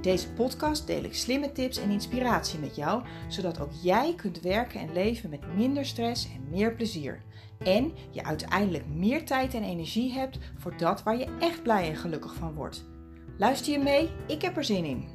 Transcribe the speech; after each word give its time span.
In 0.00 0.10
deze 0.10 0.32
podcast 0.32 0.86
deel 0.86 1.04
ik 1.04 1.14
slimme 1.14 1.52
tips 1.52 1.78
en 1.78 1.90
inspiratie 1.90 2.58
met 2.58 2.76
jou, 2.76 3.02
zodat 3.28 3.60
ook 3.60 3.72
jij 3.82 4.14
kunt 4.14 4.40
werken 4.40 4.80
en 4.80 4.92
leven 4.92 5.30
met 5.30 5.54
minder 5.54 5.86
stress 5.86 6.32
en 6.34 6.48
meer 6.50 6.74
plezier. 6.74 7.22
En 7.58 7.92
je 8.10 8.24
uiteindelijk 8.24 8.86
meer 8.86 9.26
tijd 9.26 9.54
en 9.54 9.62
energie 9.62 10.12
hebt 10.12 10.38
voor 10.58 10.76
dat 10.76 11.02
waar 11.02 11.18
je 11.18 11.36
echt 11.40 11.62
blij 11.62 11.88
en 11.88 11.96
gelukkig 11.96 12.34
van 12.34 12.54
wordt. 12.54 12.84
Luister 13.38 13.72
je 13.72 13.78
mee? 13.78 14.10
Ik 14.26 14.42
heb 14.42 14.56
er 14.56 14.64
zin 14.64 14.84
in. 14.84 15.08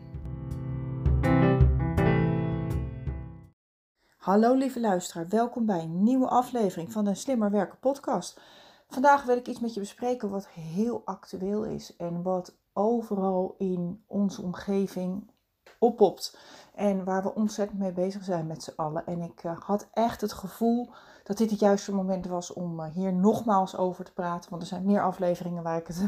Hallo 4.18 4.54
lieve 4.54 4.80
luisteraar, 4.80 5.28
welkom 5.30 5.66
bij 5.66 5.80
een 5.80 6.04
nieuwe 6.04 6.28
aflevering 6.28 6.92
van 6.92 7.06
de 7.06 7.16
Slimmer 7.16 7.52
Werken 7.52 7.80
podcast. 7.80 8.42
Vandaag 8.88 9.24
wil 9.24 9.38
ik 9.38 9.48
iets 9.48 9.60
met 9.60 9.74
je 9.74 9.80
bespreken 9.80 10.30
wat 10.30 10.48
heel 10.48 11.02
actueel 11.06 11.64
is 11.64 11.96
en 11.96 12.22
wat 12.22 12.56
overal 12.76 13.56
in 13.58 14.04
onze 14.08 14.42
omgeving 14.42 15.32
oppopt. 15.80 16.38
En 16.74 17.04
waar 17.04 17.24
we 17.24 17.36
ontzettend 17.36 17.80
mee 17.80 17.92
bezig 17.92 18.24
zijn 18.24 18.48
met 18.48 18.64
z'n 18.64 18.74
allen. 18.76 19.06
En 19.06 19.22
ik 19.22 19.44
uh, 19.44 19.60
had 19.60 19.88
echt 19.92 20.22
het 20.22 20.34
gevoel 20.34 20.90
dat 21.24 21.38
dit 21.38 21.50
het 21.50 21.60
juiste 21.60 21.94
moment 21.94 22.26
was 22.26 22.54
om 22.54 22.80
uh, 22.80 22.86
hier 22.86 23.14
nogmaals 23.14 23.78
over 23.78 24.06
te 24.06 24.14
praten. 24.14 24.50
Want 24.50 24.62
er 24.62 24.68
zijn 24.68 24.86
meer 24.86 25.04
afleveringen 25.04 25.64
waar 25.64 25.78
ik 25.78 25.88
het 25.88 25.98
uh, 25.98 26.08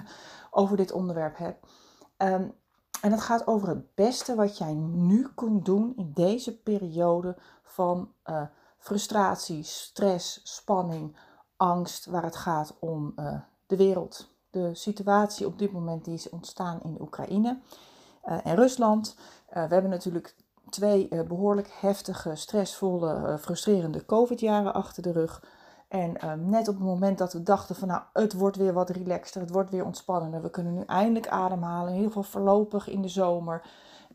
over 0.51 0.77
dit 0.77 0.91
onderwerp 0.91 1.37
heb. 1.37 1.65
Um, 2.17 2.53
en 3.01 3.11
het 3.11 3.21
gaat 3.21 3.47
over 3.47 3.67
het 3.67 3.95
beste 3.95 4.35
wat 4.35 4.57
jij 4.57 4.73
nu 4.73 5.27
kunt 5.35 5.65
doen 5.65 5.93
in 5.95 6.11
deze 6.13 6.61
periode 6.61 7.37
van 7.63 8.11
frustratie, 8.77 9.63
stress, 9.63 10.39
spanning, 10.43 11.17
angst, 11.57 12.05
waar 12.05 12.23
het 12.23 12.35
gaat 12.35 12.75
om 12.79 13.13
de 13.65 13.75
wereld. 13.75 14.36
De 14.57 14.75
situatie 14.75 15.45
op 15.45 15.59
dit 15.59 15.71
moment 15.71 16.05
die 16.05 16.13
is 16.13 16.29
ontstaan 16.29 16.79
in 16.83 16.97
Oekraïne 17.01 17.59
uh, 18.25 18.37
en 18.43 18.55
Rusland. 18.55 19.15
we 19.49 19.59
hebben 19.59 19.89
natuurlijk 19.89 20.35
twee 20.69 21.07
behoorlijk 21.27 21.69
heftige, 21.79 22.35
stressvolle, 22.35 23.37
frustrerende 23.39 24.05
COVID-jaren 24.05 24.73
achter 24.73 25.03
de 25.03 25.11
rug. 25.11 25.41
En 25.87 26.29
um, 26.29 26.49
net 26.49 26.67
op 26.67 26.75
het 26.75 26.83
moment 26.83 27.17
dat 27.17 27.33
we 27.33 27.43
dachten 27.43 27.75
van 27.75 27.87
nou, 27.87 28.01
het 28.13 28.33
wordt 28.33 28.57
weer 28.57 28.73
wat 28.73 28.89
relaxter, 28.89 29.41
het 29.41 29.51
wordt 29.51 29.69
weer 29.69 29.85
ontspannender. 29.85 30.41
We 30.41 30.49
kunnen 30.49 30.73
nu 30.73 30.83
eindelijk 30.85 31.27
ademhalen, 31.27 31.93
ieder 31.93 32.07
geval 32.07 32.23
voorlopig 32.23 32.89
in 32.89 33.01
de 33.01 33.07
zomer. 33.07 33.61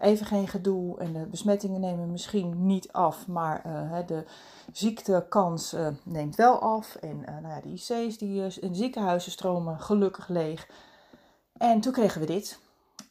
Even 0.03 0.27
geen 0.27 0.49
gedoe 0.49 0.99
en 0.99 1.13
de 1.13 1.27
besmettingen 1.27 1.81
nemen 1.81 2.11
misschien 2.11 2.67
niet 2.67 2.93
af, 2.93 3.27
maar 3.27 3.67
uh, 3.67 4.07
de 4.07 4.25
ziektekans 4.73 5.75
uh, 5.75 5.89
neemt 6.05 6.37
wel 6.37 6.59
af. 6.59 6.95
En 6.95 7.17
uh, 7.17 7.39
nou 7.39 7.49
ja, 7.49 7.61
de 7.61 7.69
IC's 7.69 8.19
die, 8.19 8.61
in 8.61 8.75
ziekenhuizen 8.75 9.33
stromen 9.33 9.81
gelukkig 9.81 10.29
leeg. 10.29 10.69
En 11.53 11.81
toen 11.81 11.93
kregen 11.93 12.21
we 12.21 12.27
dit. 12.27 12.61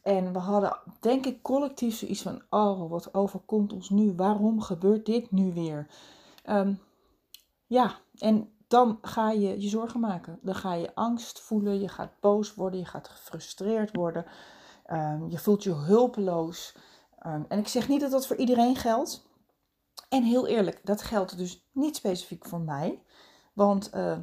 En 0.02 0.32
we 0.32 0.38
hadden 0.38 0.76
denk 1.00 1.26
ik 1.26 1.42
collectief 1.42 1.96
zoiets 1.96 2.22
van, 2.22 2.42
oh 2.50 2.90
wat 2.90 3.14
overkomt 3.14 3.72
ons 3.72 3.90
nu? 3.90 4.14
Waarom 4.16 4.60
gebeurt 4.60 5.06
dit 5.06 5.30
nu 5.30 5.52
weer? 5.52 5.86
Um, 6.50 6.80
ja, 7.66 7.94
en 8.18 8.52
dan 8.68 8.98
ga 9.02 9.30
je 9.30 9.60
je 9.60 9.68
zorgen 9.68 10.00
maken. 10.00 10.38
Dan 10.42 10.54
ga 10.54 10.74
je 10.74 10.94
angst 10.94 11.40
voelen, 11.40 11.80
je 11.80 11.88
gaat 11.88 12.12
boos 12.20 12.54
worden, 12.54 12.78
je 12.78 12.86
gaat 12.86 13.08
gefrustreerd 13.08 13.96
worden. 13.96 14.24
Um, 14.90 15.28
je 15.28 15.38
voelt 15.38 15.62
je 15.62 15.74
hulpeloos. 15.74 16.76
Um, 17.26 17.44
en 17.48 17.58
ik 17.58 17.68
zeg 17.68 17.88
niet 17.88 18.00
dat 18.00 18.10
dat 18.10 18.26
voor 18.26 18.36
iedereen 18.36 18.76
geldt. 18.76 19.30
En 20.08 20.22
heel 20.22 20.46
eerlijk, 20.46 20.80
dat 20.84 21.02
geldt 21.02 21.36
dus 21.36 21.68
niet 21.72 21.96
specifiek 21.96 22.46
voor 22.46 22.60
mij. 22.60 23.02
Want 23.52 23.94
uh, 23.94 24.18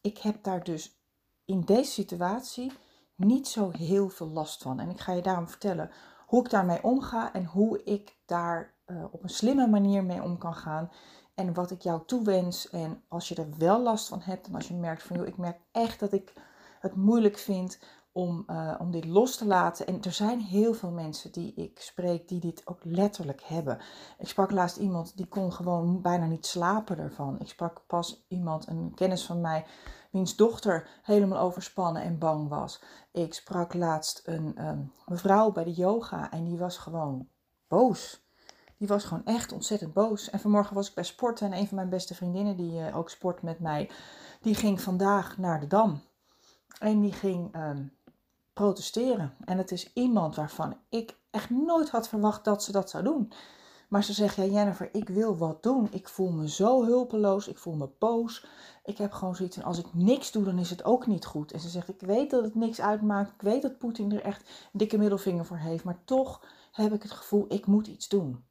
ik 0.00 0.18
heb 0.18 0.42
daar 0.42 0.64
dus 0.64 1.00
in 1.44 1.60
deze 1.60 1.90
situatie 1.90 2.72
niet 3.14 3.48
zo 3.48 3.70
heel 3.70 4.08
veel 4.08 4.28
last 4.28 4.62
van. 4.62 4.80
En 4.80 4.90
ik 4.90 5.00
ga 5.00 5.12
je 5.12 5.22
daarom 5.22 5.48
vertellen 5.48 5.90
hoe 6.26 6.44
ik 6.44 6.50
daarmee 6.50 6.82
omga 6.82 7.32
en 7.32 7.44
hoe 7.44 7.82
ik 7.82 8.16
daar 8.26 8.74
uh, 8.86 9.04
op 9.10 9.22
een 9.22 9.28
slimme 9.28 9.66
manier 9.66 10.04
mee 10.04 10.22
om 10.22 10.38
kan 10.38 10.54
gaan 10.54 10.90
en 11.34 11.54
wat 11.54 11.70
ik 11.70 11.82
jou 11.82 12.02
toewens. 12.06 12.70
En 12.70 13.02
als 13.08 13.28
je 13.28 13.34
er 13.34 13.48
wel 13.58 13.82
last 13.82 14.08
van 14.08 14.20
hebt 14.20 14.46
en 14.46 14.54
als 14.54 14.68
je 14.68 14.74
merkt 14.74 15.02
van 15.02 15.16
joh, 15.16 15.26
ik 15.26 15.36
merk 15.36 15.60
echt 15.72 16.00
dat 16.00 16.12
ik 16.12 16.32
het 16.80 16.94
moeilijk 16.94 17.38
vind 17.38 17.78
om, 18.12 18.44
uh, 18.46 18.74
om 18.78 18.90
dit 18.90 19.04
los 19.04 19.36
te 19.36 19.46
laten. 19.46 19.86
En 19.86 20.02
er 20.02 20.12
zijn 20.12 20.40
heel 20.40 20.74
veel 20.74 20.90
mensen 20.90 21.32
die 21.32 21.54
ik 21.54 21.80
spreek 21.80 22.28
die 22.28 22.40
dit 22.40 22.66
ook 22.66 22.80
letterlijk 22.82 23.42
hebben. 23.42 23.78
Ik 24.18 24.28
sprak 24.28 24.50
laatst 24.50 24.76
iemand 24.76 25.16
die 25.16 25.26
kon 25.26 25.52
gewoon 25.52 26.02
bijna 26.02 26.26
niet 26.26 26.46
slapen 26.46 26.98
ervan. 26.98 27.40
Ik 27.40 27.48
sprak 27.48 27.82
pas 27.86 28.24
iemand, 28.28 28.68
een 28.68 28.92
kennis 28.94 29.24
van 29.24 29.40
mij, 29.40 29.64
wiens 30.10 30.36
dochter 30.36 30.88
helemaal 31.02 31.38
overspannen 31.38 32.02
en 32.02 32.18
bang 32.18 32.48
was. 32.48 32.82
Ik 33.12 33.34
sprak 33.34 33.74
laatst 33.74 34.22
een 34.24 34.66
um, 34.66 34.92
mevrouw 35.06 35.52
bij 35.52 35.64
de 35.64 35.72
yoga 35.72 36.30
en 36.30 36.44
die 36.44 36.58
was 36.58 36.78
gewoon 36.78 37.28
boos. 37.68 38.20
Die 38.76 38.88
was 38.88 39.04
gewoon 39.04 39.24
echt 39.24 39.52
ontzettend 39.52 39.92
boos. 39.92 40.30
En 40.30 40.40
vanmorgen 40.40 40.74
was 40.74 40.88
ik 40.88 40.94
bij 40.94 41.04
sporten 41.04 41.52
en 41.52 41.58
een 41.58 41.66
van 41.66 41.76
mijn 41.76 41.88
beste 41.88 42.14
vriendinnen, 42.14 42.56
die 42.56 42.80
uh, 42.80 42.96
ook 42.96 43.10
sport 43.10 43.42
met 43.42 43.58
mij, 43.58 43.90
die 44.40 44.54
ging 44.54 44.80
vandaag 44.80 45.38
naar 45.38 45.60
de 45.60 45.66
Dam. 45.66 46.00
En 46.78 47.00
die 47.00 47.12
ging 47.12 47.56
um, 47.56 47.92
protesteren. 48.52 49.34
En 49.44 49.58
het 49.58 49.70
is 49.70 49.92
iemand 49.92 50.34
waarvan 50.34 50.76
ik 50.88 51.16
echt 51.30 51.50
nooit 51.50 51.90
had 51.90 52.08
verwacht 52.08 52.44
dat 52.44 52.62
ze 52.62 52.72
dat 52.72 52.90
zou 52.90 53.04
doen. 53.04 53.32
Maar 53.88 54.04
ze 54.04 54.12
zegt, 54.12 54.36
ja 54.36 54.44
Jennifer, 54.44 54.88
ik 54.92 55.08
wil 55.08 55.36
wat 55.36 55.62
doen. 55.62 55.88
Ik 55.90 56.08
voel 56.08 56.30
me 56.30 56.48
zo 56.48 56.84
hulpeloos, 56.84 57.48
ik 57.48 57.58
voel 57.58 57.74
me 57.74 57.88
boos. 57.98 58.46
Ik 58.84 58.98
heb 58.98 59.12
gewoon 59.12 59.36
zoiets 59.36 59.56
van, 59.56 59.64
als 59.64 59.78
ik 59.78 59.94
niks 59.94 60.32
doe, 60.32 60.44
dan 60.44 60.58
is 60.58 60.70
het 60.70 60.84
ook 60.84 61.06
niet 61.06 61.24
goed. 61.24 61.52
En 61.52 61.60
ze 61.60 61.68
zegt, 61.68 61.88
ik 61.88 62.00
weet 62.00 62.30
dat 62.30 62.44
het 62.44 62.54
niks 62.54 62.80
uitmaakt. 62.80 63.32
Ik 63.32 63.40
weet 63.40 63.62
dat 63.62 63.78
Poetin 63.78 64.12
er 64.12 64.22
echt 64.22 64.40
een 64.48 64.78
dikke 64.78 64.98
middelvinger 64.98 65.44
voor 65.44 65.56
heeft. 65.56 65.84
Maar 65.84 66.04
toch 66.04 66.44
heb 66.72 66.92
ik 66.92 67.02
het 67.02 67.12
gevoel, 67.12 67.44
ik 67.48 67.66
moet 67.66 67.86
iets 67.86 68.08
doen. 68.08 68.44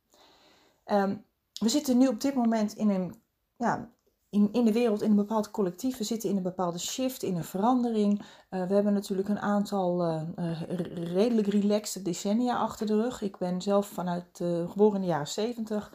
Um, 0.85 1.25
we 1.53 1.69
zitten 1.69 1.97
nu 1.97 2.07
op 2.07 2.22
dit 2.22 2.34
moment 2.34 2.73
in 2.73 2.90
een, 2.90 3.22
ja, 3.57 3.90
in, 4.31 4.49
in 4.51 4.65
de 4.65 4.71
wereld, 4.71 5.01
in 5.01 5.09
een 5.09 5.15
bepaald 5.15 5.51
collectief. 5.51 5.97
We 5.97 6.03
zitten 6.03 6.29
in 6.29 6.37
een 6.37 6.43
bepaalde 6.43 6.79
shift, 6.79 7.23
in 7.23 7.35
een 7.35 7.43
verandering. 7.43 8.19
Uh, 8.19 8.25
we 8.67 8.73
hebben 8.73 8.93
natuurlijk 8.93 9.29
een 9.29 9.39
aantal 9.39 10.07
uh, 10.07 10.21
uh, 10.39 10.61
redelijk 11.13 11.47
relaxed 11.47 12.05
decennia 12.05 12.57
achter 12.57 12.87
de 12.87 13.01
rug. 13.01 13.21
Ik 13.21 13.37
ben 13.37 13.61
zelf 13.61 13.87
vanuit 13.87 14.25
geboren 14.69 14.95
in 14.95 15.01
de 15.01 15.07
jaren 15.07 15.27
70. 15.27 15.93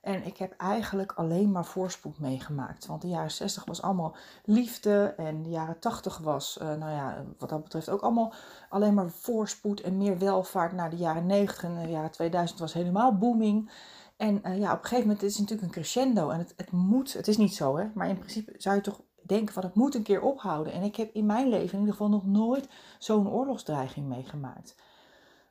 En 0.00 0.26
ik 0.26 0.36
heb 0.36 0.54
eigenlijk 0.56 1.12
alleen 1.12 1.50
maar 1.50 1.64
voorspoed 1.64 2.18
meegemaakt. 2.18 2.86
Want 2.86 3.02
de 3.02 3.08
jaren 3.08 3.30
60 3.30 3.64
was 3.64 3.82
allemaal 3.82 4.16
liefde. 4.44 5.14
En 5.16 5.42
de 5.42 5.48
jaren 5.48 5.78
80 5.78 6.18
was, 6.18 6.58
nou 6.60 6.90
ja, 6.90 7.24
wat 7.38 7.48
dat 7.48 7.62
betreft 7.62 7.88
ook 7.88 8.00
allemaal 8.00 8.32
alleen 8.68 8.94
maar 8.94 9.10
voorspoed 9.10 9.80
en 9.80 9.96
meer 9.96 10.18
welvaart. 10.18 10.72
Naar 10.72 10.90
de 10.90 10.96
jaren 10.96 11.26
90 11.26 11.64
en 11.64 11.82
de 11.82 11.90
jaren 11.90 12.10
2000 12.10 12.58
was 12.58 12.72
helemaal 12.72 13.18
booming. 13.18 13.70
En 14.16 14.40
uh, 14.44 14.58
ja, 14.58 14.72
op 14.72 14.78
een 14.78 14.84
gegeven 14.84 15.06
moment 15.06 15.22
is 15.22 15.32
het 15.32 15.40
natuurlijk 15.40 15.66
een 15.66 15.82
crescendo. 15.82 16.30
En 16.30 16.38
het, 16.38 16.52
het 16.56 16.70
moet, 16.70 17.12
het 17.12 17.28
is 17.28 17.36
niet 17.36 17.54
zo 17.54 17.76
hè, 17.76 17.90
maar 17.94 18.08
in 18.08 18.18
principe 18.18 18.54
zou 18.56 18.76
je 18.76 18.82
toch 18.82 19.00
denken 19.22 19.54
van 19.54 19.62
het 19.62 19.74
moet 19.74 19.94
een 19.94 20.02
keer 20.02 20.20
ophouden. 20.20 20.72
En 20.72 20.82
ik 20.82 20.96
heb 20.96 21.14
in 21.14 21.26
mijn 21.26 21.48
leven 21.48 21.72
in 21.72 21.78
ieder 21.78 21.94
geval 21.94 22.08
nog 22.08 22.26
nooit 22.26 22.68
zo'n 22.98 23.30
oorlogsdreiging 23.30 24.06
meegemaakt. 24.06 24.74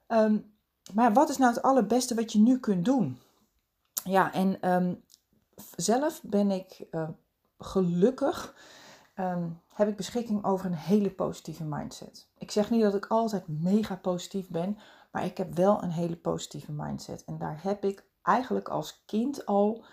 Um, 0.08 0.54
maar 0.94 1.14
wat 1.14 1.30
is 1.30 1.38
nou 1.38 1.54
het 1.54 1.64
allerbeste 1.64 2.16
wat 2.16 2.32
je 2.32 2.40
nu 2.40 2.60
kunt 2.60 2.86
doen? 2.86 3.20
Ja, 4.04 4.34
en 4.34 4.72
um, 4.72 5.04
zelf 5.76 6.22
ben 6.24 6.52
ik 6.52 6.88
uh, 6.92 7.10
gelukkig, 7.60 8.56
um, 9.16 9.62
heb 9.74 9.88
ik 9.88 9.96
beschikking 9.96 10.44
over 10.44 10.66
een 10.66 10.74
hele 10.74 11.10
positieve 11.10 11.64
mindset. 11.64 12.28
Ik 12.38 12.52
zeg 12.52 12.70
niet 12.70 12.82
dat 12.82 12.96
ik 12.96 13.06
altijd 13.06 13.48
mega 13.48 13.96
positief 13.96 14.50
ben, 14.50 14.78
maar 15.12 15.26
ik 15.26 15.38
heb 15.38 15.56
wel 15.56 15.84
een 15.84 15.92
hele 15.92 16.18
positieve 16.18 16.72
mindset. 16.72 17.24
En 17.24 17.38
daar 17.38 17.60
heb 17.62 17.84
ik 17.84 18.04
eigenlijk 18.26 18.70
als 18.70 19.04
kind 19.06 19.46
al, 19.46 19.84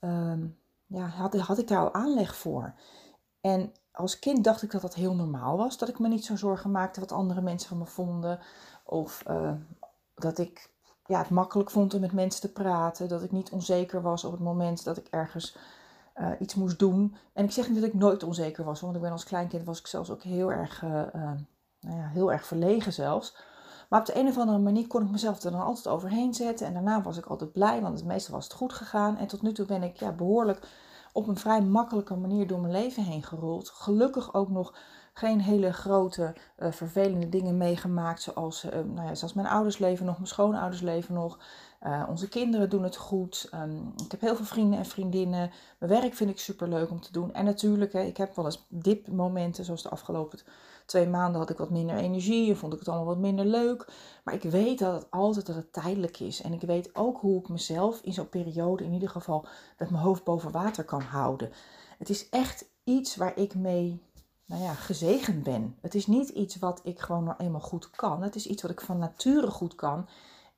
um, 0.00 0.58
ja, 0.86 1.06
had, 1.06 1.36
had 1.36 1.58
ik 1.58 1.68
daar 1.68 1.80
al 1.80 1.94
aanleg 1.94 2.36
voor. 2.36 2.74
En 3.40 3.72
als 3.92 4.18
kind 4.18 4.44
dacht 4.44 4.62
ik 4.62 4.70
dat 4.70 4.82
dat 4.82 4.94
heel 4.94 5.14
normaal 5.14 5.56
was. 5.56 5.78
Dat 5.78 5.88
ik 5.88 5.98
me 5.98 6.08
niet 6.08 6.24
zo 6.24 6.36
zorgen 6.36 6.70
maakte 6.70 7.00
wat 7.00 7.12
andere 7.12 7.40
mensen 7.40 7.68
van 7.68 7.78
me 7.78 7.86
vonden. 7.86 8.38
Of 8.84 9.22
uh, 9.28 9.52
dat 10.14 10.38
ik 10.38 10.70
ja, 11.06 11.18
het 11.18 11.30
makkelijk 11.30 11.70
vond 11.70 11.94
om 11.94 12.00
met 12.00 12.12
mensen 12.12 12.40
te 12.40 12.52
praten. 12.52 13.08
Dat 13.08 13.22
ik 13.22 13.32
niet 13.32 13.50
onzeker 13.50 14.02
was 14.02 14.24
op 14.24 14.32
het 14.32 14.40
moment 14.40 14.84
dat 14.84 14.96
ik 14.96 15.06
ergens 15.10 15.56
uh, 16.16 16.30
iets 16.38 16.54
moest 16.54 16.78
doen. 16.78 17.16
En 17.32 17.44
ik 17.44 17.50
zeg 17.50 17.68
niet 17.68 17.80
dat 17.80 17.88
ik 17.88 17.94
nooit 17.94 18.22
onzeker 18.22 18.64
was. 18.64 18.80
Want 18.80 18.94
ik 18.94 19.00
ben 19.00 19.12
als 19.12 19.24
kleinkind 19.24 19.64
was 19.64 19.78
ik 19.78 19.86
zelfs 19.86 20.10
ook 20.10 20.22
heel 20.22 20.52
erg, 20.52 20.82
uh, 20.82 20.90
nou 21.80 21.96
ja, 21.96 22.08
heel 22.08 22.32
erg 22.32 22.46
verlegen 22.46 22.92
zelfs. 22.92 23.36
Maar 23.88 24.00
op 24.00 24.06
de 24.06 24.18
een 24.18 24.28
of 24.28 24.38
andere 24.38 24.58
manier 24.58 24.86
kon 24.86 25.02
ik 25.02 25.10
mezelf 25.10 25.42
er 25.42 25.50
dan 25.50 25.60
altijd 25.64 25.88
overheen 25.88 26.34
zetten. 26.34 26.66
En 26.66 26.72
daarna 26.72 27.02
was 27.02 27.16
ik 27.16 27.26
altijd 27.26 27.52
blij, 27.52 27.80
want 27.80 28.04
meestal 28.04 28.34
was 28.34 28.44
het 28.44 28.52
goed 28.52 28.72
gegaan. 28.72 29.16
En 29.16 29.26
tot 29.26 29.42
nu 29.42 29.52
toe 29.52 29.66
ben 29.66 29.82
ik 29.82 29.96
ja, 29.96 30.12
behoorlijk 30.12 30.68
op 31.12 31.28
een 31.28 31.36
vrij 31.36 31.62
makkelijke 31.62 32.16
manier 32.16 32.46
door 32.46 32.60
mijn 32.60 32.72
leven 32.72 33.02
heen 33.02 33.22
gerold. 33.22 33.68
Gelukkig 33.68 34.34
ook 34.34 34.48
nog 34.48 34.74
geen 35.12 35.40
hele 35.40 35.72
grote 35.72 36.34
uh, 36.58 36.72
vervelende 36.72 37.28
dingen 37.28 37.56
meegemaakt. 37.56 38.22
Zoals, 38.22 38.64
uh, 38.64 38.72
nou 38.72 39.06
ja, 39.08 39.14
zoals 39.14 39.34
mijn 39.34 39.46
ouders 39.46 39.78
leven 39.78 40.06
nog, 40.06 40.16
mijn 40.16 40.28
schoonouders 40.28 40.80
leven 40.80 41.14
nog. 41.14 41.38
Uh, 41.82 42.04
onze 42.08 42.28
kinderen 42.28 42.70
doen 42.70 42.82
het 42.82 42.96
goed. 42.96 43.50
Um, 43.54 43.92
ik 44.04 44.10
heb 44.10 44.20
heel 44.20 44.36
veel 44.36 44.44
vrienden 44.44 44.78
en 44.78 44.86
vriendinnen. 44.86 45.50
Mijn 45.78 45.92
werk 45.92 46.14
vind 46.14 46.30
ik 46.30 46.38
super 46.38 46.68
leuk 46.68 46.90
om 46.90 47.00
te 47.00 47.12
doen. 47.12 47.32
En 47.32 47.44
natuurlijk, 47.44 47.92
hè, 47.92 48.00
ik 48.00 48.16
heb 48.16 48.36
wel 48.36 48.44
eens 48.44 48.66
dipmomenten, 48.68 49.64
zoals 49.64 49.82
de 49.82 49.88
afgelopen 49.88 50.38
twee 50.88 51.08
maanden 51.08 51.40
had 51.40 51.50
ik 51.50 51.58
wat 51.58 51.70
minder 51.70 51.96
energie 51.96 52.50
en 52.50 52.56
vond 52.56 52.72
ik 52.72 52.78
het 52.78 52.88
allemaal 52.88 53.06
wat 53.06 53.18
minder 53.18 53.44
leuk. 53.44 53.92
Maar 54.24 54.34
ik 54.34 54.42
weet 54.42 54.78
dat 54.78 54.94
het 54.94 55.10
altijd 55.10 55.46
dat 55.46 55.56
het 55.56 55.72
tijdelijk 55.72 56.20
is. 56.20 56.42
En 56.42 56.52
ik 56.52 56.60
weet 56.60 56.94
ook 56.94 57.20
hoe 57.20 57.40
ik 57.40 57.48
mezelf 57.48 58.00
in 58.02 58.12
zo'n 58.12 58.28
periode 58.28 58.84
in 58.84 58.92
ieder 58.92 59.08
geval 59.08 59.46
met 59.78 59.90
mijn 59.90 60.02
hoofd 60.02 60.24
boven 60.24 60.50
water 60.50 60.84
kan 60.84 61.00
houden. 61.00 61.50
Het 61.98 62.08
is 62.08 62.28
echt 62.28 62.64
iets 62.84 63.16
waar 63.16 63.36
ik 63.36 63.54
mee 63.54 64.02
nou 64.44 64.62
ja, 64.62 64.74
gezegend 64.74 65.42
ben. 65.42 65.76
Het 65.80 65.94
is 65.94 66.06
niet 66.06 66.28
iets 66.28 66.58
wat 66.58 66.80
ik 66.84 67.00
gewoon 67.00 67.24
nou 67.24 67.36
eenmaal 67.38 67.60
goed 67.60 67.90
kan. 67.90 68.22
Het 68.22 68.34
is 68.34 68.46
iets 68.46 68.62
wat 68.62 68.70
ik 68.70 68.80
van 68.80 68.98
nature 68.98 69.50
goed 69.50 69.74
kan. 69.74 70.08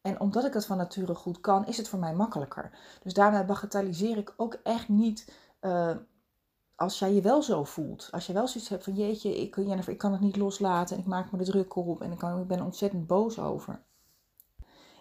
En 0.01 0.21
omdat 0.21 0.45
ik 0.45 0.55
het 0.55 0.67
van 0.67 0.77
nature 0.77 1.15
goed 1.15 1.41
kan, 1.41 1.67
is 1.67 1.77
het 1.77 1.89
voor 1.89 1.99
mij 1.99 2.15
makkelijker. 2.15 2.71
Dus 3.03 3.15
daarmee 3.15 3.45
bagatelliseer 3.45 4.17
ik 4.17 4.35
ook 4.37 4.59
echt 4.63 4.89
niet 4.89 5.33
uh, 5.61 5.91
als 6.81 6.99
jij 6.99 7.13
je 7.15 7.21
wel 7.21 7.43
zo 7.43 7.65
voelt. 7.65 8.09
Als 8.11 8.27
je 8.27 8.33
wel 8.33 8.49
zoiets 8.49 8.71
hebt 8.71 8.85
van 8.85 8.95
jeetje, 8.95 9.41
ik, 9.41 9.57
ik 9.87 9.99
kan 9.99 10.13
het 10.13 10.21
niet 10.21 10.37
loslaten 10.37 10.97
en 10.97 11.03
ik 11.03 11.09
maak 11.09 11.33
me 11.33 11.39
er 11.39 11.45
druk 11.45 11.77
op 11.77 12.01
en 12.01 12.13
ik, 12.13 12.19
kan, 12.19 12.41
ik 12.41 12.47
ben 12.47 12.63
ontzettend 12.63 13.07
boos 13.07 13.39
over. 13.39 13.83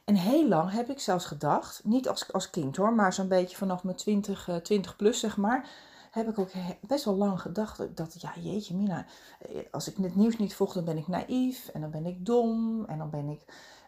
En 0.06 0.16
heel 0.16 0.48
lang 0.48 0.72
heb 0.72 0.90
ik 0.90 1.00
zelfs 1.00 1.26
gedacht, 1.26 1.82
niet 1.84 2.10
als, 2.10 2.34
als 2.34 2.50
kind 2.50 2.76
hoor, 2.76 2.94
maar 2.94 3.14
zo'n 3.14 3.28
beetje 3.28 3.58
vanaf 3.58 3.84
mijn 3.84 3.96
20, 3.96 4.50
20 4.64 4.92
eh, 4.92 4.98
plus 4.98 5.20
zeg 5.20 5.38
maar, 5.38 5.70
heb 6.12 6.30
ik 6.30 6.40
ook 6.40 6.52
best 6.82 7.06
wel 7.06 7.16
lang 7.16 7.42
gedacht 7.42 7.98
dat, 7.98 8.22
ja 8.22 8.34
jeetje 8.42 8.76
Mina, 8.76 9.06
eh, 9.40 9.62
als 9.72 9.88
ik 9.88 9.98
het 9.98 10.16
nieuws 10.16 10.38
niet 10.38 10.56
volg, 10.56 10.74
dan 10.74 10.86
ben 10.86 10.98
ik 10.98 11.08
naïef 11.08 11.68
en 11.68 11.82
dan 11.82 11.92
ben 11.92 12.06
ik 12.06 12.26
dom 12.26 12.86
en 12.86 12.98
dan 12.98 13.10
ben 13.10 13.30
ik 13.30 13.42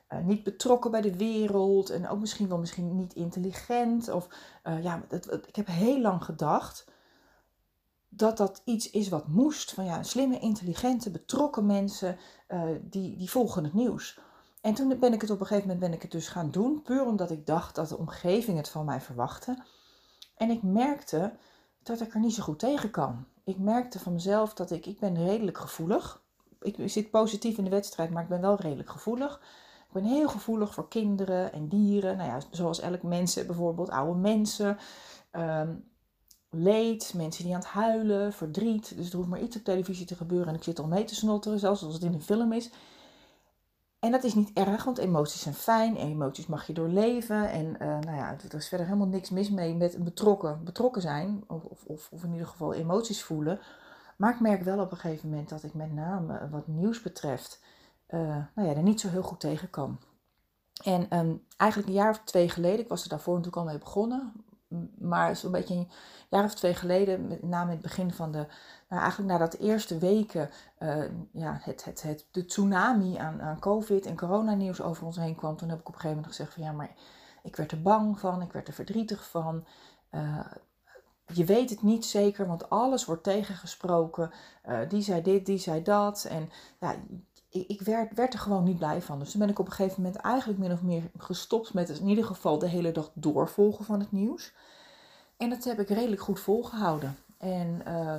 uh, 0.09 0.19
niet 0.19 0.43
betrokken 0.43 0.91
bij 0.91 1.01
de 1.01 1.15
wereld 1.15 1.89
en 1.89 2.09
ook 2.09 2.19
misschien 2.19 2.47
wel 2.47 2.57
misschien 2.57 2.95
niet 2.95 3.13
intelligent. 3.13 4.09
Of 4.09 4.27
ja, 4.81 5.01
ik 5.45 5.55
heb 5.55 5.67
heel 5.67 6.01
lang 6.01 6.23
gedacht 6.23 6.85
dat 8.13 8.37
dat 8.37 8.61
iets 8.65 8.89
is 8.89 9.09
wat 9.09 9.27
moest. 9.27 9.73
Van 9.73 9.85
ja, 9.85 10.03
slimme, 10.03 10.39
intelligente, 10.39 11.11
betrokken 11.11 11.65
mensen, 11.65 12.17
uh, 12.47 12.61
die, 12.81 13.17
die 13.17 13.29
volgen 13.29 13.63
het 13.63 13.73
nieuws. 13.73 14.19
En 14.61 14.73
toen 14.73 14.99
ben 14.99 15.13
ik 15.13 15.21
het 15.21 15.29
op 15.29 15.39
een 15.39 15.45
gegeven 15.45 15.67
moment 15.69 15.85
ben 15.85 15.93
ik 15.93 16.01
het 16.01 16.11
dus 16.11 16.27
gaan 16.27 16.51
doen, 16.51 16.81
puur 16.81 17.05
omdat 17.05 17.31
ik 17.31 17.45
dacht 17.45 17.75
dat 17.75 17.89
de 17.89 17.97
omgeving 17.97 18.57
het 18.57 18.69
van 18.69 18.85
mij 18.85 19.01
verwachtte. 19.01 19.63
En 20.37 20.49
ik 20.49 20.63
merkte 20.63 21.33
dat 21.83 22.01
ik 22.01 22.13
er 22.13 22.19
niet 22.19 22.33
zo 22.33 22.43
goed 22.43 22.59
tegen 22.59 22.91
kan. 22.91 23.25
Ik 23.43 23.57
merkte 23.57 23.99
van 23.99 24.13
mezelf 24.13 24.53
dat 24.53 24.71
ik, 24.71 24.85
ik 24.85 24.99
ben 24.99 25.25
redelijk 25.25 25.57
gevoelig. 25.57 26.21
Ik 26.61 26.75
zit 26.89 27.11
positief 27.11 27.57
in 27.57 27.63
de 27.63 27.69
wedstrijd, 27.69 28.09
maar 28.09 28.23
ik 28.23 28.29
ben 28.29 28.41
wel 28.41 28.55
redelijk 28.55 28.89
gevoelig. 28.89 29.41
Ik 29.87 30.01
ben 30.01 30.03
heel 30.03 30.29
gevoelig 30.29 30.73
voor 30.73 30.87
kinderen 30.87 31.53
en 31.53 31.67
dieren. 31.67 32.17
Nou 32.17 32.29
ja, 32.29 32.39
zoals 32.51 32.79
elk 32.79 33.03
mensen, 33.03 33.47
bijvoorbeeld 33.47 33.89
oude 33.89 34.19
mensen. 34.19 34.77
Um, 35.31 35.90
leed, 36.51 37.13
mensen 37.15 37.43
die 37.43 37.53
aan 37.53 37.59
het 37.59 37.69
huilen, 37.69 38.33
verdriet. 38.33 38.97
Dus 38.97 39.09
er 39.09 39.15
hoeft 39.15 39.29
maar 39.29 39.41
iets 39.41 39.57
op 39.57 39.63
televisie 39.63 40.05
te 40.05 40.15
gebeuren 40.15 40.47
en 40.47 40.55
ik 40.55 40.63
zit 40.63 40.79
al 40.79 40.87
mee 40.87 41.03
te 41.03 41.15
snotteren, 41.15 41.59
zelfs 41.59 41.83
als 41.83 41.93
het 41.93 42.03
in 42.03 42.13
een 42.13 42.21
film 42.21 42.53
is. 42.53 42.69
En 43.99 44.11
dat 44.11 44.23
is 44.23 44.33
niet 44.33 44.51
erg, 44.53 44.83
want 44.83 44.97
emoties 44.97 45.41
zijn 45.41 45.55
fijn. 45.55 45.95
Emoties 45.95 46.47
mag 46.47 46.67
je 46.67 46.73
doorleven. 46.73 47.49
En 47.49 47.65
uh, 47.65 47.79
nou 47.79 48.15
ja, 48.15 48.37
er 48.49 48.55
is 48.55 48.67
verder 48.67 48.87
helemaal 48.87 49.07
niks 49.07 49.29
mis 49.29 49.49
mee 49.49 49.75
met 49.75 50.03
betrokken, 50.03 50.63
betrokken 50.63 51.01
zijn. 51.01 51.43
Of, 51.47 51.63
of, 51.63 52.09
of 52.11 52.23
in 52.23 52.31
ieder 52.31 52.47
geval 52.47 52.73
emoties 52.73 53.23
voelen. 53.23 53.59
Maar 54.17 54.33
ik 54.33 54.39
merk 54.39 54.63
wel 54.63 54.79
op 54.79 54.91
een 54.91 54.97
gegeven 54.97 55.29
moment 55.29 55.49
dat 55.49 55.63
ik 55.63 55.73
met 55.73 55.93
name 55.93 56.49
wat 56.49 56.67
nieuws 56.67 57.01
betreft, 57.01 57.63
uh, 58.09 58.19
nou 58.55 58.67
ja, 58.67 58.75
er 58.75 58.81
niet 58.81 58.99
zo 58.99 59.07
heel 59.07 59.23
goed 59.23 59.39
tegen 59.39 59.69
kan. 59.69 59.99
En 60.83 61.17
um, 61.17 61.45
eigenlijk 61.57 61.89
een 61.89 61.95
jaar 61.95 62.09
of 62.09 62.21
twee 62.23 62.49
geleden, 62.49 62.79
ik 62.79 62.89
was 62.89 63.03
er 63.03 63.09
daarvoor 63.09 63.35
natuurlijk 63.35 63.63
al 63.63 63.69
mee 63.69 63.77
begonnen, 63.77 64.33
maar 64.99 65.35
zo'n 65.35 65.51
beetje 65.51 65.75
een 65.75 65.89
jaar 66.29 66.43
of 66.43 66.53
twee 66.53 66.73
geleden, 66.73 67.27
met 67.27 67.43
name 67.43 67.71
het 67.71 67.81
begin 67.81 68.11
van 68.11 68.31
de, 68.31 68.45
nou 68.89 69.01
eigenlijk 69.01 69.31
nadat 69.31 69.51
de 69.51 69.57
eerste 69.57 69.97
weken, 69.97 70.49
uh, 70.79 71.03
ja, 71.31 71.59
het, 71.61 71.83
het, 71.83 72.01
het, 72.01 72.25
de 72.31 72.45
tsunami 72.45 73.17
aan, 73.17 73.41
aan 73.41 73.59
COVID 73.59 74.05
en 74.05 74.17
coronanieuws 74.17 74.81
over 74.81 75.05
ons 75.05 75.17
heen 75.17 75.35
kwam, 75.35 75.57
toen 75.57 75.69
heb 75.69 75.79
ik 75.79 75.87
op 75.87 75.93
een 75.93 75.99
gegeven 75.99 76.17
moment 76.17 76.35
gezegd 76.35 76.53
van 76.53 76.63
ja, 76.63 76.71
maar 76.71 76.95
ik 77.43 77.55
werd 77.55 77.71
er 77.71 77.81
bang 77.81 78.19
van, 78.19 78.41
ik 78.41 78.51
werd 78.51 78.67
er 78.67 78.73
verdrietig 78.73 79.29
van. 79.29 79.65
Uh, 80.11 80.39
je 81.33 81.45
weet 81.45 81.69
het 81.69 81.81
niet 81.81 82.05
zeker, 82.05 82.47
want 82.47 82.69
alles 82.69 83.05
wordt 83.05 83.23
tegengesproken. 83.23 84.31
Uh, 84.69 84.79
die 84.89 85.01
zei 85.01 85.21
dit, 85.21 85.45
die 85.45 85.57
zei 85.57 85.83
dat. 85.83 86.25
En 86.29 86.49
ja, 86.79 86.95
ik, 87.51 87.67
ik 87.67 87.81
werd, 87.81 88.13
werd, 88.13 88.33
er 88.33 88.39
gewoon 88.39 88.63
niet 88.63 88.77
blij 88.77 89.01
van. 89.01 89.19
Dus 89.19 89.31
toen 89.31 89.39
ben 89.39 89.49
ik 89.49 89.59
op 89.59 89.65
een 89.65 89.71
gegeven 89.71 90.01
moment 90.01 90.21
eigenlijk 90.21 90.59
min 90.59 90.71
of 90.71 90.81
meer 90.81 91.11
gestopt 91.17 91.73
met 91.73 91.89
in 91.89 92.07
ieder 92.07 92.25
geval 92.25 92.59
de 92.59 92.67
hele 92.67 92.91
dag 92.91 93.11
doorvolgen 93.13 93.85
van 93.85 93.99
het 93.99 94.11
nieuws. 94.11 94.53
En 95.37 95.49
dat 95.49 95.63
heb 95.63 95.79
ik 95.79 95.89
redelijk 95.89 96.21
goed 96.21 96.39
volgehouden. 96.39 97.17
En, 97.37 97.81
uh, 97.87 98.15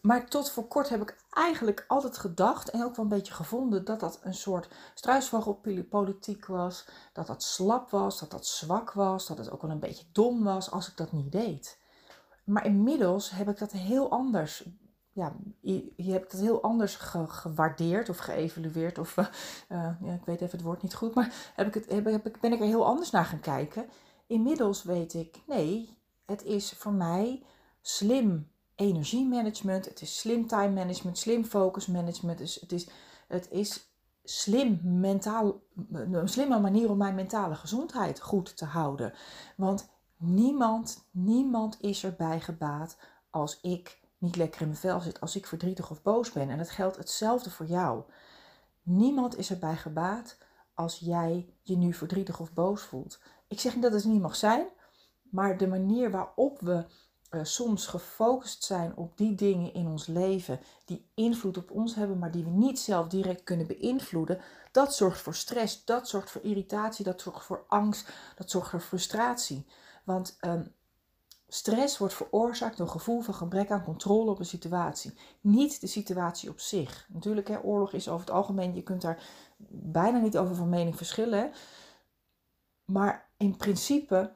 maar 0.00 0.28
tot 0.28 0.50
voor 0.50 0.68
kort 0.68 0.88
heb 0.88 1.02
ik 1.02 1.16
eigenlijk 1.30 1.84
altijd 1.88 2.18
gedacht 2.18 2.70
en 2.70 2.84
ook 2.84 2.96
wel 2.96 3.04
een 3.04 3.10
beetje 3.10 3.32
gevonden 3.32 3.84
dat 3.84 4.00
dat 4.00 4.20
een 4.22 4.34
soort 4.34 4.68
struisvogelpolitiek 4.94 6.46
was. 6.46 6.86
Dat 7.12 7.26
dat 7.26 7.42
slap 7.42 7.90
was, 7.90 8.18
dat 8.18 8.30
dat 8.30 8.46
zwak 8.46 8.92
was, 8.92 9.26
dat 9.26 9.38
het 9.38 9.50
ook 9.50 9.62
wel 9.62 9.70
een 9.70 9.78
beetje 9.78 10.04
dom 10.12 10.44
was 10.44 10.70
als 10.70 10.88
ik 10.88 10.96
dat 10.96 11.12
niet 11.12 11.32
deed. 11.32 11.78
Maar 12.44 12.66
inmiddels 12.66 13.30
heb 13.30 13.48
ik 13.48 13.58
dat 13.58 13.72
heel 13.72 14.10
anders 14.10 14.64
ja, 15.12 15.36
je, 15.60 15.92
je, 15.96 16.12
hebt 16.12 16.32
het 16.32 16.40
heel 16.40 16.62
anders 16.62 16.96
gewaardeerd 17.26 18.08
of 18.08 18.16
geëvalueerd. 18.16 18.98
Of 18.98 19.16
uh, 19.16 19.26
ja, 20.02 20.12
ik 20.12 20.24
weet 20.24 20.40
even 20.40 20.56
het 20.56 20.66
woord 20.66 20.82
niet 20.82 20.94
goed, 20.94 21.14
maar 21.14 21.52
heb 21.54 21.66
ik 21.66 21.74
het, 21.74 21.90
heb 21.90 22.26
ik, 22.26 22.40
ben 22.40 22.52
ik 22.52 22.60
er 22.60 22.66
heel 22.66 22.86
anders 22.86 23.10
naar 23.10 23.24
gaan 23.24 23.40
kijken. 23.40 23.86
Inmiddels 24.26 24.82
weet 24.82 25.14
ik, 25.14 25.42
nee, 25.46 25.98
het 26.26 26.44
is 26.44 26.72
voor 26.72 26.92
mij 26.92 27.42
slim 27.80 28.50
energiemanagement, 28.74 29.84
het 29.84 30.00
is 30.00 30.18
slim 30.18 30.46
time 30.46 30.70
management, 30.70 31.18
slim 31.18 31.44
focus 31.44 31.86
management. 31.86 32.38
Dus 32.38 32.54
het 32.60 32.72
is, 32.72 32.88
het 33.28 33.50
is 33.50 33.94
slim 34.24 34.80
mentaal, 34.82 35.62
een 35.92 36.28
slimme 36.28 36.60
manier 36.60 36.90
om 36.90 36.98
mijn 36.98 37.14
mentale 37.14 37.54
gezondheid 37.54 38.20
goed 38.20 38.56
te 38.56 38.64
houden. 38.64 39.12
Want 39.56 39.90
niemand, 40.16 41.08
niemand 41.10 41.76
is 41.80 42.04
erbij 42.04 42.40
gebaat 42.40 42.96
als 43.30 43.60
ik 43.60 43.99
niet 44.20 44.36
lekker 44.36 44.60
in 44.60 44.66
mijn 44.66 44.78
vel 44.78 45.00
zit, 45.00 45.20
als 45.20 45.36
ik 45.36 45.46
verdrietig 45.46 45.90
of 45.90 46.02
boos 46.02 46.32
ben. 46.32 46.50
En 46.50 46.58
dat 46.58 46.70
geldt 46.70 46.96
hetzelfde 46.96 47.50
voor 47.50 47.66
jou. 47.66 48.02
Niemand 48.82 49.38
is 49.38 49.50
erbij 49.50 49.76
gebaat 49.76 50.38
als 50.74 50.98
jij 50.98 51.54
je 51.62 51.76
nu 51.76 51.92
verdrietig 51.92 52.40
of 52.40 52.52
boos 52.52 52.82
voelt. 52.82 53.20
Ik 53.48 53.60
zeg 53.60 53.74
niet 53.74 53.82
dat 53.82 53.92
het 53.92 54.04
niet 54.04 54.20
mag 54.20 54.36
zijn, 54.36 54.66
maar 55.22 55.56
de 55.56 55.66
manier 55.66 56.10
waarop 56.10 56.60
we 56.60 56.84
uh, 57.30 57.40
soms 57.44 57.86
gefocust 57.86 58.64
zijn 58.64 58.96
op 58.96 59.16
die 59.16 59.34
dingen 59.34 59.74
in 59.74 59.86
ons 59.86 60.06
leven 60.06 60.60
die 60.84 61.10
invloed 61.14 61.56
op 61.56 61.70
ons 61.70 61.94
hebben, 61.94 62.18
maar 62.18 62.30
die 62.30 62.44
we 62.44 62.50
niet 62.50 62.78
zelf 62.78 63.06
direct 63.08 63.42
kunnen 63.42 63.66
beïnvloeden, 63.66 64.40
dat 64.72 64.94
zorgt 64.94 65.20
voor 65.20 65.34
stress, 65.34 65.84
dat 65.84 66.08
zorgt 66.08 66.30
voor 66.30 66.42
irritatie, 66.42 67.04
dat 67.04 67.20
zorgt 67.20 67.44
voor 67.44 67.64
angst, 67.68 68.08
dat 68.36 68.50
zorgt 68.50 68.70
voor 68.70 68.80
frustratie. 68.80 69.66
Want 70.04 70.38
um, 70.40 70.74
Stress 71.52 71.98
wordt 71.98 72.14
veroorzaakt 72.14 72.76
door 72.76 72.86
een 72.86 72.92
gevoel 72.92 73.20
van 73.20 73.34
gebrek 73.34 73.70
aan 73.70 73.84
controle 73.84 74.30
op 74.30 74.38
een 74.38 74.46
situatie. 74.46 75.12
Niet 75.40 75.80
de 75.80 75.86
situatie 75.86 76.50
op 76.50 76.60
zich. 76.60 77.06
Natuurlijk, 77.08 77.48
hè, 77.48 77.60
oorlog 77.62 77.92
is 77.92 78.08
over 78.08 78.26
het 78.26 78.34
algemeen, 78.34 78.74
je 78.74 78.82
kunt 78.82 79.02
daar 79.02 79.22
bijna 79.68 80.18
niet 80.18 80.38
over 80.38 80.54
van 80.54 80.68
mening 80.68 80.96
verschillen. 80.96 81.52
Maar 82.84 83.28
in 83.36 83.56
principe 83.56 84.32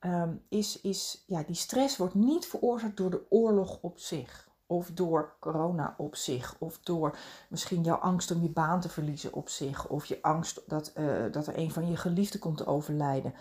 um, 0.00 0.42
is, 0.48 0.80
is 0.80 1.24
ja, 1.26 1.42
die 1.42 1.54
stress 1.54 1.96
wordt 1.96 2.14
niet 2.14 2.46
veroorzaakt 2.46 2.96
door 2.96 3.10
de 3.10 3.26
oorlog 3.28 3.78
op 3.80 3.98
zich. 3.98 4.48
Of 4.66 4.90
door 4.90 5.36
corona 5.40 5.94
op 5.98 6.16
zich. 6.16 6.56
Of 6.58 6.78
door 6.78 7.18
misschien 7.48 7.82
jouw 7.82 7.96
angst 7.96 8.30
om 8.30 8.42
je 8.42 8.48
baan 8.48 8.80
te 8.80 8.88
verliezen 8.88 9.32
op 9.32 9.48
zich. 9.48 9.88
Of 9.88 10.04
je 10.04 10.22
angst 10.22 10.62
dat, 10.66 10.92
uh, 10.96 11.32
dat 11.32 11.46
er 11.46 11.58
een 11.58 11.70
van 11.70 11.90
je 11.90 11.96
geliefden 11.96 12.40
komt 12.40 12.56
te 12.56 12.66
overlijden 12.66 13.34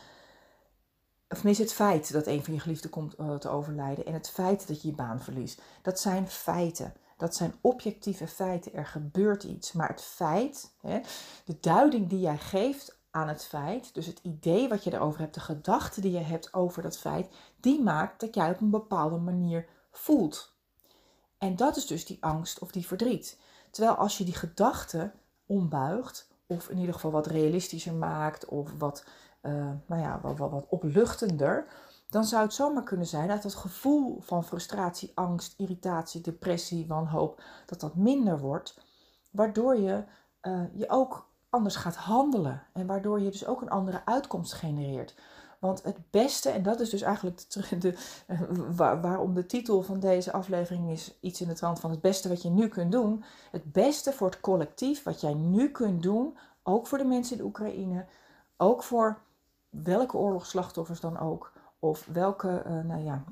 of 1.34 1.44
mis 1.44 1.58
het 1.58 1.74
feit 1.74 2.14
dat 2.14 2.28
een 2.28 2.44
van 2.44 2.54
je 2.54 2.60
geliefden 2.60 2.90
komt 2.90 3.20
uh, 3.20 3.36
te 3.36 3.50
overlijden 3.50 4.06
en 4.06 4.14
het 4.14 4.30
feit 4.30 4.68
dat 4.68 4.82
je 4.82 4.88
je 4.88 4.94
baan 4.94 5.22
verliest. 5.22 5.62
Dat 5.82 6.00
zijn 6.00 6.28
feiten. 6.28 6.94
Dat 7.18 7.36
zijn 7.36 7.54
objectieve 7.62 8.28
feiten. 8.28 8.74
Er 8.74 8.86
gebeurt 8.86 9.44
iets. 9.44 9.72
Maar 9.72 9.88
het 9.88 10.02
feit, 10.02 10.74
hè, 10.82 11.00
de 11.46 11.58
duiding 11.60 12.10
die 12.10 12.20
jij 12.20 12.38
geeft 12.38 12.98
aan 13.12 13.28
het 13.28 13.46
feit, 13.46 13.94
dus 13.94 14.06
het 14.06 14.20
idee 14.22 14.68
wat 14.68 14.84
je 14.84 14.94
erover 14.94 15.20
hebt, 15.20 15.34
de 15.34 15.40
gedachte 15.40 16.02
die 16.02 16.12
je 16.12 16.20
hebt 16.20 16.54
over 16.54 16.82
dat 16.82 16.98
feit, 16.98 17.28
die 17.60 17.82
maakt 17.82 18.20
dat 18.20 18.36
jij 18.36 18.50
op 18.50 18.62
een 18.62 18.70
bepaalde 18.70 19.18
manier 19.18 19.68
voelt. 19.92 20.56
En 21.38 21.56
dat 21.56 21.76
is 21.76 21.88
dus 21.88 22.06
die 22.06 22.18
angst 22.20 22.60
of 22.60 22.72
die 22.72 22.88
verdriet. 22.88 23.40
Terwijl 23.72 23.96
als 23.96 24.18
je 24.18 24.24
die 24.24 24.34
gedachte 24.34 25.12
ombuigt. 25.46 26.32
Of 26.48 26.70
in 26.70 26.78
ieder 26.78 26.94
geval 26.94 27.12
wat 27.12 27.28
realistischer 27.28 27.94
maakt. 27.94 28.46
Of 28.46 28.72
wat, 28.78 29.06
uh, 29.44 29.70
nou 29.86 30.02
ja, 30.02 30.20
wat, 30.22 30.38
wat, 30.38 30.66
opluchtender. 30.70 31.66
Dan 32.10 32.24
zou 32.26 32.44
het 32.44 32.54
zomaar 32.54 32.84
kunnen 32.84 33.08
zijn 33.08 33.28
dat 33.28 33.44
het 33.44 33.56
gevoel 33.56 34.22
van 34.22 34.44
frustratie, 34.44 35.12
angst, 35.16 35.54
irritatie, 35.58 36.22
depressie, 36.22 36.88
wanhoop, 36.88 37.42
dat 37.66 37.80
dat 37.80 37.96
minder 37.96 38.40
wordt. 38.40 38.80
Waardoor 39.32 39.78
je 39.78 40.04
uh, 40.42 40.62
je 40.74 40.90
ook 40.90 41.28
anders 41.50 41.76
gaat 41.76 41.96
handelen. 41.96 42.64
En 42.74 42.86
waardoor 42.88 43.20
je 43.22 43.32
dus 43.32 43.46
ook 43.46 43.62
een 43.62 43.70
andere 43.70 44.02
uitkomst 44.06 44.54
genereert. 44.54 45.16
Want 45.60 45.84
het 45.84 45.98
beste, 46.10 46.50
en 46.50 46.64
dat 46.64 46.80
is 46.80 46.90
dus 46.90 47.02
eigenlijk 47.02 47.52
de, 47.52 47.78
de, 47.78 47.98
eh, 48.28 49.02
waarom 49.02 49.34
de 49.34 49.46
titel 49.46 49.82
van 49.82 50.00
deze 50.00 50.32
aflevering 50.32 50.92
is 50.92 51.18
iets 51.20 51.42
in 51.42 51.48
de 51.48 51.54
trant 51.54 51.80
van 51.80 51.92
het 51.92 52.02
beste 52.02 52.30
wat 52.30 52.42
je 52.42 52.50
nu 52.50 52.68
kunt 52.68 52.92
doen. 52.92 53.24
Het 53.52 53.72
beste 53.72 54.14
voor 54.14 54.30
het 54.30 54.40
collectief 54.40 55.04
wat 55.04 55.22
jij 55.22 55.34
nu 55.34 55.70
kunt 55.70 56.04
doen, 56.04 56.38
ook 56.64 56.88
voor 56.88 56.98
de 56.98 57.04
mensen 57.04 57.32
in 57.32 57.42
de 57.42 57.48
Oekraïne, 57.48 58.06
ook 58.58 58.84
voor 58.84 59.22
welke 59.82 60.18
oorlogsslachtoffers 60.18 61.00
dan 61.00 61.20
ook, 61.20 61.52
of 61.80 62.06
welke 62.12 62.64
uh, 62.68 62.84
nou 62.84 63.04
ja, 63.04 63.24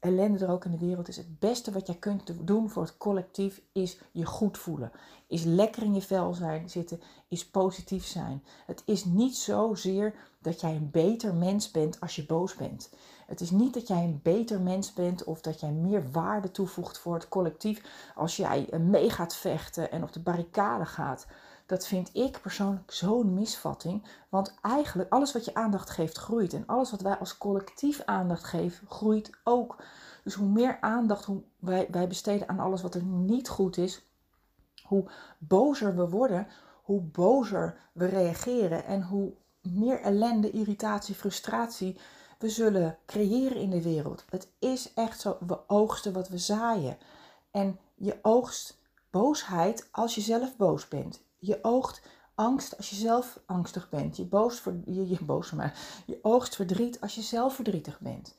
ellende 0.00 0.44
er 0.44 0.50
ook 0.50 0.64
in 0.64 0.70
de 0.70 0.78
wereld 0.78 1.08
is. 1.08 1.16
Het 1.16 1.38
beste 1.38 1.72
wat 1.72 1.86
jij 1.86 1.96
kunt 1.96 2.46
doen 2.46 2.70
voor 2.70 2.82
het 2.82 2.96
collectief 2.96 3.62
is 3.72 4.00
je 4.12 4.24
goed 4.24 4.58
voelen. 4.58 4.92
Is 5.26 5.44
lekker 5.44 5.82
in 5.82 5.94
je 5.94 6.02
vel 6.02 6.34
zijn, 6.34 6.70
zitten, 6.70 7.00
is 7.28 7.46
positief 7.46 8.04
zijn. 8.04 8.44
Het 8.66 8.82
is 8.84 9.04
niet 9.04 9.36
zozeer 9.36 10.14
dat 10.38 10.60
jij 10.60 10.76
een 10.76 10.90
beter 10.90 11.34
mens 11.34 11.70
bent 11.70 12.00
als 12.00 12.16
je 12.16 12.26
boos 12.26 12.54
bent. 12.54 12.90
Het 13.26 13.40
is 13.40 13.50
niet 13.50 13.74
dat 13.74 13.88
jij 13.88 14.04
een 14.04 14.20
beter 14.22 14.60
mens 14.60 14.92
bent 14.92 15.24
of 15.24 15.40
dat 15.40 15.60
jij 15.60 15.72
meer 15.72 16.10
waarde 16.10 16.50
toevoegt 16.50 16.98
voor 16.98 17.14
het 17.14 17.28
collectief 17.28 18.10
als 18.14 18.36
jij 18.36 18.68
mee 18.78 19.10
gaat 19.10 19.34
vechten 19.34 19.90
en 19.90 20.02
op 20.02 20.12
de 20.12 20.20
barricade 20.20 20.86
gaat. 20.86 21.26
Dat 21.70 21.86
vind 21.86 22.10
ik 22.12 22.40
persoonlijk 22.40 22.92
zo'n 22.92 23.34
misvatting. 23.34 24.06
Want 24.28 24.54
eigenlijk 24.62 25.12
alles 25.12 25.32
wat 25.32 25.44
je 25.44 25.54
aandacht 25.54 25.90
geeft 25.90 26.16
groeit. 26.16 26.52
En 26.52 26.66
alles 26.66 26.90
wat 26.90 27.00
wij 27.00 27.16
als 27.18 27.38
collectief 27.38 28.02
aandacht 28.04 28.44
geven 28.44 28.86
groeit 28.88 29.30
ook. 29.44 29.82
Dus 30.24 30.34
hoe 30.34 30.48
meer 30.48 30.80
aandacht 30.80 31.28
wij, 31.58 31.88
wij 31.90 32.08
besteden 32.08 32.48
aan 32.48 32.58
alles 32.58 32.82
wat 32.82 32.94
er 32.94 33.02
niet 33.02 33.48
goed 33.48 33.76
is, 33.76 34.06
hoe 34.82 35.10
bozer 35.38 35.96
we 35.96 36.08
worden, 36.08 36.46
hoe 36.82 37.00
bozer 37.00 37.78
we 37.92 38.06
reageren 38.06 38.84
en 38.84 39.02
hoe 39.02 39.32
meer 39.62 40.00
ellende, 40.00 40.50
irritatie, 40.50 41.14
frustratie 41.14 41.98
we 42.38 42.48
zullen 42.48 42.98
creëren 43.06 43.56
in 43.56 43.70
de 43.70 43.82
wereld. 43.82 44.24
Het 44.30 44.48
is 44.58 44.92
echt 44.94 45.20
zo, 45.20 45.36
we 45.46 45.68
oogsten 45.68 46.12
wat 46.12 46.28
we 46.28 46.38
zaaien. 46.38 46.98
En 47.50 47.78
je 47.94 48.18
oogst 48.22 48.78
boosheid 49.10 49.88
als 49.90 50.14
je 50.14 50.20
zelf 50.20 50.56
boos 50.56 50.88
bent. 50.88 51.28
Je 51.40 51.58
oogt 51.62 52.02
angst 52.34 52.76
als 52.76 52.90
je 52.90 52.96
zelf 52.96 53.40
angstig 53.46 53.88
bent. 53.88 54.16
Je, 54.16 54.24
boos 54.24 54.62
je, 54.84 55.08
je, 55.08 55.24
boos, 55.24 55.50
maar, 55.50 56.02
je 56.06 56.18
oogst 56.22 56.56
verdriet 56.56 57.00
als 57.00 57.14
je 57.14 57.22
zelf 57.22 57.54
verdrietig 57.54 58.00
bent. 58.00 58.36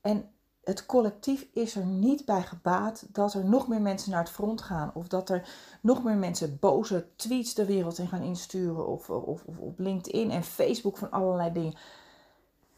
En 0.00 0.34
het 0.64 0.86
collectief 0.86 1.46
is 1.52 1.76
er 1.76 1.86
niet 1.86 2.24
bij 2.24 2.42
gebaat 2.42 3.06
dat 3.12 3.34
er 3.34 3.44
nog 3.44 3.68
meer 3.68 3.80
mensen 3.80 4.10
naar 4.10 4.20
het 4.20 4.30
front 4.30 4.62
gaan. 4.62 4.90
Of 4.94 5.08
dat 5.08 5.30
er 5.30 5.48
nog 5.82 6.04
meer 6.04 6.16
mensen 6.16 6.58
boze 6.60 7.06
tweets 7.16 7.54
de 7.54 7.64
wereld 7.64 7.98
in 7.98 8.08
gaan 8.08 8.22
insturen. 8.22 8.86
Of, 8.86 9.10
of, 9.10 9.44
of 9.44 9.58
op 9.58 9.78
LinkedIn 9.78 10.30
en 10.30 10.44
Facebook 10.44 10.96
van 10.96 11.10
allerlei 11.10 11.52
dingen. 11.52 11.74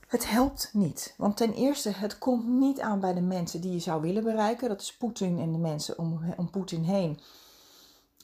Het 0.07 0.31
helpt 0.31 0.71
niet. 0.73 1.15
Want 1.17 1.37
ten 1.37 1.53
eerste, 1.53 1.91
het 1.91 2.19
komt 2.19 2.47
niet 2.47 2.81
aan 2.81 3.01
bij 3.01 3.15
de 3.15 3.21
mensen 3.21 3.61
die 3.61 3.73
je 3.73 3.79
zou 3.79 4.03
willen 4.03 4.25
bereiken. 4.25 4.69
Dat 4.69 4.81
is 4.81 4.97
Poetin 4.97 5.39
en 5.39 5.53
de 5.53 5.59
mensen 5.59 5.99
om, 5.99 6.35
om 6.37 6.51
Poetin 6.51 6.83
heen. 6.83 7.21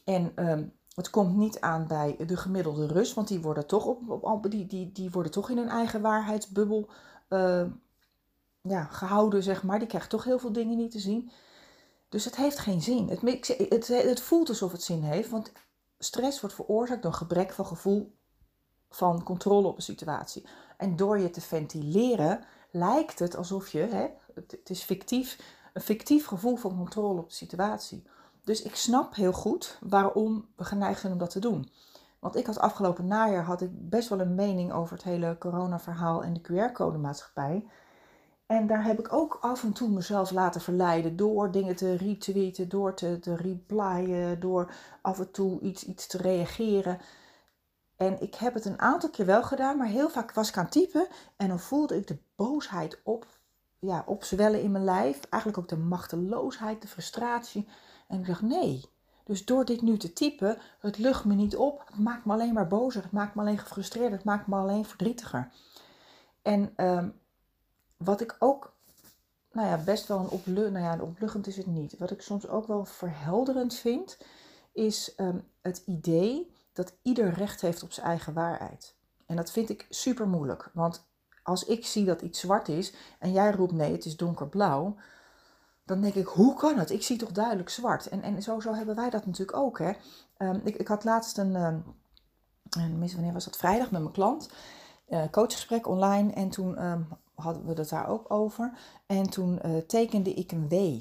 En 0.05 0.33
ehm, 0.35 0.65
het 0.95 1.11
komt 1.11 1.37
niet 1.37 1.61
aan 1.61 1.87
bij 1.87 2.17
de 2.27 2.37
gemiddelde 2.37 2.87
Rus, 2.87 3.15
want 3.15 3.29
die 3.29 3.41
worden 3.41 3.67
toch, 3.67 3.85
op, 3.85 4.23
op, 4.25 4.51
die, 4.51 4.67
die, 4.67 4.93
die 4.93 5.11
worden 5.11 5.33
toch 5.33 5.51
in 5.51 5.57
hun 5.57 5.69
eigen 5.69 6.01
waarheidsbubbel 6.01 6.89
uh, 7.29 7.65
ja, 8.61 8.85
gehouden, 8.85 9.43
zeg 9.43 9.63
maar. 9.63 9.79
Die 9.79 9.89
krijgt 9.89 10.11
toch 10.11 10.25
heel 10.25 10.39
veel 10.39 10.53
dingen 10.53 10.77
niet 10.77 10.91
te 10.91 10.99
zien. 10.99 11.31
Dus 12.09 12.25
het 12.25 12.37
heeft 12.37 12.59
geen 12.59 12.83
zin. 12.83 13.09
Het, 13.09 13.49
het, 13.69 13.87
het 13.87 14.21
voelt 14.21 14.49
alsof 14.49 14.73
het 14.73 14.83
zin 14.83 15.03
heeft, 15.03 15.31
want 15.31 15.53
stress 15.99 16.41
wordt 16.41 16.57
veroorzaakt 16.57 17.03
door 17.03 17.13
gebrek 17.13 17.53
van 17.53 17.67
gevoel 17.67 18.17
van 18.91 19.23
controle 19.23 19.67
op 19.69 19.77
een 19.77 19.83
situatie. 19.83 20.47
En 20.77 20.97
door 20.97 21.19
je 21.19 21.31
te 21.31 21.41
ventileren 21.41 22.45
lijkt 22.71 23.19
het 23.19 23.37
alsof 23.37 23.69
je, 23.69 23.79
hè, 23.79 24.07
het 24.35 24.71
is 24.71 24.83
fictief, 24.83 25.39
een 25.73 25.83
fictief 25.83 26.27
gevoel 26.27 26.57
van 26.57 26.77
controle 26.77 27.21
op 27.21 27.29
de 27.29 27.35
situatie. 27.35 28.07
Dus 28.45 28.63
ik 28.63 28.77
snap 28.77 29.15
heel 29.15 29.33
goed 29.33 29.79
waarom 29.81 30.49
we 30.57 30.65
geneigd 30.65 31.01
zijn 31.01 31.13
om 31.13 31.19
dat 31.19 31.31
te 31.31 31.41
doen. 31.41 31.71
Want 32.19 32.37
ik 32.37 32.47
had 32.47 32.59
afgelopen 32.59 33.07
najaar 33.07 33.45
had 33.45 33.61
ik 33.61 33.89
best 33.89 34.09
wel 34.09 34.21
een 34.21 34.35
mening 34.35 34.73
over 34.73 34.97
het 34.97 35.05
hele 35.05 35.37
corona-verhaal 35.39 36.23
en 36.23 36.33
de 36.33 36.41
QR-code-maatschappij. 36.41 37.67
En 38.47 38.67
daar 38.67 38.85
heb 38.85 38.99
ik 38.99 39.13
ook 39.13 39.39
af 39.41 39.63
en 39.63 39.73
toe 39.73 39.89
mezelf 39.89 40.31
laten 40.31 40.61
verleiden 40.61 41.17
door 41.17 41.51
dingen 41.51 41.77
te 41.77 41.95
retweeten, 41.95 42.69
door 42.69 42.95
te, 42.95 43.19
te 43.19 43.37
replyen, 43.37 44.41
door 44.41 44.73
af 45.01 45.19
en 45.19 45.31
toe 45.31 45.61
iets, 45.61 45.85
iets 45.85 46.07
te 46.07 46.19
reageren. 46.19 46.99
En 47.97 48.21
ik 48.21 48.35
heb 48.35 48.55
het 48.55 48.65
een 48.65 48.81
aantal 48.81 49.11
keer 49.11 49.27
wel 49.27 49.43
gedaan, 49.43 49.77
maar 49.77 49.87
heel 49.87 50.11
vaak 50.11 50.33
was 50.33 50.49
ik 50.49 50.57
aan 50.57 50.65
het 50.65 50.73
typen 50.73 51.07
en 51.37 51.49
dan 51.49 51.61
voelde 51.61 51.97
ik 51.97 52.07
de 52.07 52.19
boosheid 52.37 53.01
op, 53.05 53.27
ja, 53.79 54.03
opzwellen 54.07 54.63
in 54.63 54.73
mijn 54.73 54.85
lijf. 54.85 55.21
Eigenlijk 55.31 55.63
ook 55.63 55.69
de 55.69 55.85
machteloosheid, 55.85 56.83
de 56.83 56.89
frustratie. 56.89 57.69
En 58.13 58.19
ik 58.19 58.27
dacht, 58.27 58.43
nee. 58.43 58.85
Dus 59.25 59.45
door 59.45 59.65
dit 59.65 59.83
nu 59.83 59.97
te 59.97 60.13
typen, 60.13 60.59
het 60.81 60.99
lucht 60.99 61.25
me 61.25 61.35
niet 61.35 61.57
op. 61.57 61.83
Het 61.87 61.99
maakt 61.99 62.25
me 62.25 62.33
alleen 62.33 62.53
maar 62.53 62.67
bozer. 62.67 63.03
Het 63.03 63.13
maakt 63.13 63.35
me 63.35 63.41
alleen 63.41 63.59
gefrustreerd. 63.59 64.13
Het 64.13 64.25
maakt 64.25 64.47
me 64.47 64.57
alleen 64.57 64.85
verdrietiger. 64.85 65.53
En 66.43 66.73
ehm, 66.77 67.09
wat 67.97 68.21
ik 68.21 68.37
ook, 68.39 68.75
nou 69.53 69.69
ja, 69.69 69.77
best 69.77 70.09
wel 70.09 70.19
een 70.19 70.29
opluchtend, 70.29 70.73
nou 70.73 70.85
ja, 70.85 71.03
opluchtend 71.03 71.47
is 71.47 71.57
het 71.57 71.67
niet. 71.67 71.99
Wat 71.99 72.11
ik 72.11 72.23
soms 72.23 72.49
ook 72.49 72.67
wel 72.67 72.85
verhelderend 72.85 73.75
vind, 73.75 74.19
is 74.73 75.15
ehm, 75.15 75.39
het 75.61 75.83
idee 75.87 76.55
dat 76.73 76.95
ieder 77.03 77.33
recht 77.33 77.61
heeft 77.61 77.83
op 77.83 77.93
zijn 77.93 78.07
eigen 78.07 78.33
waarheid. 78.33 78.95
En 79.27 79.37
dat 79.37 79.51
vind 79.51 79.69
ik 79.69 79.87
super 79.89 80.29
moeilijk. 80.29 80.71
Want 80.73 81.07
als 81.43 81.65
ik 81.65 81.87
zie 81.87 82.05
dat 82.05 82.23
iets 82.23 82.41
zwart 82.41 82.69
is 82.69 82.95
en 83.19 83.33
jij 83.33 83.51
roept 83.51 83.73
nee, 83.73 83.93
het 83.93 84.05
is 84.05 84.17
donkerblauw, 84.17 84.97
dan 85.85 86.01
denk 86.01 86.15
ik, 86.15 86.27
hoe 86.27 86.55
kan 86.55 86.79
het? 86.79 86.91
Ik 86.91 87.03
zie 87.03 87.17
toch 87.19 87.33
duidelijk 87.33 87.69
zwart. 87.69 88.09
En, 88.09 88.23
en 88.23 88.43
zo, 88.43 88.61
zo 88.61 88.75
hebben 88.75 88.95
wij 88.95 89.11
dat 89.11 89.27
natuurlijk 89.27 89.59
ook. 89.59 89.79
Hè? 89.79 89.93
Um, 90.39 90.61
ik, 90.65 90.77
ik 90.77 90.89
had 90.89 91.05
laatst 91.05 91.39
een, 91.39 91.55
um, 91.55 91.85
wanneer 93.15 93.33
was 93.33 93.45
dat? 93.45 93.57
Vrijdag 93.57 93.91
met 93.91 94.01
mijn 94.01 94.13
klant. 94.13 94.51
Uh, 95.09 95.25
coachgesprek 95.31 95.87
online. 95.87 96.33
En 96.33 96.51
toen 96.51 96.85
um, 96.85 97.09
hadden 97.35 97.67
we 97.67 97.73
het 97.73 97.89
daar 97.89 98.09
ook 98.09 98.31
over. 98.31 98.79
En 99.07 99.31
toen 99.31 99.61
uh, 99.67 99.77
tekende 99.77 100.35
ik 100.35 100.53
een 100.53 100.69
W. 100.69 101.01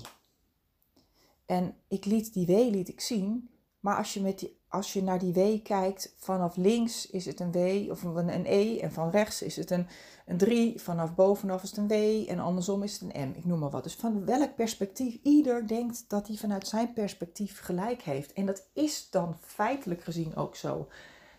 En 1.46 1.76
ik 1.88 2.06
liet 2.06 2.34
die 2.34 2.46
W 2.46 2.50
liet 2.50 2.90
ik 2.90 3.02
zien. 3.02 3.50
Maar 3.82 3.98
als 3.98 4.14
je, 4.14 4.22
met 4.22 4.40
die, 4.40 4.60
als 4.68 4.94
je 4.94 5.04
naar 5.04 5.20
die 5.20 5.34
W 5.34 5.64
kijkt, 5.64 6.14
vanaf 6.18 6.56
links 6.56 7.10
is 7.10 7.26
het 7.26 7.40
een 7.40 7.52
W 7.52 7.92
of 7.92 8.04
een, 8.04 8.34
een 8.34 8.46
E. 8.46 8.80
En 8.80 8.92
van 8.92 9.10
rechts 9.10 9.42
is 9.42 9.56
het 9.56 9.72
een, 9.72 9.88
een 10.26 10.38
3. 10.38 10.80
Vanaf 10.80 11.16
bovenaf 11.16 11.64
is 11.64 11.70
het 11.70 11.78
een 11.78 11.88
W. 11.88 12.30
En 12.30 12.40
andersom 12.40 12.84
is 12.84 13.00
het 13.00 13.02
een 13.02 13.30
M. 13.30 13.34
Ik 13.38 13.46
noem 13.46 13.60
maar 13.60 13.70
wat. 13.70 13.84
Dus 13.84 13.96
van 13.96 14.26
welk 14.26 14.56
perspectief 14.56 15.18
ieder 15.24 15.68
denkt 15.68 16.06
dat 16.08 16.28
hij 16.28 16.36
vanuit 16.36 16.68
zijn 16.68 16.94
perspectief 16.94 17.60
gelijk 17.60 18.02
heeft. 18.02 18.34
En 18.34 18.46
dat 18.46 18.70
is 18.74 19.10
dan 19.10 19.38
feitelijk 19.40 20.04
gezien 20.04 20.36
ook 20.36 20.56
zo. 20.56 20.88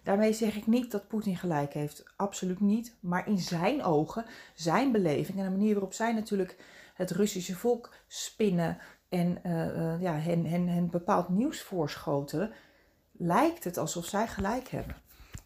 Daarmee 0.02 0.32
zeg 0.32 0.56
ik 0.56 0.66
niet 0.66 0.90
dat 0.90 1.08
Poetin 1.08 1.36
gelijk 1.36 1.72
heeft. 1.72 2.04
Absoluut 2.16 2.60
niet. 2.60 2.96
Maar 3.00 3.28
in 3.28 3.38
zijn 3.38 3.82
ogen, 3.82 4.24
zijn 4.54 4.92
beleving 4.92 5.38
en 5.38 5.44
de 5.44 5.50
manier 5.50 5.72
waarop 5.72 5.92
zij 5.92 6.12
natuurlijk 6.12 6.56
het 6.94 7.10
Russische 7.10 7.54
volk 7.54 7.94
spinnen 8.06 8.78
en 9.12 9.38
uh, 9.46 10.00
ja, 10.00 10.12
hen, 10.12 10.44
hen, 10.44 10.68
hen 10.68 10.90
bepaald 10.90 11.28
nieuws 11.28 11.62
voorschotelen, 11.62 12.52
lijkt 13.12 13.64
het 13.64 13.78
alsof 13.78 14.04
zij 14.04 14.28
gelijk 14.28 14.68
hebben. 14.68 14.96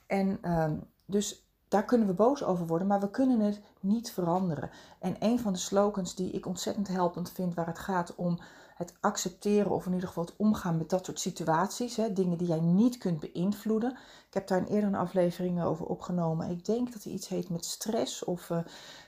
En 0.07 0.39
uh, 0.43 0.71
dus 1.05 1.49
daar 1.69 1.85
kunnen 1.85 2.07
we 2.07 2.13
boos 2.13 2.45
over 2.45 2.67
worden, 2.67 2.87
maar 2.87 3.01
we 3.01 3.11
kunnen 3.11 3.41
het 3.41 3.61
niet 3.81 4.13
veranderen. 4.13 4.71
En 4.99 5.17
een 5.19 5.39
van 5.39 5.53
de 5.53 5.59
slogans 5.59 6.15
die 6.15 6.31
ik 6.31 6.47
ontzettend 6.47 6.89
helpend 6.89 7.31
vind, 7.31 7.55
waar 7.55 7.67
het 7.67 7.79
gaat 7.79 8.15
om 8.15 8.39
het 8.75 8.95
accepteren 9.01 9.71
of 9.71 9.87
in 9.87 9.93
ieder 9.93 10.09
geval 10.09 10.25
het 10.25 10.37
omgaan 10.37 10.79
met 10.79 10.91
dat 10.91 11.05
soort 11.05 11.21
situaties. 11.21 11.97
Hè, 11.97 12.13
dingen 12.13 12.39
die 12.39 12.47
jij 12.47 12.61
niet 12.61 12.99
kunt 12.99 13.21
beïnvloeden. 13.21 13.97
Ik 14.29 14.35
heb 14.35 14.47
daar 14.47 14.59
een 14.59 14.75
eerdere 14.75 14.97
aflevering 14.97 15.63
over 15.63 15.87
opgenomen. 15.87 16.51
Ik 16.51 16.65
denk 16.65 16.93
dat 16.93 17.03
hij 17.03 17.13
iets 17.13 17.29
heet 17.29 17.49
met 17.49 17.65
stress 17.65 18.25
of 18.25 18.51
uh, 18.51 18.59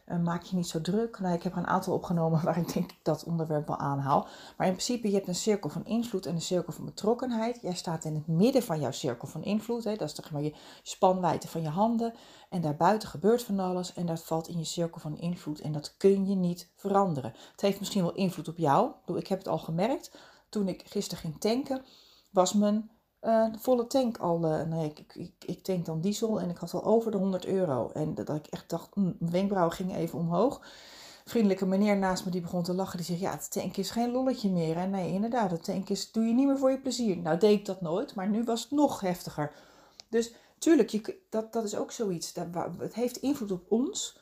uh, 0.06 0.18
maak 0.18 0.42
je 0.42 0.56
niet 0.56 0.68
zo 0.68 0.80
druk. 0.80 1.18
Nou, 1.18 1.34
ik 1.34 1.42
heb 1.42 1.52
er 1.52 1.58
een 1.58 1.66
aantal 1.66 1.94
opgenomen 1.94 2.42
waar 2.44 2.58
ik 2.58 2.72
denk 2.72 2.90
dat 3.02 3.25
onderwerp 3.25 3.66
wel 3.66 3.76
aanhaal. 3.76 4.28
Maar 4.56 4.66
in 4.66 4.72
principe, 4.72 5.08
je 5.08 5.14
hebt 5.14 5.28
een 5.28 5.34
cirkel 5.34 5.70
van 5.70 5.84
invloed 5.84 6.26
en 6.26 6.34
een 6.34 6.40
cirkel 6.40 6.72
van 6.72 6.84
betrokkenheid. 6.84 7.58
Jij 7.60 7.75
staat 7.75 8.04
in 8.04 8.14
het 8.14 8.26
midden 8.26 8.62
van 8.62 8.80
jouw 8.80 8.90
cirkel 8.90 9.28
van 9.28 9.44
invloed. 9.44 9.84
Hè. 9.84 9.96
Dat 9.96 10.08
is 10.08 10.14
zeg 10.14 10.30
maar 10.30 10.42
je 10.42 10.54
spanwijdte 10.82 11.48
van 11.48 11.62
je 11.62 11.68
handen. 11.68 12.14
En 12.48 12.60
daarbuiten 12.60 13.08
gebeurt 13.08 13.42
van 13.42 13.58
alles 13.58 13.94
en 13.94 14.06
dat 14.06 14.22
valt 14.22 14.48
in 14.48 14.58
je 14.58 14.64
cirkel 14.64 15.00
van 15.00 15.18
invloed. 15.18 15.60
En 15.60 15.72
dat 15.72 15.96
kun 15.96 16.28
je 16.28 16.34
niet 16.34 16.70
veranderen. 16.75 17.32
Het 17.52 17.60
heeft 17.60 17.78
misschien 17.78 18.02
wel 18.02 18.14
invloed 18.14 18.48
op 18.48 18.56
jou. 18.56 18.92
Ik 19.06 19.26
heb 19.26 19.38
het 19.38 19.48
al 19.48 19.58
gemerkt. 19.58 20.10
Toen 20.48 20.68
ik 20.68 20.82
gisteren 20.87 21.22
ging 21.22 21.40
tanken, 21.40 21.82
was 22.30 22.52
mijn 22.52 22.90
uh, 23.22 23.46
volle 23.58 23.87
tank 23.87 24.18
al. 24.18 24.44
Uh, 24.44 24.62
nee, 24.62 24.92
ik, 24.94 25.14
ik, 25.14 25.32
ik 25.46 25.62
tank 25.62 25.87
dan 25.87 26.00
diesel 26.00 26.40
en 26.40 26.50
ik 26.50 26.56
had 26.56 26.75
al 26.75 26.84
over 26.84 27.10
de 27.10 27.16
100 27.16 27.46
euro. 27.46 27.90
En 27.92 28.14
dat 28.14 28.28
ik 28.28 28.46
echt 28.46 28.70
dacht, 28.70 28.94
mm, 28.94 29.16
mijn 29.18 29.32
wenkbrauwen 29.32 29.75
gingen 29.75 29.96
even 29.96 30.18
omhoog. 30.18 30.60
Vriendelijke 31.25 31.66
meneer 31.66 31.96
naast 31.96 32.25
me 32.25 32.30
die 32.30 32.40
begon 32.40 32.62
te 32.62 32.75
lachen. 32.75 32.96
Die 32.96 33.06
zegt, 33.06 33.20
ja, 33.20 33.30
het 33.30 33.50
tank 33.50 33.76
is 33.76 33.90
geen 33.90 34.10
lolletje 34.10 34.50
meer. 34.50 34.76
En 34.76 34.90
nee, 34.90 35.12
inderdaad, 35.12 35.50
het 35.50 35.64
tank 35.64 35.88
is, 35.88 36.12
doe 36.12 36.25
je 36.25 36.34
niet 36.34 36.46
meer 36.46 36.58
voor 36.58 36.70
je 36.70 36.80
plezier. 36.80 37.16
Nou, 37.16 37.38
deed 37.38 37.58
ik 37.58 37.66
dat 37.66 37.80
nooit, 37.80 38.14
maar 38.14 38.28
nu 38.28 38.44
was 38.44 38.62
het 38.62 38.70
nog 38.70 39.00
heftiger. 39.00 39.52
Dus 40.08 40.34
tuurlijk, 40.58 40.88
je, 40.88 41.18
dat, 41.28 41.52
dat 41.52 41.64
is 41.64 41.76
ook 41.76 41.92
zoiets. 41.92 42.32
Dat, 42.32 42.46
het 42.78 42.94
heeft 42.94 43.16
invloed 43.16 43.50
op 43.50 43.64
ons. 43.68 44.18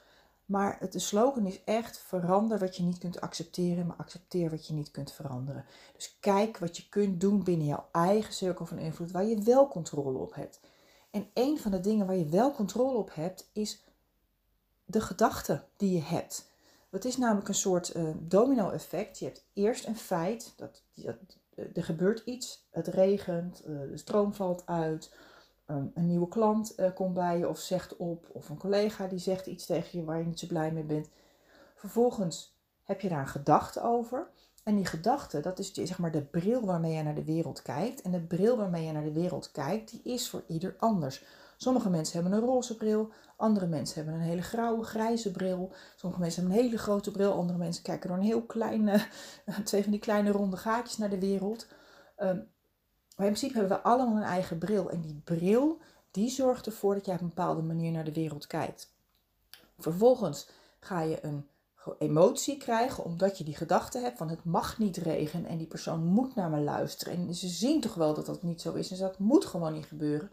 Maar 0.47 0.77
het, 0.81 0.93
de 0.93 0.99
slogan 0.99 1.47
is 1.47 1.65
echt: 1.65 1.99
verander 1.99 2.59
wat 2.59 2.77
je 2.77 2.83
niet 2.83 2.99
kunt 2.99 3.21
accepteren, 3.21 3.87
maar 3.87 3.97
accepteer 3.97 4.51
wat 4.51 4.67
je 4.67 4.73
niet 4.73 4.91
kunt 4.91 5.13
veranderen. 5.13 5.65
Dus 5.95 6.17
kijk 6.21 6.59
wat 6.59 6.77
je 6.77 6.89
kunt 6.89 7.21
doen 7.21 7.45
binnen 7.45 7.67
jouw 7.67 7.89
eigen 7.93 8.35
cirkel 8.35 8.67
van 8.67 8.79
invloed, 8.79 9.11
waar 9.11 9.25
je 9.25 9.43
wel 9.43 9.69
controle 9.69 10.19
op 10.19 10.35
hebt. 10.35 10.61
En 11.11 11.31
een 11.35 11.59
van 11.59 11.71
de 11.71 11.81
dingen 11.81 12.07
waar 12.07 12.17
je 12.17 12.29
wel 12.29 12.53
controle 12.53 12.99
op 12.99 13.15
hebt, 13.15 13.51
is 13.53 13.85
de 14.85 15.01
gedachten 15.01 15.65
die 15.77 15.93
je 15.93 16.03
hebt. 16.03 16.51
Het 16.91 17.05
is 17.05 17.17
namelijk 17.17 17.49
een 17.49 17.55
soort 17.55 17.97
uh, 17.97 18.09
domino-effect. 18.19 19.19
Je 19.19 19.25
hebt 19.25 19.45
eerst 19.53 19.87
een 19.87 19.97
feit, 19.97 20.53
dat, 20.57 20.83
dat, 20.95 21.17
er 21.75 21.85
gebeurt 21.85 22.23
iets, 22.25 22.67
het 22.71 22.87
regent, 22.87 23.63
uh, 23.67 23.81
de 23.81 23.97
stroom 23.97 24.35
valt 24.35 24.67
uit, 24.67 25.15
um, 25.67 25.91
een 25.95 26.07
nieuwe 26.07 26.29
klant 26.29 26.73
uh, 26.77 26.95
komt 26.95 27.15
bij 27.15 27.39
je 27.39 27.49
of 27.49 27.59
zegt 27.59 27.97
op, 27.97 28.27
of 28.33 28.49
een 28.49 28.59
collega 28.59 29.07
die 29.07 29.19
zegt 29.19 29.47
iets 29.47 29.67
tegen 29.67 29.99
je 29.99 30.05
waar 30.05 30.19
je 30.19 30.25
niet 30.25 30.39
zo 30.39 30.47
blij 30.47 30.73
mee 30.73 30.85
bent. 30.85 31.09
Vervolgens 31.75 32.57
heb 32.83 33.01
je 33.01 33.09
daar 33.09 33.21
een 33.21 33.27
gedachte 33.27 33.83
over. 33.83 34.29
En 34.65 34.77
die 34.77 34.87
gedachte, 34.87 35.41
dat 35.41 35.59
is 35.59 35.73
zeg 35.73 35.99
maar 35.99 36.13
de 36.13 36.23
bril 36.23 36.67
waarmee 36.67 36.93
je 36.93 37.03
naar 37.03 37.15
de 37.15 37.25
wereld 37.25 37.63
kijkt. 37.63 38.03
En 38.03 38.11
de 38.11 38.21
bril 38.21 38.57
waarmee 38.57 38.85
je 38.85 38.93
naar 38.93 39.05
de 39.05 39.13
wereld 39.13 39.51
kijkt, 39.51 39.91
die 39.91 40.01
is 40.03 40.29
voor 40.29 40.43
ieder 40.47 40.75
anders. 40.79 41.25
Sommige 41.57 41.91
mensen 41.91 42.23
hebben 42.23 42.39
een 42.39 42.47
roze 42.47 42.77
bril, 42.77 43.13
andere 43.37 43.67
mensen 43.67 43.97
hebben 43.97 44.15
een 44.15 44.29
hele 44.29 44.43
grauwe, 44.43 44.85
grijze 44.85 45.31
bril. 45.31 45.73
Sommige 45.97 46.23
mensen 46.23 46.41
hebben 46.41 46.59
een 46.59 46.65
hele 46.65 46.79
grote 46.79 47.11
bril, 47.11 47.33
andere 47.33 47.59
mensen 47.59 47.83
kijken 47.83 48.09
door 48.09 48.19
een 48.19 48.25
heel 48.25 48.43
kleine, 48.43 49.07
twee 49.65 49.83
van 49.83 49.91
die 49.91 50.01
kleine 50.01 50.31
ronde 50.31 50.57
gaatjes 50.57 50.99
naar 50.99 51.11
de 51.11 51.21
wereld. 51.21 51.67
Um, 52.19 52.49
maar 53.17 53.27
in 53.27 53.33
principe 53.33 53.59
hebben 53.59 53.77
we 53.77 53.83
allemaal 53.83 54.17
een 54.17 54.23
eigen 54.23 54.59
bril. 54.59 54.91
En 54.91 55.01
die 55.01 55.21
bril, 55.25 55.79
die 56.11 56.31
zorgt 56.31 56.67
ervoor 56.67 56.95
dat 56.95 57.07
jij 57.07 57.15
op 57.15 57.21
een 57.21 57.27
bepaalde 57.27 57.63
manier 57.63 57.93
naar 57.93 58.05
de 58.05 58.13
wereld 58.13 58.47
kijkt. 58.47 58.95
Vervolgens 59.79 60.49
ga 60.81 61.01
je 61.01 61.25
een 61.25 61.47
emotie 61.99 62.57
krijgen 62.57 63.05
omdat 63.05 63.39
je 63.39 63.45
die 63.45 63.57
gedachte 63.57 63.99
hebt 63.99 64.19
van 64.19 64.29
het 64.29 64.45
mag 64.45 64.79
niet 64.79 64.97
regenen 64.97 65.51
en 65.51 65.59
die 65.59 65.67
persoon 65.67 66.05
moet 66.05 66.35
naar 66.35 66.51
me 66.51 66.61
luisteren. 66.61 67.15
En 67.15 67.35
ze 67.35 67.49
zien 67.49 67.81
toch 67.81 67.95
wel 67.95 68.15
dat 68.15 68.27
dat 68.27 68.43
niet 68.43 68.61
zo 68.61 68.73
is 68.73 68.91
en 68.91 68.99
dat 68.99 69.19
moet 69.19 69.45
gewoon 69.45 69.73
niet 69.73 69.87
gebeuren. 69.87 70.31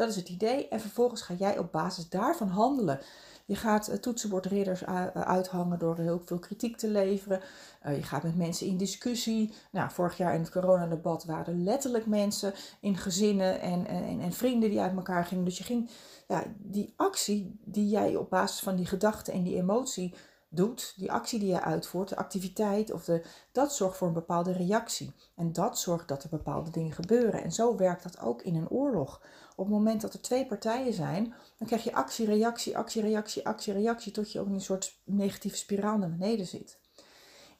Dat 0.00 0.08
is 0.08 0.16
het 0.16 0.28
idee. 0.28 0.68
En 0.68 0.80
vervolgens 0.80 1.22
ga 1.22 1.34
jij 1.34 1.58
op 1.58 1.72
basis 1.72 2.08
daarvan 2.08 2.48
handelen. 2.48 3.00
Je 3.44 3.56
gaat 3.56 3.88
eh, 3.88 3.96
toetsenbordridders 3.96 4.84
eh, 4.84 5.06
uithangen 5.06 5.78
door 5.78 5.96
heel 5.96 6.22
veel 6.24 6.38
kritiek 6.38 6.76
te 6.76 6.88
leveren. 6.88 7.40
Eh, 7.80 7.96
je 7.96 8.02
gaat 8.02 8.22
met 8.22 8.36
mensen 8.36 8.66
in 8.66 8.76
discussie. 8.76 9.52
Nou, 9.70 9.90
vorig 9.90 10.16
jaar 10.16 10.34
in 10.34 10.40
het 10.40 10.50
coronadebat 10.50 11.24
waren 11.24 11.54
er 11.54 11.60
letterlijk 11.60 12.06
mensen 12.06 12.52
in 12.80 12.96
gezinnen 12.96 13.60
en, 13.60 13.86
en, 13.86 14.20
en 14.20 14.32
vrienden 14.32 14.70
die 14.70 14.80
uit 14.80 14.96
elkaar 14.96 15.24
gingen. 15.24 15.44
Dus 15.44 15.58
je 15.58 15.64
ging, 15.64 15.90
ja, 16.28 16.44
die 16.58 16.92
actie 16.96 17.58
die 17.64 17.88
jij 17.88 18.16
op 18.16 18.30
basis 18.30 18.60
van 18.60 18.76
die 18.76 18.86
gedachte 18.86 19.32
en 19.32 19.42
die 19.42 19.56
emotie 19.56 20.14
doet, 20.52 20.94
die 20.96 21.12
actie 21.12 21.38
die 21.38 21.48
je 21.48 21.60
uitvoert, 21.60 22.08
de 22.08 22.16
activiteit, 22.16 22.92
of 22.92 23.04
de, 23.04 23.22
dat 23.52 23.74
zorgt 23.74 23.96
voor 23.96 24.06
een 24.06 24.12
bepaalde 24.12 24.52
reactie. 24.52 25.12
En 25.36 25.52
dat 25.52 25.78
zorgt 25.78 26.08
dat 26.08 26.22
er 26.22 26.28
bepaalde 26.28 26.70
dingen 26.70 26.92
gebeuren. 26.92 27.42
En 27.42 27.52
zo 27.52 27.76
werkt 27.76 28.02
dat 28.02 28.20
ook 28.20 28.42
in 28.42 28.54
een 28.54 28.68
oorlog. 28.68 29.22
Op 29.56 29.64
het 29.64 29.74
moment 29.74 30.00
dat 30.00 30.14
er 30.14 30.20
twee 30.20 30.46
partijen 30.46 30.92
zijn, 30.92 31.34
dan 31.58 31.66
krijg 31.66 31.84
je 31.84 31.94
actie, 31.94 32.26
reactie, 32.26 32.76
actie, 32.76 33.02
reactie, 33.02 33.46
actie, 33.46 33.72
reactie, 33.72 34.12
tot 34.12 34.32
je 34.32 34.40
ook 34.40 34.46
in 34.46 34.54
een 34.54 34.60
soort 34.60 35.00
negatieve 35.04 35.56
spiraal 35.56 35.98
naar 35.98 36.10
beneden 36.10 36.46
zit. 36.46 36.78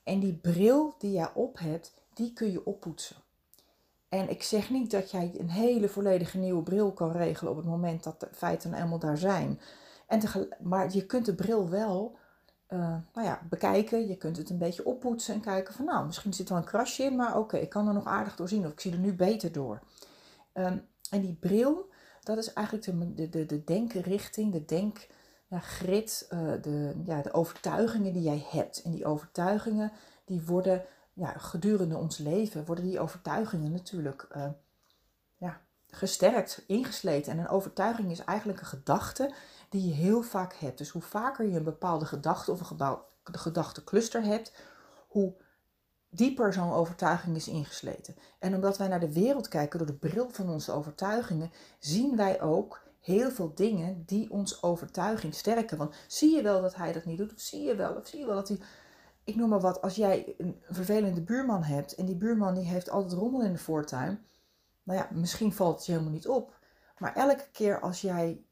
En 0.04 0.20
die 0.20 0.34
bril 0.34 0.94
die 0.98 1.12
jij 1.12 1.30
op 1.34 1.58
hebt, 1.58 1.92
die 2.14 2.32
kun 2.32 2.50
je 2.50 2.66
oppoetsen. 2.66 3.16
En 4.08 4.30
ik 4.30 4.42
zeg 4.42 4.70
niet 4.70 4.90
dat 4.90 5.10
jij 5.10 5.32
een 5.38 5.50
hele 5.50 5.88
volledige 5.88 6.38
nieuwe 6.38 6.62
bril 6.62 6.92
kan 6.92 7.12
regelen 7.12 7.52
op 7.52 7.58
het 7.58 7.66
moment 7.66 8.02
dat 8.02 8.20
de 8.20 8.28
feiten 8.32 8.74
eenmaal 8.74 8.98
daar 8.98 9.18
zijn. 9.18 9.60
En 10.06 10.48
maar 10.60 10.92
je 10.92 11.06
kunt 11.06 11.26
de 11.26 11.34
bril 11.34 11.68
wel 11.68 12.18
uh, 12.72 12.96
nou 13.14 13.26
ja, 13.26 13.40
bekijken. 13.48 14.08
Je 14.08 14.16
kunt 14.16 14.36
het 14.36 14.50
een 14.50 14.58
beetje 14.58 14.84
oppoetsen 14.84 15.34
en 15.34 15.40
kijken 15.40 15.74
van 15.74 15.84
nou, 15.84 16.06
misschien 16.06 16.32
zit 16.32 16.48
er 16.48 16.54
wel 16.54 16.62
een 16.62 16.68
krasje 16.68 17.02
in, 17.02 17.16
maar 17.16 17.38
oké, 17.38 17.56
ik 17.56 17.68
kan 17.68 17.88
er 17.88 17.94
nog 17.94 18.06
aardig 18.06 18.36
door 18.36 18.48
zien 18.48 18.66
of 18.66 18.72
ik 18.72 18.80
zie 18.80 18.92
er 18.92 18.98
nu 18.98 19.14
beter 19.14 19.52
door. 19.52 19.80
Um, 20.54 20.88
en 21.10 21.20
die 21.20 21.36
bril, 21.40 21.90
dat 22.22 22.38
is 22.38 22.52
eigenlijk 22.52 22.86
de, 22.86 23.14
de, 23.14 23.28
de, 23.28 23.46
de 23.46 23.64
denkrichting, 23.64 24.52
de 24.52 24.64
denkgrid, 24.64 26.28
uh, 26.32 26.52
de, 26.62 26.94
ja, 27.04 27.22
de 27.22 27.32
overtuigingen 27.32 28.12
die 28.12 28.22
jij 28.22 28.46
hebt. 28.50 28.82
En 28.82 28.90
die 28.90 29.06
overtuigingen, 29.06 29.92
die 30.24 30.42
worden 30.42 30.84
ja, 31.12 31.32
gedurende 31.32 31.96
ons 31.96 32.18
leven, 32.18 32.64
worden 32.64 32.84
die 32.84 33.00
overtuigingen 33.00 33.72
natuurlijk 33.72 34.28
uh, 34.36 34.44
ja, 35.36 35.60
gesterkt, 35.86 36.64
ingesleten. 36.66 37.32
En 37.32 37.38
een 37.38 37.48
overtuiging 37.48 38.10
is 38.10 38.24
eigenlijk 38.24 38.60
een 38.60 38.66
gedachte 38.66 39.32
die 39.70 39.88
je 39.88 39.94
heel 39.94 40.22
vaak 40.22 40.54
hebt. 40.54 40.78
Dus 40.78 40.90
hoe 40.90 41.02
vaker 41.02 41.46
je 41.46 41.56
een 41.56 41.64
bepaalde 41.64 42.04
gedachte 42.04 42.52
of 42.52 42.70
een 42.70 42.98
gedachtencluster 43.24 44.22
hebt, 44.22 44.52
hoe 45.08 45.34
dieper 46.08 46.52
zo'n 46.52 46.72
overtuiging 46.72 47.36
is 47.36 47.48
ingesleten. 47.48 48.16
En 48.38 48.54
omdat 48.54 48.78
wij 48.78 48.88
naar 48.88 49.00
de 49.00 49.12
wereld 49.12 49.48
kijken 49.48 49.78
door 49.78 49.86
de 49.86 50.08
bril 50.08 50.28
van 50.30 50.48
onze 50.48 50.72
overtuigingen, 50.72 51.50
zien 51.78 52.16
wij 52.16 52.40
ook 52.40 52.80
heel 53.00 53.30
veel 53.30 53.54
dingen 53.54 54.02
die 54.06 54.30
ons 54.30 54.62
overtuiging 54.62 55.34
sterken. 55.34 55.78
Want 55.78 55.94
zie 56.06 56.36
je 56.36 56.42
wel 56.42 56.62
dat 56.62 56.74
hij 56.74 56.92
dat 56.92 57.04
niet 57.04 57.18
doet? 57.18 57.32
Of 57.32 57.40
zie 57.40 57.62
je 57.62 57.74
wel, 57.74 57.94
of 57.94 58.06
zie 58.06 58.18
je 58.18 58.26
wel 58.26 58.34
dat 58.34 58.48
hij. 58.48 58.60
Ik 59.24 59.36
noem 59.36 59.48
maar 59.48 59.60
wat, 59.60 59.82
als 59.82 59.94
jij 59.94 60.34
een 60.38 60.62
vervelende 60.70 61.22
buurman 61.22 61.62
hebt 61.62 61.94
en 61.94 62.06
die 62.06 62.16
buurman 62.16 62.54
die 62.54 62.64
heeft 62.64 62.90
altijd 62.90 63.12
rommel 63.12 63.42
in 63.42 63.52
de 63.52 63.58
voortuin. 63.58 64.24
Nou 64.82 64.98
ja, 64.98 65.08
misschien 65.12 65.52
valt 65.52 65.76
het 65.76 65.86
je 65.86 65.92
helemaal 65.92 66.12
niet 66.12 66.28
op. 66.28 66.58
Maar 66.98 67.14
elke 67.14 67.48
keer 67.52 67.80
als 67.80 68.00
jij 68.00 68.44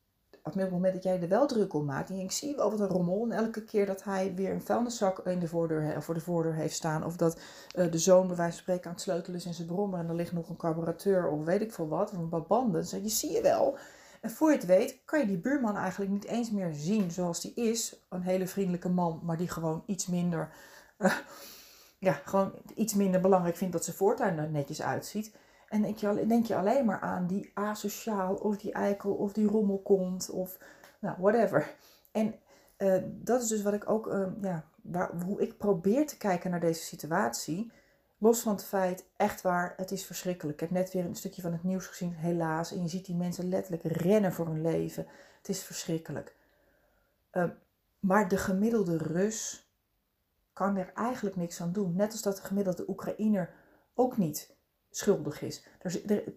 op 0.55 0.61
het 0.61 0.71
moment 0.71 0.95
dat 0.95 1.03
jij 1.03 1.21
er 1.21 1.29
wel 1.29 1.47
druk 1.47 1.75
om 1.75 1.85
maakt. 1.85 2.11
En 2.11 2.19
ik 2.19 2.31
zie 2.31 2.57
wel 2.57 2.71
wat 2.71 2.81
een 2.81 2.87
rommel. 2.87 3.23
En 3.23 3.33
elke 3.33 3.65
keer 3.65 3.87
dat 3.87 4.05
hij 4.05 4.35
weer 4.35 4.51
een 4.51 4.63
vuilniszak 4.63 5.19
in 5.19 5.39
de 5.39 5.49
voordeur, 5.49 6.03
voor 6.03 6.15
de 6.15 6.21
voordeur 6.21 6.55
heeft 6.55 6.75
staan. 6.75 7.05
Of 7.05 7.17
dat 7.17 7.41
uh, 7.79 7.91
de 7.91 7.99
zoon 7.99 8.27
bij 8.27 8.37
wijze 8.37 8.53
van 8.53 8.63
spreken 8.63 8.85
aan 8.85 8.93
het 8.93 9.01
sleutelen 9.01 9.39
is 9.39 9.47
in 9.47 9.55
zijn 9.55 9.67
brommer. 9.67 9.99
En 9.99 10.09
er 10.09 10.15
ligt 10.15 10.33
nog 10.33 10.49
een 10.49 10.57
carburateur 10.57 11.29
of 11.29 11.45
weet 11.45 11.61
ik 11.61 11.73
veel 11.73 11.89
wat. 11.89 12.13
Of 12.13 12.19
een 12.19 12.29
paar 12.29 12.47
banden. 12.47 12.91
Dan 12.91 13.03
je 13.03 13.09
zie 13.09 13.33
je 13.33 13.43
wel. 13.43 13.79
En 14.21 14.31
voor 14.31 14.51
je 14.51 14.57
het 14.57 14.67
weet 14.67 14.99
kan 15.05 15.21
je 15.21 15.27
die 15.27 15.39
buurman 15.39 15.77
eigenlijk 15.77 16.11
niet 16.11 16.25
eens 16.25 16.51
meer 16.51 16.71
zien 16.73 17.11
zoals 17.11 17.41
die 17.41 17.55
is. 17.55 17.97
Een 18.09 18.23
hele 18.23 18.47
vriendelijke 18.47 18.89
man. 18.89 19.21
Maar 19.23 19.37
die 19.37 19.49
gewoon 19.49 19.83
iets 19.87 20.07
minder... 20.07 20.51
Uh, 20.99 21.15
ja, 21.99 22.21
gewoon 22.25 22.53
iets 22.75 22.95
minder 22.95 23.21
belangrijk 23.21 23.57
vindt 23.57 23.73
dat 23.73 23.85
zijn 23.85 23.97
voortuin 23.97 24.39
er 24.39 24.51
netjes 24.51 24.83
uitziet. 24.83 25.33
En 25.69 25.83
denk 25.83 25.97
je, 25.99 26.27
denk 26.27 26.47
je 26.47 26.57
alleen 26.57 26.85
maar 26.85 27.01
aan 27.01 27.27
die 27.27 27.51
asociaal 27.55 28.35
of 28.35 28.57
die 28.57 28.73
eikel 28.73 29.13
of 29.15 29.33
die 29.33 29.47
rommelkont 29.47 30.31
of 30.31 30.59
nou, 30.99 31.17
whatever. 31.19 31.75
En 32.13 32.35
uh, 32.79 33.03
dat 33.07 33.43
is 33.43 33.49
dus 33.49 33.63
wat 33.63 33.73
ik 33.73 33.91
ook, 33.91 34.07
uh, 34.07 34.27
ja, 34.41 34.65
waar, 34.83 35.23
hoe 35.25 35.41
ik 35.41 35.59
probeer 35.59 36.07
te 36.07 36.17
kijken 36.17 36.51
naar 36.51 36.61
deze 36.61 36.83
situatie. 36.83 37.73
Los 38.19 38.41
van 38.41 38.53
het 38.53 38.65
feit, 38.65 39.05
echt 39.17 39.43
waar, 39.43 39.75
het 39.77 39.91
is 39.91 40.07
verschrikkelijk. 40.07 40.61
Ik 40.61 40.69
heb 40.69 40.79
net 40.79 40.93
weer 40.93 41.05
een 41.05 41.15
stukje 41.15 41.43
van 41.43 41.53
het 41.53 41.63
nieuws 41.63 41.87
gezien, 41.87 42.13
helaas. 42.13 42.73
En 42.73 42.83
je 42.83 42.89
ziet 42.89 43.07
die 43.07 43.17
mensen 43.17 43.49
letterlijk 43.49 43.83
rennen 43.83 44.33
voor 44.33 44.47
hun 44.47 44.63
leven. 44.63 45.07
Het 45.39 45.49
is 45.49 45.63
verschrikkelijk. 45.63 46.37
Uh, 47.33 47.45
maar 48.01 48.29
de 48.29 48.37
gemiddelde 48.37 48.97
Rus 48.97 49.71
kan 50.53 50.77
er 50.77 50.93
eigenlijk 50.95 51.37
niks 51.37 51.61
aan 51.61 51.73
doen. 51.73 51.97
Net 51.97 52.13
als 52.13 52.23
dat 52.23 52.37
de 52.37 52.43
gemiddelde 52.43 52.89
Oekraïner 52.89 53.55
ook 53.95 54.17
niet 54.17 54.57
schuldig 54.91 55.43
is. 55.43 55.63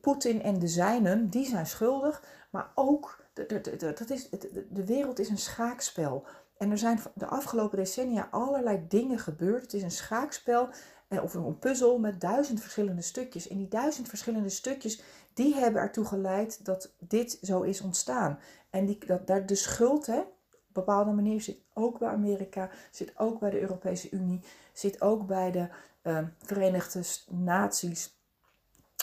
Poetin 0.01 0.41
en 0.41 0.59
de 0.59 0.67
zijnen, 0.67 1.29
die 1.29 1.45
zijn 1.45 1.65
schuldig, 1.65 2.23
maar 2.49 2.71
ook, 2.75 3.23
dat 3.77 4.09
is, 4.09 4.29
de 4.69 4.85
wereld 4.85 5.19
is 5.19 5.29
een 5.29 5.37
schaakspel. 5.37 6.25
En 6.57 6.71
er 6.71 6.77
zijn 6.77 6.99
de 7.13 7.25
afgelopen 7.25 7.77
decennia 7.77 8.27
allerlei 8.31 8.85
dingen 8.87 9.19
gebeurd. 9.19 9.61
Het 9.61 9.73
is 9.73 9.83
een 9.83 9.91
schaakspel 9.91 10.69
eh, 11.07 11.23
of 11.23 11.33
een 11.33 11.59
puzzel 11.59 11.99
met 11.99 12.21
duizend 12.21 12.61
verschillende 12.61 13.01
stukjes. 13.01 13.47
En 13.47 13.57
die 13.57 13.67
duizend 13.67 14.07
verschillende 14.07 14.49
stukjes, 14.49 15.01
die 15.33 15.55
hebben 15.55 15.81
ertoe 15.81 16.05
geleid 16.05 16.65
dat 16.65 16.93
dit 16.99 17.37
zo 17.41 17.61
is 17.61 17.81
ontstaan. 17.81 18.39
En 18.69 18.85
die, 18.85 19.05
dat, 19.05 19.27
daar 19.27 19.45
de 19.45 19.55
schuld, 19.55 20.05
hè, 20.05 20.19
op 20.19 20.27
bepaalde 20.73 21.11
manier, 21.11 21.41
zit 21.41 21.59
ook 21.73 21.99
bij 21.99 22.09
Amerika, 22.09 22.69
zit 22.91 23.17
ook 23.17 23.39
bij 23.39 23.49
de 23.49 23.61
Europese 23.61 24.09
Unie, 24.11 24.41
zit 24.73 25.01
ook 25.01 25.27
bij 25.27 25.51
de 25.51 25.67
uh, 26.03 26.19
Verenigde 26.37 27.03
Naties. 27.27 28.20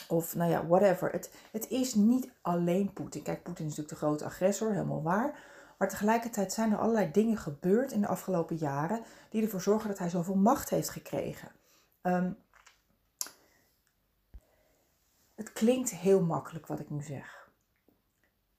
Of 0.08 0.34
nou 0.34 0.50
ja, 0.50 0.66
whatever. 0.66 1.10
Het, 1.10 1.32
het 1.52 1.68
is 1.68 1.94
niet 1.94 2.30
alleen 2.40 2.92
Poetin. 2.92 3.22
Kijk, 3.22 3.42
Poetin 3.42 3.66
is 3.66 3.76
natuurlijk 3.76 4.00
de 4.00 4.06
grote 4.06 4.24
agressor, 4.24 4.72
helemaal 4.72 5.02
waar. 5.02 5.38
Maar 5.78 5.88
tegelijkertijd 5.88 6.52
zijn 6.52 6.72
er 6.72 6.78
allerlei 6.78 7.10
dingen 7.10 7.36
gebeurd 7.36 7.92
in 7.92 8.00
de 8.00 8.06
afgelopen 8.06 8.56
jaren 8.56 9.02
die 9.30 9.42
ervoor 9.42 9.60
zorgen 9.60 9.88
dat 9.88 9.98
hij 9.98 10.08
zoveel 10.08 10.36
macht 10.36 10.70
heeft 10.70 10.88
gekregen. 10.88 11.48
Um, 12.02 12.36
het, 15.34 15.52
klinkt 15.52 15.90
heel 15.90 16.22
makkelijk 16.22 16.66
wat 16.66 16.80
ik 16.80 16.90
nu 16.90 17.02
zeg. 17.02 17.50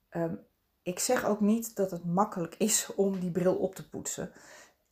Ehm, 0.08 0.34
ik 0.82 0.98
zeg 0.98 1.24
ook 1.24 1.40
niet 1.40 1.76
dat 1.76 1.90
het 1.90 2.04
makkelijk 2.04 2.54
is 2.54 2.94
om 2.94 3.20
die 3.20 3.30
bril 3.30 3.56
op 3.56 3.74
te 3.74 3.88
poetsen. 3.88 4.32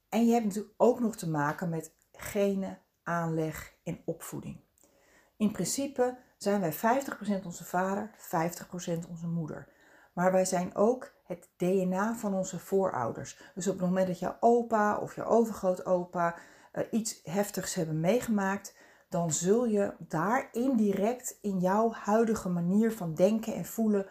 En 0.08 0.26
je 0.26 0.32
hebt 0.32 0.44
natuurlijk 0.44 0.74
ook 0.76 1.00
nog 1.00 1.16
te 1.16 1.28
maken 1.28 1.68
met 1.68 1.92
genen, 2.12 2.78
aanleg 3.02 3.74
en 3.82 4.00
opvoeding. 4.04 4.60
In 5.36 5.50
principe 5.52 6.16
zijn 6.38 6.60
wij 6.60 6.72
50% 6.72 7.44
onze 7.44 7.64
vader, 7.64 8.10
50% 8.18 9.08
onze 9.08 9.26
moeder. 9.26 9.68
Maar 10.12 10.32
wij 10.32 10.44
zijn 10.44 10.74
ook 10.74 11.14
het 11.24 11.48
DNA 11.56 12.14
van 12.14 12.34
onze 12.34 12.58
voorouders. 12.58 13.40
Dus 13.54 13.66
op 13.66 13.78
het 13.78 13.88
moment 13.88 14.06
dat 14.06 14.18
jouw 14.18 14.36
opa 14.40 14.98
of 14.98 15.14
jouw 15.14 15.26
overgrootopa 15.26 16.36
uh, 16.72 16.84
iets 16.90 17.20
heftigs 17.22 17.74
hebben 17.74 18.00
meegemaakt, 18.00 18.76
dan 19.08 19.32
zul 19.32 19.66
je 19.66 19.94
daar 19.98 20.48
indirect 20.52 21.38
in 21.42 21.58
jouw 21.58 21.92
huidige 21.92 22.48
manier 22.48 22.92
van 22.92 23.14
denken 23.14 23.54
en 23.54 23.64
voelen 23.64 24.06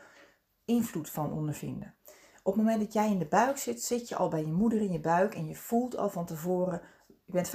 invloed 0.65 1.09
van 1.09 1.33
ondervinden. 1.33 1.95
Op 2.43 2.53
het 2.53 2.63
moment 2.63 2.79
dat 2.79 2.93
jij 2.93 3.11
in 3.11 3.19
de 3.19 3.27
buik 3.27 3.57
zit, 3.57 3.83
zit 3.83 4.09
je 4.09 4.15
al 4.15 4.29
bij 4.29 4.39
je 4.39 4.51
moeder 4.51 4.81
in 4.81 4.91
je 4.91 4.99
buik 4.99 5.35
en 5.35 5.47
je 5.47 5.55
voelt 5.55 5.97
al 5.97 6.09
van 6.09 6.25
tevoren, 6.25 6.81
je 7.27 7.33
bent 7.33 7.49
50% 7.49 7.51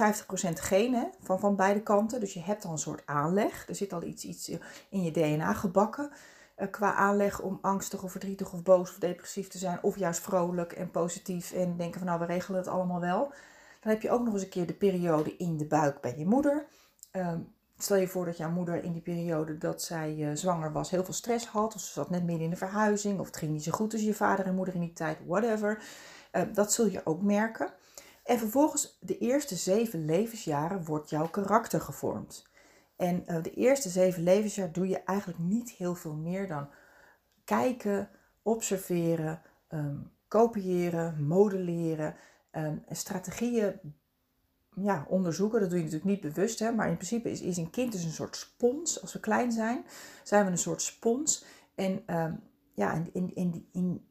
genen 0.53 1.11
van, 1.21 1.39
van 1.39 1.55
beide 1.55 1.81
kanten, 1.81 2.19
dus 2.19 2.33
je 2.33 2.41
hebt 2.41 2.65
al 2.65 2.71
een 2.71 2.77
soort 2.77 3.01
aanleg. 3.05 3.67
Er 3.67 3.75
zit 3.75 3.93
al 3.93 4.03
iets, 4.03 4.23
iets 4.23 4.49
in 4.89 5.03
je 5.03 5.11
DNA 5.11 5.53
gebakken 5.53 6.11
uh, 6.57 6.67
qua 6.71 6.93
aanleg 6.93 7.41
om 7.41 7.59
angstig 7.61 8.03
of 8.03 8.11
verdrietig 8.11 8.53
of 8.53 8.63
boos 8.63 8.89
of 8.89 8.99
depressief 8.99 9.47
te 9.47 9.57
zijn, 9.57 9.79
of 9.81 9.97
juist 9.97 10.21
vrolijk 10.21 10.71
en 10.71 10.91
positief 10.91 11.51
en 11.51 11.77
denken 11.77 11.99
van 11.99 12.07
nou 12.07 12.19
we 12.19 12.25
regelen 12.25 12.59
het 12.59 12.69
allemaal 12.69 12.99
wel. 12.99 13.33
Dan 13.79 13.91
heb 13.91 14.01
je 14.01 14.11
ook 14.11 14.23
nog 14.23 14.33
eens 14.33 14.43
een 14.43 14.49
keer 14.49 14.67
de 14.67 14.73
periode 14.73 15.37
in 15.37 15.57
de 15.57 15.65
buik 15.65 16.01
bij 16.01 16.17
je 16.17 16.25
moeder. 16.25 16.65
Ehm, 17.11 17.39
stel 17.77 17.97
je 17.97 18.07
voor 18.07 18.25
dat 18.25 18.37
jouw 18.37 18.51
moeder 18.51 18.83
in 18.83 18.93
die 18.93 19.01
periode 19.01 19.57
dat 19.57 19.81
zij 19.81 20.15
uh, 20.15 20.29
zwanger 20.33 20.71
was 20.71 20.89
heel 20.89 21.03
veel 21.03 21.13
stress 21.13 21.47
had. 21.47 21.75
Of 21.75 21.81
ze 21.81 21.91
zat 21.91 22.09
net 22.09 22.23
midden 22.23 22.43
in 22.43 22.49
de 22.49 22.55
verhuizing. 22.55 23.19
Of 23.19 23.25
het 23.25 23.37
ging 23.37 23.51
niet 23.51 23.63
zo 23.63 23.71
goed 23.71 23.89
tussen 23.89 24.09
je 24.09 24.15
vader 24.15 24.45
en 24.45 24.55
moeder 24.55 24.73
in 24.73 24.79
die 24.79 24.93
tijd. 24.93 25.17
Whatever. 25.25 25.83
Uh, 26.31 26.41
dat 26.53 26.73
zul 26.73 26.85
je 26.85 27.05
ook 27.05 27.21
merken. 27.21 27.73
En 28.23 28.37
vervolgens 28.37 28.97
de 29.01 29.17
eerste 29.17 29.55
zeven 29.55 30.05
levensjaren 30.05 30.85
wordt 30.85 31.09
jouw 31.09 31.27
karakter 31.27 31.81
gevormd. 31.81 32.51
En 32.95 33.23
uh, 33.27 33.43
de 33.43 33.53
eerste 33.53 33.89
zeven 33.89 34.23
levensjaar 34.23 34.71
doe 34.71 34.87
je 34.87 35.03
eigenlijk 35.03 35.39
niet 35.39 35.69
heel 35.69 35.95
veel 35.95 36.13
meer 36.15 36.47
dan 36.47 36.69
kijken, 37.43 38.09
observeren, 38.41 39.41
um, 39.69 40.11
kopiëren, 40.27 41.25
modelleren, 41.25 42.15
um, 42.51 42.83
strategieën 42.89 43.79
ja, 44.75 45.05
onderzoeken. 45.09 45.59
Dat 45.59 45.69
doe 45.69 45.77
je 45.77 45.83
natuurlijk 45.83 46.11
niet 46.11 46.33
bewust, 46.33 46.59
hè, 46.59 46.71
maar 46.71 46.87
in 46.87 46.95
principe 46.95 47.31
is, 47.31 47.41
is 47.41 47.57
een 47.57 47.69
kind 47.69 47.91
dus 47.91 48.03
een 48.03 48.11
soort 48.11 48.35
spons. 48.35 49.01
Als 49.01 49.13
we 49.13 49.19
klein 49.19 49.51
zijn, 49.51 49.85
zijn 50.23 50.45
we 50.45 50.51
een 50.51 50.57
soort 50.57 50.81
spons. 50.81 51.45
En 51.75 52.15
um, 52.15 52.39
ja, 52.73 52.93
in, 52.93 53.09
in, 53.13 53.35
in, 53.35 53.67
in, 53.71 54.07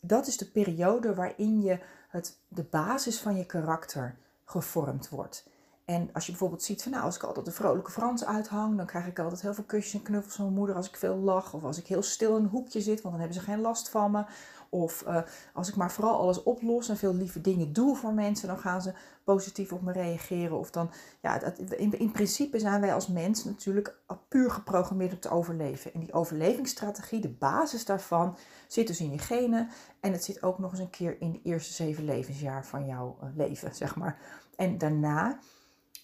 dat 0.00 0.26
is 0.26 0.36
de 0.36 0.50
periode 0.50 1.14
waarin 1.14 1.62
je 1.62 1.78
het, 2.10 2.38
de 2.48 2.62
basis 2.62 3.18
van 3.20 3.36
je 3.36 3.44
karakter 3.44 4.16
gevormd 4.44 5.08
wordt. 5.08 5.44
En 5.90 6.10
als 6.12 6.24
je 6.24 6.30
bijvoorbeeld 6.30 6.62
ziet 6.62 6.82
van 6.82 6.92
nou, 6.92 7.04
als 7.04 7.16
ik 7.16 7.22
altijd 7.22 7.46
de 7.46 7.52
vrolijke 7.52 7.90
Frans 7.90 8.24
uithang, 8.24 8.76
dan 8.76 8.86
krijg 8.86 9.06
ik 9.06 9.18
altijd 9.18 9.42
heel 9.42 9.54
veel 9.54 9.64
kusjes 9.64 9.94
en 9.94 10.02
knuffels 10.02 10.34
van 10.34 10.44
mijn 10.44 10.56
moeder 10.56 10.76
als 10.76 10.88
ik 10.88 10.96
veel 10.96 11.16
lach. 11.16 11.54
Of 11.54 11.64
als 11.64 11.78
ik 11.78 11.86
heel 11.86 12.02
stil 12.02 12.36
in 12.36 12.42
een 12.42 12.48
hoekje 12.48 12.80
zit, 12.80 13.00
want 13.00 13.14
dan 13.14 13.18
hebben 13.24 13.40
ze 13.40 13.50
geen 13.50 13.60
last 13.60 13.88
van 13.88 14.10
me. 14.10 14.24
Of 14.68 15.04
uh, 15.06 15.20
als 15.54 15.68
ik 15.68 15.76
maar 15.76 15.90
vooral 15.90 16.18
alles 16.18 16.42
oplos 16.42 16.88
en 16.88 16.96
veel 16.96 17.14
lieve 17.14 17.40
dingen 17.40 17.72
doe 17.72 17.96
voor 17.96 18.12
mensen, 18.12 18.48
dan 18.48 18.58
gaan 18.58 18.82
ze 18.82 18.92
positief 19.24 19.72
op 19.72 19.82
me 19.82 19.92
reageren. 19.92 20.58
Of 20.58 20.70
dan, 20.70 20.90
ja, 21.20 21.38
dat, 21.38 21.58
in, 21.58 21.98
in 21.98 22.10
principe 22.10 22.58
zijn 22.58 22.80
wij 22.80 22.94
als 22.94 23.06
mens 23.06 23.44
natuurlijk 23.44 23.96
puur 24.28 24.50
geprogrammeerd 24.50 25.12
om 25.12 25.20
te 25.20 25.30
overleven. 25.30 25.94
En 25.94 26.00
die 26.00 26.12
overlevingsstrategie, 26.12 27.20
de 27.20 27.28
basis 27.28 27.84
daarvan, 27.84 28.36
zit 28.68 28.86
dus 28.86 29.00
in 29.00 29.10
je 29.10 29.18
genen. 29.18 29.68
En 30.00 30.12
het 30.12 30.24
zit 30.24 30.42
ook 30.42 30.58
nog 30.58 30.70
eens 30.70 30.80
een 30.80 30.90
keer 30.90 31.20
in 31.20 31.32
de 31.32 31.40
eerste 31.42 31.72
zeven 31.72 32.04
levensjaar 32.04 32.66
van 32.66 32.86
jouw 32.86 33.16
uh, 33.22 33.28
leven, 33.36 33.74
zeg 33.74 33.96
maar. 33.96 34.18
En 34.56 34.78
daarna 34.78 35.38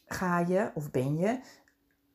ga 0.07 0.39
je 0.39 0.71
of 0.75 0.91
ben 0.91 1.17
je 1.17 1.41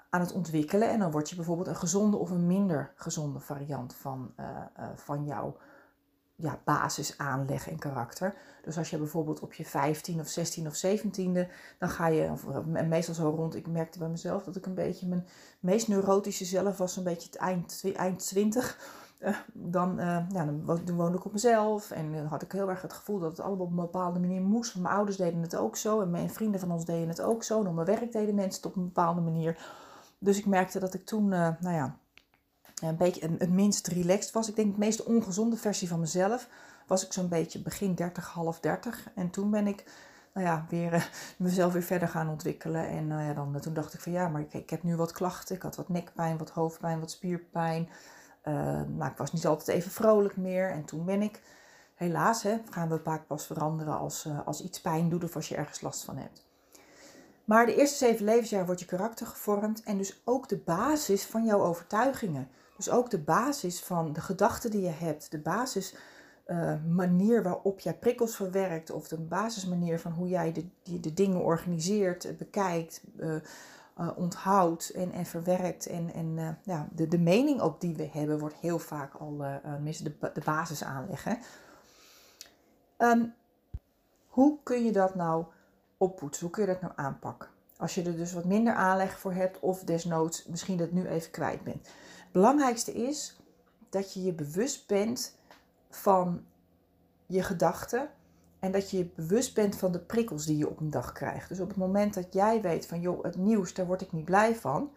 aan 0.10 0.22
het 0.22 0.32
ontwikkelen 0.32 0.90
en 0.90 1.00
dan 1.00 1.12
word 1.12 1.30
je 1.30 1.36
bijvoorbeeld 1.36 1.68
een 1.68 1.76
gezonde 1.76 2.18
of 2.18 2.30
een 2.30 2.48
minder 2.48 2.92
gezonde 2.96 3.40
variant 3.40 3.96
van, 3.96 4.34
uh, 4.40 4.46
uh, 4.80 4.86
van 4.96 5.26
jouw 5.26 5.58
ja, 6.36 6.60
basis 6.64 7.18
aanleg 7.18 7.70
en 7.70 7.80
karakter. 7.80 8.36
Dus 8.64 8.78
als 8.78 8.90
je 8.90 8.98
bijvoorbeeld 8.98 9.40
op 9.40 9.54
je 9.54 9.66
15 9.66 10.20
of 10.20 10.28
16 10.28 10.68
of 10.68 10.86
17e, 10.86 11.52
dan 11.80 11.90
ga 11.90 12.08
je, 12.08 12.32
of, 12.32 12.66
meestal 12.66 13.14
zo 13.14 13.30
rond, 13.30 13.56
ik 13.56 13.68
merkte 13.68 14.00
bij 14.00 14.08
mezelf 14.08 14.44
dat 14.44 14.56
ik 14.56 14.66
een 14.66 14.74
beetje 14.74 15.08
mijn 15.08 15.28
meest 15.60 15.88
neurotische 15.88 16.46
zelf 16.46 16.78
was, 16.78 16.98
een 16.98 17.04
beetje 17.04 17.28
het 17.28 17.40
eind, 17.40 17.84
eind 17.96 18.28
20. 18.28 18.78
Uh, 19.22 19.38
dan, 19.54 20.00
uh, 20.00 20.06
ja, 20.06 20.46
dan, 20.46 20.96
woonde 20.96 21.18
ik 21.18 21.26
op 21.26 21.32
mezelf 21.32 21.92
en 21.92 22.12
dan 22.12 22.26
had 22.26 22.42
ik 22.42 22.52
heel 22.52 22.70
erg 22.70 22.82
het 22.82 22.94
gevoel 22.94 23.20
dat 23.20 23.32
het 23.32 23.40
allemaal 23.40 23.66
op 23.66 23.70
een 23.70 23.76
bepaalde 23.76 24.20
manier 24.20 24.42
moest. 24.42 24.76
Mijn 24.76 24.96
ouders 24.96 25.18
deden 25.18 25.42
het 25.42 25.56
ook 25.56 25.78
zo 25.78 26.02
en 26.02 26.10
mijn 26.10 26.30
vrienden 26.30 26.60
van 26.60 26.72
ons 26.72 26.86
deden 26.86 27.08
het 27.08 27.22
ook 27.22 27.44
zo. 27.44 27.60
En 27.60 27.68
op 27.68 27.74
mijn 27.74 27.88
werk 27.88 28.12
deden 28.12 28.36
mensen 28.36 28.62
het 28.62 28.72
op 28.72 28.76
een 28.76 28.86
bepaalde 28.86 29.22
manier. 29.22 29.66
Dus 30.18 30.38
ik 30.38 30.46
merkte 30.46 30.80
dat 30.80 30.94
ik 30.94 31.06
toen, 31.06 31.24
uh, 31.24 31.50
nou 31.60 31.76
ja, 31.76 31.98
een 32.82 32.98
beetje 32.98 33.30
het 33.38 33.52
minst 33.52 33.88
relaxed 33.88 34.32
was. 34.32 34.50
Ik 34.50 34.56
denk 34.56 34.74
de 34.74 34.80
meest 34.80 35.04
ongezonde 35.04 35.56
versie 35.56 35.88
van 35.88 36.00
mezelf 36.00 36.48
was 36.88 37.06
ik 37.06 37.14
zo'n 37.14 37.28
beetje 37.28 37.62
begin 37.62 37.96
30, 37.96 38.28
half 38.28 38.60
30. 38.60 39.10
En 39.16 39.30
toen 39.30 39.52
ben 39.52 39.68
ik 39.68 39.84
nou 40.34 40.46
ja, 40.46 40.66
weer 40.70 41.10
mezelf 41.38 41.74
weer 41.74 41.84
verder 41.84 42.08
gaan 42.08 42.30
ontwikkelen. 42.30 42.88
En 42.88 43.08
nou 43.08 43.24
ja, 43.24 43.34
dan, 43.34 43.60
toen 43.60 43.74
dacht 43.74 43.94
ik 43.94 44.00
van 44.00 44.12
ja, 44.12 44.28
maar 44.28 44.42
ik, 44.42 44.54
ik, 44.54 44.70
heb 44.70 44.84
nu 44.84 44.96
wat 44.96 45.12
klachten. 45.12 45.56
Ik 45.56 45.62
had 45.62 45.76
wat 45.76 45.90
nekpijn, 45.90 46.38
wat 46.38 46.50
hoofdpijn, 46.50 47.00
wat 47.00 47.12
spierpijn. 47.12 47.90
Uh, 48.48 48.54
nou, 48.88 49.12
ik 49.12 49.18
was 49.18 49.34
niet 49.34 49.46
altijd 49.46 49.78
even 49.78 49.92
vrolijk 49.92 50.38
meer. 50.38 50.72
En 50.72 50.86
toen 50.86 51.06
ben 51.06 51.22
ik, 51.22 51.42
helaas, 51.96 52.44
hè, 52.44 52.58
gaan 52.70 52.90
we 52.90 53.00
vaak 53.04 53.28
pas 53.28 53.46
veranderen 53.46 54.00
als, 54.00 54.26
uh, 54.26 54.48
als 54.48 54.64
iets 54.64 54.82
pijn 54.82 55.10
doet 55.10 55.24
of 55.24 55.36
als 55.36 55.50
je 55.50 55.56
ergens 55.56 55.82
last 55.82 56.04
van 56.04 56.18
hebt. 56.18 56.46
Maar 57.46 57.66
de 57.66 57.76
eerste 57.76 57.98
zeven 57.98 58.26
levensjaren 58.26 58.66
wordt 58.66 58.82
je 58.82 58.88
karakter 58.88 59.28
gevormd 59.28 59.84
en 59.84 59.98
dus 59.98 60.22
ook 60.26 60.50
de 60.50 60.58
basis 60.58 61.26
van 61.26 61.46
jouw 61.46 61.62
overtuigingen. 61.62 62.50
Dus 62.76 62.90
ook 62.90 63.10
de 63.10 63.20
basis 63.20 63.84
van 63.84 64.14
de 64.14 64.22
gedachten 64.22 64.72
die 64.72 64.82
je 64.82 64.90
hebt, 64.90 65.32
de 65.32 65.40
basis 65.40 65.96
uh, 66.48 66.74
manier 66.88 67.44
waarop 67.44 67.80
jij 67.80 67.98
prikkels 67.98 68.36
verwerkt 68.36 68.92
of 68.92 69.08
de 69.08 69.18
basismanier 69.18 70.00
van 70.00 70.12
hoe 70.12 70.28
jij 70.28 70.52
de, 70.52 71.00
de 71.00 71.14
dingen 71.14 71.42
organiseert, 71.42 72.38
bekijkt, 72.38 73.02
uh, 74.02 74.10
onthoudt 74.16 74.90
en, 74.90 75.12
en 75.12 75.26
verwerkt. 75.26 75.86
En, 75.86 76.14
en 76.14 76.60
ja, 76.64 76.88
de, 76.92 77.08
de 77.08 77.20
mening 77.20 77.62
ook 77.62 77.82
die 77.82 77.96
we 77.96 78.10
hebben 78.12 78.40
wordt 78.40 78.56
heel 78.56 78.80
vaak 78.80 79.14
al 79.14 79.38
de, 79.38 80.32
de 80.34 80.42
basis 80.46 80.84
aanleggen. 80.84 81.38
Um, 82.98 83.34
hoe 84.28 84.58
kun 84.64 84.86
je 84.86 84.92
dat 84.92 85.16
nou 85.16 85.46
oppoetsen? 85.98 86.44
Hoe 86.46 86.52
kun 86.52 86.66
je 86.66 86.72
dat 86.72 86.82
nou 86.82 86.94
aanpakken? 86.96 87.50
Als 87.78 87.96
je 87.96 88.04
er 88.04 88.16
dus 88.16 88.34
wat 88.34 88.46
minder 88.46 88.74
aanleg 88.74 89.20
voor 89.20 89.34
hebt 89.34 89.60
of 89.60 89.84
desnoods 89.84 90.46
misschien 90.46 90.78
dat 90.78 90.92
nu 90.92 91.08
even 91.08 91.32
kwijt 91.32 91.64
bent. 91.64 91.88
Het 92.18 92.32
belangrijkste 92.32 92.94
is 92.94 93.40
dat 93.90 94.14
je 94.14 94.24
je 94.24 94.34
bewust 94.34 94.88
bent 94.88 95.38
van 95.90 96.46
je 97.26 97.44
gedachten 97.44 98.10
en 98.62 98.72
dat 98.72 98.90
je 98.90 99.06
bewust 99.16 99.54
bent 99.54 99.76
van 99.76 99.92
de 99.92 100.00
prikkels 100.00 100.46
die 100.46 100.58
je 100.58 100.70
op 100.70 100.80
een 100.80 100.90
dag 100.90 101.12
krijgt. 101.12 101.50
Dus 101.50 101.60
op 101.60 101.68
het 101.68 101.78
moment 101.78 102.14
dat 102.14 102.34
jij 102.34 102.62
weet 102.62 102.86
van 102.86 103.02
joh, 103.02 103.24
het 103.24 103.38
nieuws, 103.38 103.74
daar 103.74 103.86
word 103.86 104.02
ik 104.02 104.12
niet 104.12 104.26
blij 104.26 104.56
van, 104.56 104.92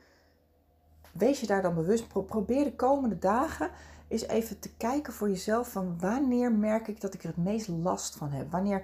wees 1.12 1.40
je 1.40 1.46
daar 1.46 1.62
dan 1.62 1.74
bewust. 1.74 2.08
probeer 2.08 2.64
de 2.64 2.76
komende 2.76 3.18
dagen 3.18 3.70
eens 4.08 4.26
even 4.26 4.58
te 4.58 4.74
kijken 4.76 5.12
voor 5.12 5.28
jezelf 5.28 5.70
van 5.70 5.98
wanneer 5.98 6.52
merk 6.52 6.88
ik 6.88 7.00
dat 7.00 7.14
ik 7.14 7.22
er 7.22 7.28
het 7.28 7.44
meest 7.44 7.68
last 7.68 8.16
van 8.16 8.30
heb? 8.30 8.50
Wanneer 8.50 8.82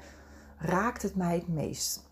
raakt 0.58 1.02
het 1.02 1.16
mij 1.16 1.34
het 1.34 1.48
meest? 1.48 2.08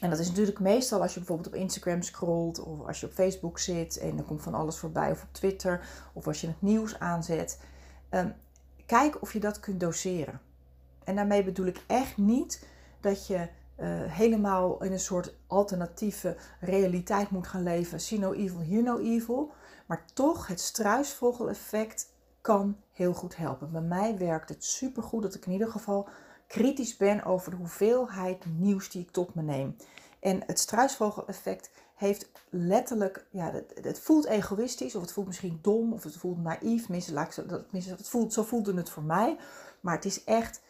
En 0.00 0.10
dat 0.10 0.18
is 0.18 0.28
natuurlijk 0.28 0.60
meestal 0.60 1.02
als 1.02 1.12
je 1.12 1.18
bijvoorbeeld 1.18 1.48
op 1.48 1.60
Instagram 1.60 2.02
scrolt 2.02 2.62
of 2.62 2.86
als 2.86 3.00
je 3.00 3.06
op 3.06 3.12
Facebook 3.12 3.58
zit 3.58 3.98
en 3.98 4.18
er 4.18 4.24
komt 4.24 4.42
van 4.42 4.54
alles 4.54 4.76
voorbij 4.76 5.10
of 5.10 5.22
op 5.22 5.32
Twitter 5.32 5.88
of 6.12 6.26
als 6.26 6.40
je 6.40 6.46
het 6.46 6.62
nieuws 6.62 6.98
aanzet. 6.98 7.60
Um, 8.10 8.34
kijk 8.86 9.22
of 9.22 9.32
je 9.32 9.40
dat 9.40 9.60
kunt 9.60 9.80
doseren. 9.80 10.40
En 11.04 11.16
daarmee 11.16 11.44
bedoel 11.44 11.66
ik 11.66 11.82
echt 11.86 12.16
niet 12.16 12.66
dat 13.00 13.26
je 13.26 13.36
uh, 13.80 13.86
helemaal 14.06 14.82
in 14.82 14.92
een 14.92 15.00
soort 15.00 15.34
alternatieve 15.46 16.36
realiteit 16.60 17.30
moet 17.30 17.46
gaan 17.46 17.62
leven. 17.62 18.00
See 18.00 18.18
no 18.18 18.32
evil, 18.32 18.60
hear 18.60 18.82
no 18.82 18.98
evil. 18.98 19.52
Maar 19.86 20.04
toch, 20.14 20.46
het 20.46 20.60
struisvogeleffect 20.60 22.12
kan 22.40 22.76
heel 22.92 23.12
goed 23.12 23.36
helpen. 23.36 23.72
Bij 23.72 23.80
mij 23.80 24.18
werkt 24.18 24.48
het 24.48 24.64
supergoed 24.64 25.22
dat 25.22 25.34
ik 25.34 25.46
in 25.46 25.52
ieder 25.52 25.70
geval 25.70 26.08
kritisch 26.46 26.96
ben 26.96 27.24
over 27.24 27.50
de 27.50 27.56
hoeveelheid 27.56 28.44
nieuws 28.58 28.90
die 28.90 29.02
ik 29.02 29.10
tot 29.10 29.34
me 29.34 29.42
neem. 29.42 29.76
En 30.20 30.42
het 30.46 30.58
struisvogeleffect 30.58 31.70
heeft 31.94 32.30
letterlijk, 32.50 33.26
ja, 33.30 33.50
het, 33.50 33.72
het, 33.82 34.00
voelt 34.00 34.26
egoïstisch 34.26 34.94
of 34.94 35.02
het 35.02 35.12
voelt 35.12 35.26
misschien 35.26 35.58
dom 35.62 35.92
of 35.92 36.02
het 36.02 36.16
voelt 36.16 36.42
naïef. 36.42 37.08
Laat 37.08 37.36
ik 37.36 37.48
dat, 37.48 37.64
het 37.70 38.08
voelt, 38.08 38.32
zo 38.32 38.42
voelde 38.42 38.74
het 38.74 38.90
voor 38.90 39.02
mij. 39.02 39.36
Maar 39.80 39.94
het 39.94 40.04
is 40.04 40.24
echt 40.24 40.60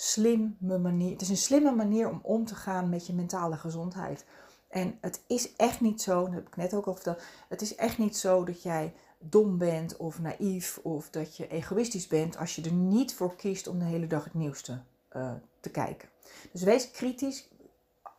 slimme 0.00 0.78
manier. 0.78 1.12
Het 1.12 1.20
is 1.20 1.28
een 1.28 1.36
slimme 1.36 1.70
manier 1.70 2.08
om 2.08 2.20
om 2.22 2.44
te 2.44 2.54
gaan 2.54 2.88
met 2.88 3.06
je 3.06 3.12
mentale 3.12 3.56
gezondheid. 3.56 4.24
En 4.68 4.98
het 5.00 5.20
is 5.26 5.56
echt 5.56 5.80
niet 5.80 6.02
zo, 6.02 6.24
dat 6.24 6.34
heb 6.34 6.46
ik 6.46 6.56
net 6.56 6.74
ook 6.74 6.86
al 6.86 6.94
verteld, 6.94 7.22
het 7.48 7.60
is 7.60 7.74
echt 7.74 7.98
niet 7.98 8.16
zo 8.16 8.44
dat 8.44 8.62
jij 8.62 8.94
dom 9.18 9.58
bent 9.58 9.96
of 9.96 10.20
naïef 10.20 10.80
of 10.82 11.10
dat 11.10 11.36
je 11.36 11.48
egoïstisch 11.48 12.06
bent 12.06 12.36
als 12.36 12.54
je 12.54 12.62
er 12.62 12.72
niet 12.72 13.14
voor 13.14 13.36
kiest 13.36 13.66
om 13.66 13.78
de 13.78 13.84
hele 13.84 14.06
dag 14.06 14.24
het 14.24 14.34
nieuws 14.34 14.62
te, 14.62 14.78
eh, 15.08 15.32
te 15.60 15.70
kijken. 15.70 16.08
Dus 16.52 16.62
wees 16.62 16.90
kritisch, 16.90 17.48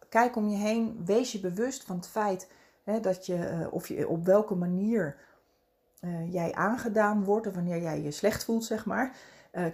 kijk 0.09 0.35
om 0.35 0.49
je 0.49 0.57
heen, 0.57 1.01
wees 1.05 1.31
je 1.31 1.39
bewust 1.39 1.83
van 1.83 1.95
het 1.95 2.07
feit 2.07 2.49
hè, 2.83 2.99
dat 2.99 3.25
je, 3.25 3.35
uh, 3.35 3.73
of 3.73 3.87
je 3.87 4.07
op 4.07 4.25
welke 4.25 4.55
manier 4.55 5.17
uh, 6.01 6.33
jij 6.33 6.53
aangedaan 6.53 7.23
wordt 7.23 7.47
of 7.47 7.53
wanneer 7.53 7.81
jij 7.81 8.01
je 8.01 8.11
slecht 8.11 8.43
voelt, 8.43 8.65
zeg 8.65 8.85
maar. 8.85 9.15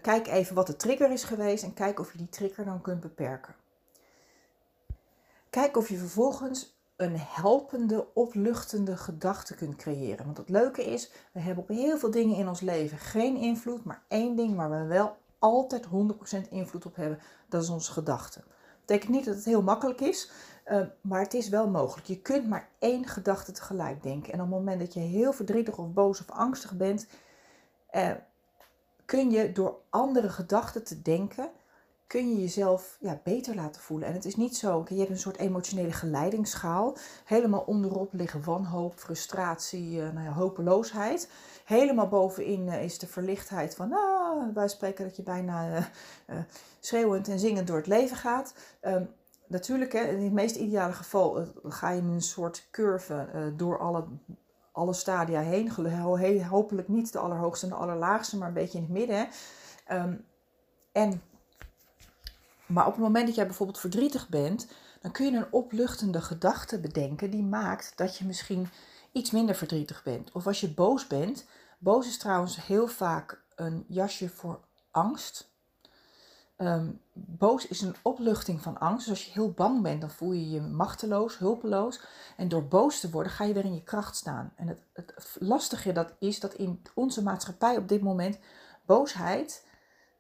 Kijk 0.02 0.28
even 0.28 0.56
wat 0.56 0.68
de 0.68 0.76
trigger 0.76 1.12
is 1.12 1.24
geweest 1.24 1.64
en 1.64 1.74
kijk 1.74 2.00
of 2.00 2.12
je 2.12 2.18
die 2.18 2.30
trigger 2.30 2.66
dan 2.66 2.82
kunt 2.82 3.00
beperken. 3.02 3.56
Kijk 5.50 5.78
of 5.78 5.90
je 5.90 5.98
vervolgens 5.98 6.76
een 6.96 7.18
helpende, 7.18 8.08
opluchtende 8.14 8.98
gedachte 8.98 9.56
kunt 9.56 9.76
creëren. 9.76 10.26
Want 10.26 10.38
het 10.38 10.50
leuke 10.50 10.86
is, 10.86 11.12
we 11.32 11.40
hebben 11.40 11.64
op 11.64 11.70
heel 11.70 11.98
veel 11.98 12.12
dingen 12.12 12.38
in 12.38 12.48
ons 12.48 12.62
leven 12.62 12.98
geen 12.98 13.36
invloed, 13.38 13.84
maar 13.84 14.04
één 14.08 14.36
ding 14.36 14.56
waar 14.56 14.70
we 14.70 14.86
wel 14.86 15.18
altijd 15.40 15.86
100% 15.86 16.50
invloed 16.50 16.86
op 16.86 16.96
hebben, 16.96 17.20
dat 17.50 17.64
is 17.64 17.70
onze 17.70 17.92
gedachte. 17.92 18.40
Dat 18.40 18.86
betekent 18.86 19.12
niet 19.12 19.26
dat 19.26 19.36
het 19.36 19.46
heel 19.46 19.62
makkelijk 19.62 20.02
is, 20.02 20.32
uh, 20.68 20.82
maar 21.02 21.22
het 21.22 21.34
is 21.34 21.50
wel 21.50 21.70
mogelijk. 21.70 22.08
Je 22.08 22.22
kunt 22.22 22.48
maar 22.48 22.70
één 22.80 23.06
gedachte 23.06 23.52
tegelijk 23.52 24.04
denken. 24.04 24.34
En 24.34 24.40
op 24.42 24.46
het 24.46 24.56
moment 24.56 24.80
dat 24.80 24.94
je 24.94 25.00
heel 25.00 25.34
verdrietig 25.34 25.78
of 25.78 25.94
boos 25.94 26.20
of 26.20 26.30
angstig 26.30 26.74
bent, 26.74 27.08
uh, 27.96 28.12
kun 29.06 29.32
je 29.32 29.52
door 29.52 29.82
andere 29.90 30.30
gedachten 30.30 30.84
te 30.84 31.02
denken, 31.02 31.50
kun 32.08 32.30
je 32.30 32.42
jezelf 32.42 32.98
ja, 33.00 33.20
beter 33.24 33.56
laten 33.56 33.82
voelen. 33.82 34.08
En 34.08 34.14
het 34.14 34.26
is 34.26 34.36
niet 34.36 34.58
zo, 34.58 34.86
je 34.90 34.98
hebt 34.98 35.10
een 35.10 35.18
soort 35.18 35.38
emotionele 35.38 35.92
geleidingsschaal. 35.92 36.98
Helemaal 37.26 37.62
onderop 37.62 38.14
liggen 38.14 38.44
wanhoop, 38.44 39.00
frustratie, 39.00 39.98
uh, 39.98 40.12
nou 40.12 40.26
ja, 40.26 40.32
hopeloosheid. 40.32 41.30
Helemaal 41.66 42.08
bovenin 42.08 42.68
uh, 42.68 42.84
is 42.84 43.00
de 43.00 43.08
verlichtheid 43.08 43.76
van, 43.76 43.94
ah, 43.94 44.54
wij 44.54 44.68
spreken 44.68 45.06
dat 45.06 45.16
je 45.16 45.24
bijna 45.24 45.78
uh, 45.78 46.38
schreeuwend 46.80 47.28
en 47.28 47.40
zingend 47.40 47.68
door 47.68 47.78
het 47.78 47.88
leven 47.88 48.18
gaat. 48.18 48.54
Um, 48.82 49.10
natuurlijk, 49.48 49.94
hè, 49.94 50.00
in 50.00 50.24
het 50.24 50.34
meest 50.34 50.56
ideale 50.56 50.94
geval 50.94 51.46
ga 51.64 51.90
je 51.90 52.02
in 52.02 52.08
een 52.08 52.22
soort 52.22 52.68
curve 52.72 53.54
door 53.56 53.80
alle, 53.80 54.04
alle 54.76 54.94
stadia 54.94 55.40
heen. 55.40 56.44
Hopelijk 56.44 56.88
niet 56.88 57.12
de 57.12 57.20
allerhoogste 57.20 57.66
en 57.66 57.72
de 57.72 57.78
allerlaagste, 57.78 58.38
maar 58.38 58.48
een 58.48 58.54
beetje 58.54 58.78
in 58.78 58.84
het 58.84 58.94
midden. 58.94 59.28
Um, 59.92 60.26
en 60.92 61.22
maar 62.66 62.86
op 62.86 62.94
het 62.94 63.02
moment 63.02 63.26
dat 63.26 63.36
jij 63.36 63.46
bijvoorbeeld 63.46 63.80
verdrietig 63.80 64.30
bent, 64.30 64.68
dan 65.02 65.12
kun 65.12 65.26
je 65.26 65.38
een 65.38 65.52
opluchtende 65.52 66.22
gedachte 66.22 66.80
bedenken 66.80 67.30
die 67.32 67.44
maakt 67.44 67.94
dat 67.96 68.18
je 68.18 68.26
misschien 68.26 68.70
iets 69.12 69.32
minder 69.32 69.56
verdrietig 69.56 70.04
bent. 70.04 70.32
Of 70.32 70.48
als 70.48 70.60
je 70.60 70.74
boos 70.74 71.08
bent, 71.08 71.46
boos 71.80 72.08
is 72.08 72.18
trouwens 72.18 72.66
heel 72.66 72.88
vaak 72.88 73.44
een 73.56 73.86
jasje 73.88 74.30
voor 74.30 74.60
angst. 74.92 75.54
Um, 76.58 77.02
boos 77.14 77.68
is 77.68 77.82
een 77.82 77.96
opluchting 78.02 78.62
van 78.62 78.78
angst. 78.78 79.08
Dus 79.08 79.10
als 79.10 79.26
je 79.26 79.32
heel 79.32 79.52
bang 79.52 79.82
bent, 79.82 80.02
dan 80.02 80.10
voel 80.10 80.32
je 80.32 80.50
je 80.50 80.62
machteloos, 80.62 81.38
hulpeloos. 81.38 82.02
En 82.38 82.48
door 82.48 82.68
boos 82.68 83.00
te 83.00 83.10
worden, 83.10 83.32
ga 83.32 83.44
je 83.44 83.54
weer 83.54 83.66
in 83.66 83.74
je 83.74 83.84
kracht 83.84 84.16
staan. 84.16 84.54
En 84.56 84.68
het, 84.68 84.80
het 84.94 85.38
lastige 85.40 85.92
dat 85.92 86.14
is 86.20 86.40
dat 86.40 86.54
in 86.54 86.82
onze 86.94 87.24
maatschappij 87.24 87.78
op 87.78 87.88
dit 87.88 88.02
moment 88.02 88.40
boosheid 88.86 89.64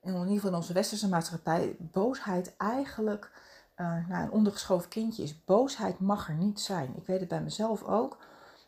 in 0.05 0.13
ieder 0.13 0.33
geval 0.33 0.49
in 0.49 0.55
onze 0.55 0.73
westerse 0.73 1.09
maatschappij, 1.09 1.75
boosheid 1.79 2.57
eigenlijk 2.57 3.31
uh, 3.77 4.07
nou, 4.07 4.23
een 4.23 4.31
ondergeschoven 4.31 4.89
kindje 4.89 5.23
is. 5.23 5.43
Boosheid 5.45 5.99
mag 5.99 6.27
er 6.27 6.35
niet 6.35 6.59
zijn. 6.59 6.95
Ik 6.95 7.05
weet 7.05 7.19
het 7.19 7.29
bij 7.29 7.41
mezelf 7.41 7.83
ook, 7.83 8.17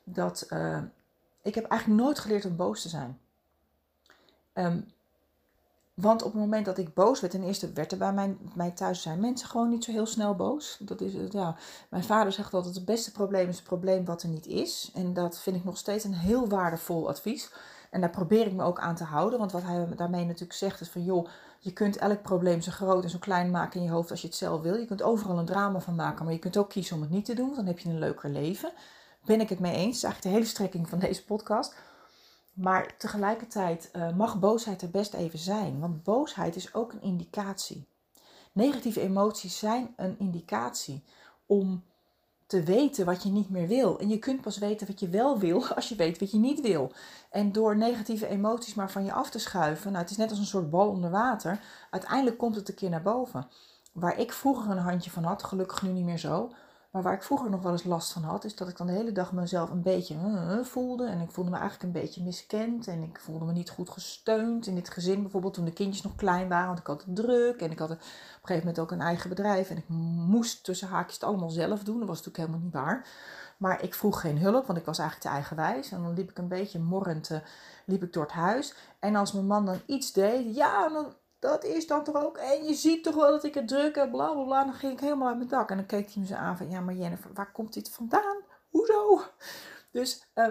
dat 0.03 0.47
uh, 0.49 0.81
ik 1.41 1.55
heb 1.55 1.65
eigenlijk 1.65 2.01
nooit 2.01 2.19
geleerd 2.19 2.45
om 2.45 2.55
boos 2.55 2.81
te 2.81 2.89
zijn. 2.89 3.19
Um, 4.53 4.91
want 6.01 6.23
op 6.23 6.31
het 6.31 6.41
moment 6.41 6.65
dat 6.65 6.77
ik 6.77 6.93
boos 6.93 7.19
werd, 7.19 7.33
ten 7.33 7.43
eerste 7.43 7.73
werd 7.73 7.91
er 7.91 7.97
bij 7.97 8.13
mij, 8.13 8.37
mij 8.53 8.71
thuis 8.71 9.01
zijn 9.01 9.19
mensen 9.19 9.47
gewoon 9.47 9.69
niet 9.69 9.83
zo 9.83 9.91
heel 9.91 10.05
snel 10.05 10.35
boos. 10.35 10.77
Dat 10.79 11.01
is, 11.01 11.13
ja, 11.29 11.55
mijn 11.89 12.03
vader 12.03 12.31
zegt 12.31 12.53
altijd: 12.53 12.75
het 12.75 12.85
beste 12.85 13.11
probleem 13.11 13.49
is 13.49 13.55
het 13.55 13.65
probleem 13.65 14.05
wat 14.05 14.23
er 14.23 14.29
niet 14.29 14.47
is. 14.47 14.91
En 14.93 15.13
dat 15.13 15.39
vind 15.39 15.55
ik 15.55 15.63
nog 15.63 15.77
steeds 15.77 16.03
een 16.03 16.13
heel 16.13 16.47
waardevol 16.47 17.07
advies. 17.07 17.51
En 17.91 18.01
daar 18.01 18.09
probeer 18.09 18.45
ik 18.45 18.53
me 18.53 18.63
ook 18.63 18.79
aan 18.79 18.95
te 18.95 19.03
houden. 19.03 19.39
Want 19.39 19.51
wat 19.51 19.63
hij 19.63 19.87
daarmee 19.95 20.25
natuurlijk 20.25 20.53
zegt 20.53 20.81
is 20.81 20.89
van 20.89 21.03
joh, 21.03 21.27
je 21.59 21.73
kunt 21.73 21.97
elk 21.97 22.21
probleem 22.21 22.61
zo 22.61 22.71
groot 22.71 23.03
en 23.03 23.09
zo 23.09 23.17
klein 23.19 23.51
maken 23.51 23.79
in 23.79 23.85
je 23.85 23.91
hoofd 23.91 24.11
als 24.11 24.21
je 24.21 24.27
het 24.27 24.35
zelf 24.35 24.61
wil. 24.61 24.75
Je 24.75 24.85
kunt 24.85 25.03
overal 25.03 25.37
een 25.37 25.45
drama 25.45 25.79
van 25.79 25.95
maken, 25.95 26.25
maar 26.25 26.33
je 26.33 26.39
kunt 26.39 26.57
ook 26.57 26.69
kiezen 26.69 26.95
om 26.95 27.01
het 27.01 27.11
niet 27.11 27.25
te 27.25 27.35
doen. 27.35 27.55
Dan 27.55 27.65
heb 27.65 27.79
je 27.79 27.89
een 27.89 27.99
leuker 27.99 28.29
leven. 28.29 28.71
Ben 29.25 29.41
ik 29.41 29.49
het 29.49 29.59
mee 29.59 29.75
eens. 29.75 29.85
Dat 29.85 29.95
is 29.95 30.03
eigenlijk 30.03 30.23
de 30.23 30.39
hele 30.39 30.53
strekking 30.53 30.89
van 30.89 30.99
deze 30.99 31.25
podcast. 31.25 31.75
Maar 32.57 32.97
tegelijkertijd 32.97 33.89
uh, 33.95 34.15
mag 34.15 34.39
boosheid 34.39 34.81
er 34.81 34.89
best 34.89 35.13
even 35.13 35.39
zijn. 35.39 35.79
Want 35.79 36.03
boosheid 36.03 36.55
is 36.55 36.73
ook 36.73 36.93
een 36.93 37.01
indicatie. 37.01 37.87
Negatieve 38.51 39.01
emoties 39.01 39.59
zijn 39.59 39.93
een 39.95 40.19
indicatie 40.19 41.03
om 41.45 41.83
te 42.47 42.63
weten 42.63 43.05
wat 43.05 43.23
je 43.23 43.29
niet 43.29 43.49
meer 43.49 43.67
wil. 43.67 43.99
En 43.99 44.09
je 44.09 44.19
kunt 44.19 44.41
pas 44.41 44.57
weten 44.57 44.87
wat 44.87 44.99
je 44.99 45.09
wel 45.09 45.39
wil 45.39 45.67
als 45.75 45.89
je 45.89 45.95
weet 45.95 46.19
wat 46.19 46.31
je 46.31 46.37
niet 46.37 46.61
wil. 46.61 46.91
En 47.29 47.51
door 47.51 47.77
negatieve 47.77 48.27
emoties 48.27 48.73
maar 48.73 48.91
van 48.91 49.05
je 49.05 49.13
af 49.13 49.29
te 49.29 49.39
schuiven, 49.39 49.91
nou 49.91 50.03
het 50.03 50.11
is 50.11 50.17
net 50.17 50.29
als 50.29 50.39
een 50.39 50.45
soort 50.45 50.69
bal 50.69 50.89
onder 50.89 51.09
water, 51.09 51.59
uiteindelijk 51.89 52.37
komt 52.37 52.55
het 52.55 52.69
een 52.69 52.75
keer 52.75 52.89
naar 52.89 53.01
boven. 53.01 53.47
Waar 53.93 54.19
ik 54.19 54.33
vroeger 54.33 54.71
een 54.71 54.77
handje 54.77 55.11
van 55.11 55.23
had, 55.23 55.43
gelukkig 55.43 55.81
nu 55.81 55.89
niet 55.89 56.05
meer 56.05 56.17
zo, 56.17 56.51
maar 56.91 57.01
waar 57.01 57.13
ik 57.13 57.23
vroeger 57.23 57.49
nog 57.49 57.61
wel 57.61 57.71
eens 57.71 57.83
last 57.83 58.11
van 58.11 58.23
had, 58.23 58.43
is 58.43 58.55
dat 58.55 58.69
ik 58.69 58.77
dan 58.77 58.87
de 58.87 58.93
hele 58.93 59.11
dag 59.11 59.31
mezelf 59.31 59.69
een 59.69 59.81
beetje 59.81 60.15
uh, 60.15 60.63
voelde. 60.63 61.05
En 61.05 61.21
ik 61.21 61.31
voelde 61.31 61.49
me 61.49 61.57
eigenlijk 61.57 61.85
een 61.85 62.01
beetje 62.01 62.23
miskend. 62.23 62.87
En 62.87 63.03
ik 63.03 63.19
voelde 63.19 63.45
me 63.45 63.51
niet 63.51 63.69
goed 63.69 63.89
gesteund 63.89 64.67
in 64.67 64.75
dit 64.75 64.89
gezin. 64.89 65.21
Bijvoorbeeld 65.21 65.53
toen 65.53 65.65
de 65.65 65.73
kindjes 65.73 66.03
nog 66.03 66.15
klein 66.15 66.47
waren, 66.47 66.67
want 66.67 66.79
ik 66.79 66.87
had 66.87 67.03
het 67.03 67.15
druk. 67.15 67.61
En 67.61 67.71
ik 67.71 67.79
had 67.79 67.91
op 67.91 67.97
een 67.99 68.05
gegeven 68.41 68.57
moment 68.57 68.79
ook 68.79 68.91
een 68.91 69.01
eigen 69.01 69.29
bedrijf. 69.29 69.69
En 69.69 69.77
ik 69.77 69.87
moest 69.87 70.63
tussen 70.63 70.87
haakjes 70.87 71.13
het 71.13 71.23
allemaal 71.23 71.49
zelf 71.49 71.83
doen. 71.83 71.99
Dat 71.99 72.07
was 72.07 72.17
natuurlijk 72.17 72.37
helemaal 72.37 72.65
niet 72.65 72.73
waar. 72.73 73.07
Maar 73.57 73.83
ik 73.83 73.93
vroeg 73.93 74.21
geen 74.21 74.37
hulp, 74.37 74.65
want 74.65 74.79
ik 74.79 74.85
was 74.85 74.99
eigenlijk 74.99 75.29
te 75.29 75.35
eigenwijs. 75.37 75.91
En 75.91 76.03
dan 76.03 76.13
liep 76.13 76.29
ik 76.29 76.37
een 76.37 76.47
beetje 76.47 76.79
morrend 76.79 77.29
liep 77.85 78.03
ik 78.03 78.13
door 78.13 78.23
het 78.23 78.31
huis. 78.31 78.73
En 78.99 79.15
als 79.15 79.31
mijn 79.31 79.47
man 79.47 79.65
dan 79.65 79.79
iets 79.85 80.11
deed, 80.11 80.55
ja, 80.55 80.89
dan 80.89 81.13
dat 81.47 81.63
is 81.63 81.87
dan 81.87 82.03
toch 82.03 82.15
ook. 82.15 82.37
En 82.37 82.63
je 82.63 82.73
ziet 82.73 83.03
toch 83.03 83.15
wel 83.15 83.31
dat 83.31 83.43
ik 83.43 83.53
het 83.53 83.67
druk 83.67 83.95
heb, 83.95 84.11
bla 84.11 84.33
bla 84.33 84.43
bla. 84.43 84.63
Dan 84.63 84.73
ging 84.73 84.93
ik 84.93 84.99
helemaal 84.99 85.27
uit 85.27 85.37
mijn 85.37 85.49
dak. 85.49 85.69
En 85.69 85.77
dan 85.77 85.85
keek 85.85 86.11
hij 86.11 86.21
me 86.21 86.27
zo 86.27 86.33
aan 86.33 86.57
van, 86.57 86.69
ja 86.69 86.79
maar 86.79 86.93
Jennifer, 86.93 87.33
waar 87.33 87.51
komt 87.51 87.73
dit 87.73 87.89
vandaan? 87.89 88.37
Hoezo? 88.69 89.21
Dus 89.91 90.27
uh, 90.35 90.47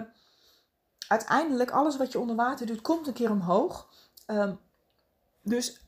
uiteindelijk, 1.07 1.71
alles 1.71 1.97
wat 1.97 2.11
je 2.11 2.19
onder 2.19 2.35
water 2.35 2.65
doet, 2.65 2.81
komt 2.81 3.07
een 3.07 3.13
keer 3.13 3.31
omhoog. 3.31 3.89
Uh, 4.27 4.51
dus 5.41 5.81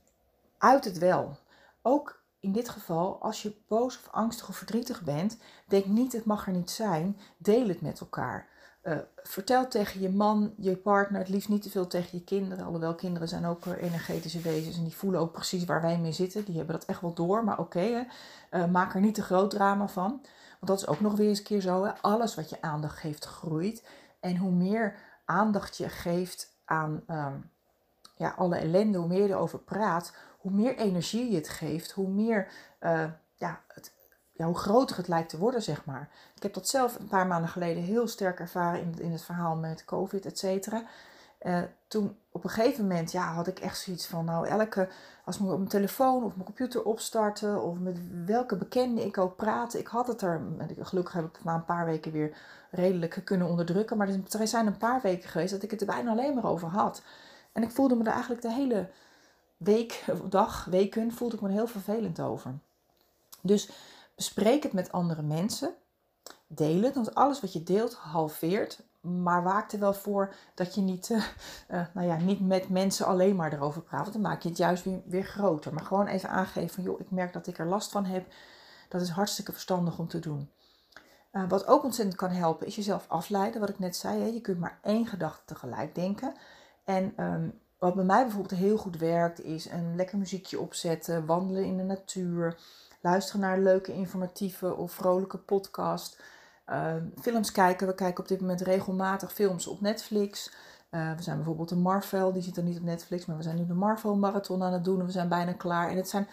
uit 0.57 0.85
het 0.85 0.97
wel. 0.97 1.37
Ook 1.81 2.23
in 2.39 2.51
dit 2.51 2.69
geval, 2.69 3.21
als 3.21 3.41
je 3.41 3.61
boos 3.67 3.97
of 3.97 4.07
angstig 4.11 4.49
of 4.49 4.55
verdrietig 4.55 5.01
bent, 5.01 5.37
denk 5.67 5.85
niet 5.85 6.13
het 6.13 6.25
mag 6.25 6.47
er 6.47 6.53
niet 6.53 6.71
zijn. 6.71 7.19
Deel 7.37 7.67
het 7.67 7.81
met 7.81 7.99
elkaar. 7.99 8.47
Uh, 8.89 8.97
vertel 9.23 9.67
tegen 9.67 10.01
je 10.01 10.09
man, 10.09 10.53
je 10.57 10.75
partner, 10.75 11.19
het 11.19 11.29
liefst 11.29 11.49
niet 11.49 11.61
te 11.61 11.69
veel 11.69 11.87
tegen 11.87 12.17
je 12.17 12.23
kinderen. 12.23 12.65
Alhoewel 12.65 12.95
kinderen 12.95 13.27
zijn 13.27 13.45
ook 13.45 13.65
energetische 13.65 14.39
wezens 14.39 14.77
en 14.77 14.83
die 14.83 14.95
voelen 14.95 15.19
ook 15.19 15.31
precies 15.31 15.65
waar 15.65 15.81
wij 15.81 15.97
mee 15.97 16.11
zitten. 16.11 16.45
Die 16.45 16.57
hebben 16.57 16.75
dat 16.75 16.85
echt 16.85 17.01
wel 17.01 17.13
door, 17.13 17.43
maar 17.43 17.59
oké, 17.59 18.05
uh, 18.51 18.65
maak 18.65 18.93
er 18.93 19.01
niet 19.01 19.15
te 19.15 19.21
groot 19.21 19.49
drama 19.49 19.87
van. 19.87 20.09
Want 20.59 20.71
dat 20.71 20.77
is 20.77 20.87
ook 20.87 20.99
nog 20.99 21.15
weer 21.15 21.27
eens 21.27 21.37
een 21.37 21.43
keer 21.43 21.61
zo. 21.61 21.83
Hè? 21.83 21.91
Alles 22.01 22.35
wat 22.35 22.49
je 22.49 22.61
aandacht 22.61 22.97
geeft, 22.97 23.25
groeit. 23.25 23.83
En 24.19 24.37
hoe 24.37 24.51
meer 24.51 24.95
aandacht 25.25 25.77
je 25.77 25.89
geeft 25.89 26.57
aan 26.65 27.03
um, 27.07 27.51
ja, 28.15 28.33
alle 28.37 28.55
ellende, 28.55 28.97
hoe 28.97 29.07
meer 29.07 29.23
je 29.23 29.29
erover 29.29 29.59
praat, 29.59 30.13
hoe 30.37 30.51
meer 30.51 30.77
energie 30.77 31.29
je 31.29 31.35
het 31.35 31.49
geeft, 31.49 31.91
hoe 31.91 32.09
meer 32.09 32.47
uh, 32.79 33.05
ja, 33.35 33.61
het, 33.67 33.93
ja, 34.39 34.45
hoe 34.45 34.57
groter 34.57 34.97
het 34.97 35.07
lijkt 35.07 35.29
te 35.29 35.37
worden, 35.37 35.61
zeg 35.61 35.85
maar. 35.85 36.09
Ik 36.35 36.43
heb 36.43 36.53
dat 36.53 36.67
zelf 36.67 36.99
een 36.99 37.07
paar 37.07 37.27
maanden 37.27 37.49
geleden 37.49 37.83
heel 37.83 38.07
sterk 38.07 38.39
ervaren 38.39 38.81
in, 38.81 38.95
in 38.99 39.11
het 39.11 39.21
verhaal 39.21 39.55
met 39.55 39.85
COVID, 39.85 40.25
et 40.25 40.39
cetera. 40.39 40.83
Uh, 41.41 41.61
toen 41.87 42.17
op 42.31 42.43
een 42.43 42.49
gegeven 42.49 42.87
moment 42.87 43.11
ja, 43.11 43.33
had 43.33 43.47
ik 43.47 43.59
echt 43.59 43.79
zoiets 43.79 44.07
van, 44.07 44.25
nou 44.25 44.47
elke, 44.47 44.89
als 45.25 45.35
ik 45.35 45.41
op 45.41 45.57
mijn 45.57 45.67
telefoon 45.67 46.23
of 46.23 46.33
mijn 46.33 46.45
computer 46.45 46.83
opstarten 46.83 47.63
of 47.63 47.77
met 47.79 47.97
welke 48.25 48.55
bekende 48.55 49.05
ik 49.05 49.17
ook 49.17 49.35
praatte, 49.35 49.79
ik 49.79 49.87
had 49.87 50.07
het 50.07 50.21
er, 50.21 50.41
gelukkig 50.79 51.13
heb 51.13 51.25
ik 51.25 51.35
het 51.35 51.43
na 51.43 51.55
een 51.55 51.65
paar 51.65 51.85
weken 51.85 52.11
weer 52.11 52.37
redelijk 52.71 53.21
kunnen 53.23 53.47
onderdrukken, 53.47 53.97
maar 53.97 54.09
er 54.39 54.47
zijn 54.47 54.67
een 54.67 54.77
paar 54.77 55.01
weken 55.01 55.29
geweest 55.29 55.51
dat 55.51 55.63
ik 55.63 55.71
het 55.71 55.81
er 55.81 55.87
bijna 55.87 56.11
alleen 56.11 56.33
maar 56.35 56.45
over 56.45 56.67
had. 56.67 57.01
En 57.51 57.63
ik 57.63 57.71
voelde 57.71 57.95
me 57.95 58.03
er 58.03 58.11
eigenlijk 58.11 58.41
de 58.41 58.53
hele 58.53 58.89
week, 59.57 60.05
dag, 60.23 60.65
weken, 60.65 61.11
voelde 61.11 61.35
ik 61.35 61.41
me 61.41 61.47
er 61.47 61.53
heel 61.53 61.67
vervelend 61.67 62.19
over. 62.19 62.53
Dus 63.41 63.69
Bespreek 64.19 64.63
het 64.63 64.73
met 64.73 64.91
andere 64.91 65.21
mensen. 65.21 65.73
Deel 66.47 66.81
het, 66.81 66.95
want 66.95 67.15
alles 67.15 67.41
wat 67.41 67.53
je 67.53 67.63
deelt 67.63 67.93
halveert. 67.93 68.83
Maar 69.01 69.43
waak 69.43 69.71
er 69.71 69.79
wel 69.79 69.93
voor 69.93 70.35
dat 70.55 70.75
je 70.75 70.81
niet, 70.81 71.09
uh, 71.09 71.17
uh, 71.71 71.85
nou 71.93 72.07
ja, 72.07 72.15
niet 72.15 72.47
met 72.47 72.69
mensen 72.69 73.05
alleen 73.05 73.35
maar 73.35 73.53
erover 73.53 73.81
praat. 73.81 74.01
Want 74.01 74.13
dan 74.13 74.21
maak 74.21 74.41
je 74.41 74.49
het 74.49 74.57
juist 74.57 74.85
weer, 75.05 75.23
groter. 75.23 75.73
Maar 75.73 75.85
gewoon 75.85 76.07
even 76.07 76.29
aangeven 76.29 76.69
van, 76.69 76.83
joh, 76.83 76.99
ik 76.99 77.11
merk 77.11 77.33
dat 77.33 77.47
ik 77.47 77.57
er 77.57 77.65
last 77.65 77.91
van 77.91 78.05
heb. 78.05 78.33
Dat 78.89 79.01
is 79.01 79.09
hartstikke 79.09 79.51
verstandig 79.51 79.99
om 79.99 80.07
te 80.07 80.19
doen. 80.19 80.49
Uh, 81.31 81.49
wat 81.49 81.67
ook 81.67 81.83
ontzettend 81.83 82.17
kan 82.17 82.31
helpen, 82.31 82.67
is 82.67 82.75
jezelf 82.75 83.05
afleiden. 83.07 83.59
Wat 83.59 83.69
ik 83.69 83.79
net 83.79 83.95
zei, 83.95 84.21
hè? 84.21 84.27
je 84.27 84.41
kunt 84.41 84.59
maar 84.59 84.79
één 84.83 85.05
gedachte 85.05 85.45
tegelijk 85.45 85.95
denken. 85.95 86.33
En 86.83 87.23
um, 87.23 87.59
wat 87.77 87.95
bij 87.95 88.03
mij 88.03 88.23
bijvoorbeeld 88.23 88.59
heel 88.59 88.77
goed 88.77 88.97
werkt, 88.97 89.43
is 89.43 89.69
een 89.69 89.95
lekker 89.95 90.17
muziekje 90.17 90.59
opzetten, 90.59 91.25
wandelen 91.25 91.63
in 91.63 91.77
de 91.77 91.83
natuur, 91.83 92.57
luisteren 93.01 93.41
naar 93.41 93.59
leuke, 93.59 93.93
informatieve 93.93 94.75
of 94.75 94.91
vrolijke 94.91 95.37
podcast. 95.37 96.21
Uh, 96.69 96.93
films 97.21 97.51
kijken. 97.51 97.87
We 97.87 97.95
kijken 97.95 98.23
op 98.23 98.29
dit 98.29 98.41
moment 98.41 98.61
regelmatig 98.61 99.33
films 99.33 99.67
op 99.67 99.81
Netflix. 99.81 100.51
Uh, 100.91 101.15
we 101.15 101.21
zijn 101.21 101.35
bijvoorbeeld 101.35 101.69
de 101.69 101.75
Marvel, 101.75 102.33
die 102.33 102.41
zit 102.41 102.57
er 102.57 102.63
niet 102.63 102.77
op 102.77 102.83
Netflix, 102.83 103.25
maar 103.25 103.37
we 103.37 103.43
zijn 103.43 103.55
nu 103.55 103.65
de 103.65 103.73
Marvel 103.73 104.15
Marathon 104.15 104.63
aan 104.63 104.73
het 104.73 104.83
doen 104.83 104.99
en 104.99 105.05
we 105.05 105.11
zijn 105.11 105.29
bijna 105.29 105.53
klaar. 105.53 105.89
En 105.89 105.97
het 105.97 106.09
zijn, 106.09 106.27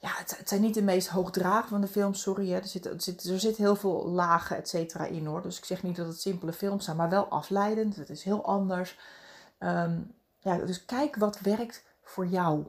ja, 0.00 0.10
het, 0.14 0.48
zijn 0.48 0.60
niet 0.60 0.74
de 0.74 0.82
meest 0.82 1.08
hoogdragen 1.08 1.68
van 1.68 1.80
de 1.80 1.86
films, 1.86 2.20
sorry. 2.20 2.50
Hè. 2.50 2.58
Er, 2.58 2.68
zit, 2.68 2.86
er, 2.86 3.00
zit, 3.00 3.24
er 3.24 3.40
zit 3.40 3.56
heel 3.56 3.76
veel 3.76 4.08
lagen, 4.08 4.56
et 4.56 4.68
cetera, 4.68 5.04
in 5.04 5.26
hoor. 5.26 5.42
Dus 5.42 5.58
ik 5.58 5.64
zeg 5.64 5.82
niet 5.82 5.96
dat 5.96 6.06
het 6.06 6.20
simpele 6.20 6.52
films 6.52 6.84
zijn, 6.84 6.96
maar 6.96 7.08
wel 7.08 7.28
afleidend. 7.28 7.96
Het 7.96 8.10
is 8.10 8.22
heel 8.22 8.44
anders. 8.44 8.98
Um, 9.58 10.14
ja, 10.38 10.56
dus 10.56 10.84
kijk 10.84 11.16
wat 11.16 11.40
werkt 11.40 11.84
voor 12.02 12.26
jou. 12.26 12.66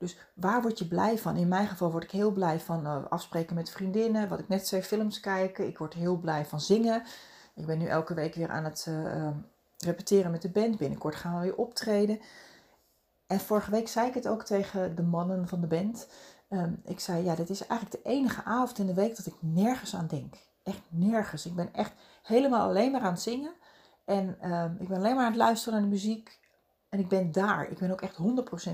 Dus 0.00 0.18
waar 0.34 0.62
word 0.62 0.78
je 0.78 0.88
blij 0.88 1.18
van? 1.18 1.36
In 1.36 1.48
mijn 1.48 1.68
geval 1.68 1.90
word 1.90 2.04
ik 2.04 2.10
heel 2.10 2.30
blij 2.30 2.60
van 2.60 2.86
uh, 2.86 3.04
afspreken 3.08 3.54
met 3.54 3.70
vriendinnen. 3.70 4.28
Wat 4.28 4.38
ik 4.38 4.48
net 4.48 4.66
zei, 4.66 4.82
films 4.82 5.20
kijken. 5.20 5.66
Ik 5.66 5.78
word 5.78 5.94
heel 5.94 6.16
blij 6.16 6.46
van 6.46 6.60
zingen. 6.60 7.02
Ik 7.54 7.66
ben 7.66 7.78
nu 7.78 7.86
elke 7.86 8.14
week 8.14 8.34
weer 8.34 8.48
aan 8.48 8.64
het 8.64 8.86
uh, 8.88 9.28
repeteren 9.78 10.30
met 10.30 10.42
de 10.42 10.50
band. 10.50 10.78
Binnenkort 10.78 11.14
gaan 11.14 11.34
we 11.34 11.40
weer 11.40 11.56
optreden. 11.56 12.20
En 13.26 13.40
vorige 13.40 13.70
week 13.70 13.88
zei 13.88 14.08
ik 14.08 14.14
het 14.14 14.28
ook 14.28 14.44
tegen 14.44 14.94
de 14.94 15.02
mannen 15.02 15.48
van 15.48 15.60
de 15.60 15.66
band. 15.66 16.08
Um, 16.50 16.80
ik 16.84 17.00
zei, 17.00 17.24
ja, 17.24 17.34
dit 17.34 17.50
is 17.50 17.66
eigenlijk 17.66 18.02
de 18.02 18.10
enige 18.10 18.44
avond 18.44 18.78
in 18.78 18.86
de 18.86 18.94
week 18.94 19.16
dat 19.16 19.26
ik 19.26 19.34
nergens 19.40 19.94
aan 19.94 20.06
denk. 20.06 20.34
Echt 20.62 20.82
nergens. 20.88 21.46
Ik 21.46 21.54
ben 21.54 21.74
echt 21.74 21.92
helemaal 22.22 22.68
alleen 22.68 22.92
maar 22.92 23.00
aan 23.00 23.12
het 23.12 23.22
zingen. 23.22 23.52
En 24.04 24.52
um, 24.52 24.76
ik 24.78 24.88
ben 24.88 24.96
alleen 24.96 25.14
maar 25.14 25.24
aan 25.24 25.30
het 25.30 25.40
luisteren 25.40 25.80
naar 25.80 25.88
de 25.88 25.94
muziek. 25.94 26.39
En 26.90 26.98
ik 26.98 27.08
ben 27.08 27.32
daar. 27.32 27.70
Ik 27.70 27.78
ben 27.78 27.90
ook 27.90 28.00
echt 28.00 28.16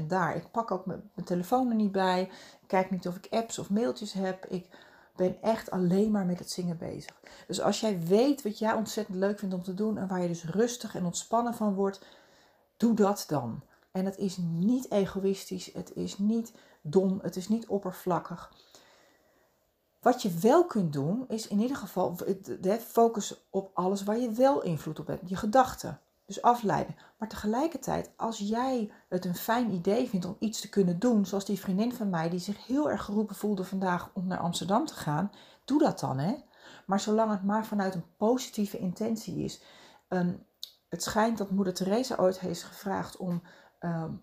100% 0.01 0.07
daar. 0.07 0.37
Ik 0.37 0.51
pak 0.51 0.71
ook 0.71 0.87
mijn, 0.87 1.11
telefoon 1.25 1.69
er 1.69 1.75
niet 1.75 1.93
bij. 1.93 2.23
Ik 2.61 2.69
kijk 2.69 2.91
niet 2.91 3.09
of 3.09 3.17
ik 3.17 3.27
apps 3.31 3.59
of 3.59 3.71
mailtjes 3.71 4.13
heb. 4.13 4.47
Ik 4.47 4.69
ben 5.17 5.43
echt 5.43 5.71
alleen 5.71 6.11
maar 6.11 6.27
met 6.27 6.39
het 6.39 6.51
zingen 6.51 6.79
bezig. 6.79 7.15
Dus 7.47 7.61
als 7.61 7.81
jij 7.81 8.01
weet 8.01 8.43
wat 8.43 8.59
jij 8.59 8.73
ontzettend 8.73 9.17
leuk 9.17 9.39
vindt 9.39 9.55
om 9.55 9.63
te 9.63 9.75
doen 9.75 9.99
en 9.99 10.09
waar 10.09 10.23
je 10.23 10.29
dus 10.29 10.45
rustig 10.45 10.95
en 10.95 11.05
ontspannen 11.05 11.55
van 11.55 11.75
wordt, 11.75 12.07
doe 12.77 12.95
dat 12.95 13.25
dan. 13.29 13.63
En 13.91 14.05
het 14.05 14.17
is 14.17 14.37
niet 14.37 14.91
egoïstisch, 14.91 15.73
het 15.73 15.93
is 15.95 16.19
niet 16.19 16.53
dom, 16.81 17.19
het 17.23 17.37
is 17.37 17.49
niet 17.49 17.67
oppervlakkig. 17.67 18.53
Wat 20.01 20.23
je 20.23 20.31
wel 20.31 20.67
kunt 20.67 20.93
doen, 20.93 21.25
is 21.29 21.49
in 21.49 21.61
ieder 21.61 21.77
geval 21.77 22.17
focus 22.81 23.47
op 23.51 23.71
alles 23.75 24.03
waar 24.03 24.19
je 24.19 24.31
wel 24.31 24.63
invloed 24.63 24.99
op 24.99 25.07
hebt. 25.07 25.29
Je 25.29 25.37
gedachten. 25.37 26.01
Dus 26.27 26.43
afleiden. 26.43 26.97
Maar 27.19 27.29
tegelijkertijd, 27.29 28.11
als 28.17 28.39
jij 28.39 28.93
het 29.09 29.25
een 29.25 29.35
fijn 29.35 29.71
idee 29.71 30.09
vindt 30.09 30.27
om 30.27 30.37
iets 30.39 30.61
te 30.61 30.69
kunnen 30.69 30.99
doen, 30.99 31.27
zoals 31.27 31.45
die 31.45 31.61
vriendin 31.61 31.95
van 31.95 32.11
mij 32.11 32.31
die 32.31 32.39
zich 32.39 32.67
heel 32.67 32.91
erg 32.91 33.05
geroepen 33.05 33.37
voelde 33.37 33.65
vandaag 33.65 34.11
om 34.12 34.27
naar 34.27 34.39
Amsterdam 34.39 34.87
te 34.87 34.95
gaan, 34.95 35.33
doe 35.65 35.79
dat 35.79 36.01
dan 36.01 36.19
hè. 36.19 36.35
Maar 36.87 37.01
zolang 37.01 37.31
het 37.31 37.45
maar 37.45 37.67
vanuit 37.67 37.95
een 37.95 38.17
positieve 38.17 38.79
intentie 38.79 39.45
is. 39.45 39.62
Um, 40.09 40.47
het 40.89 41.03
schijnt 41.03 41.39
dat 41.39 41.51
moeder 41.51 41.75
Teresa 41.75 42.17
ooit 42.17 42.41
heeft 42.41 42.62
gevraagd 42.62 43.17
om, 43.17 43.43
um, 43.81 44.21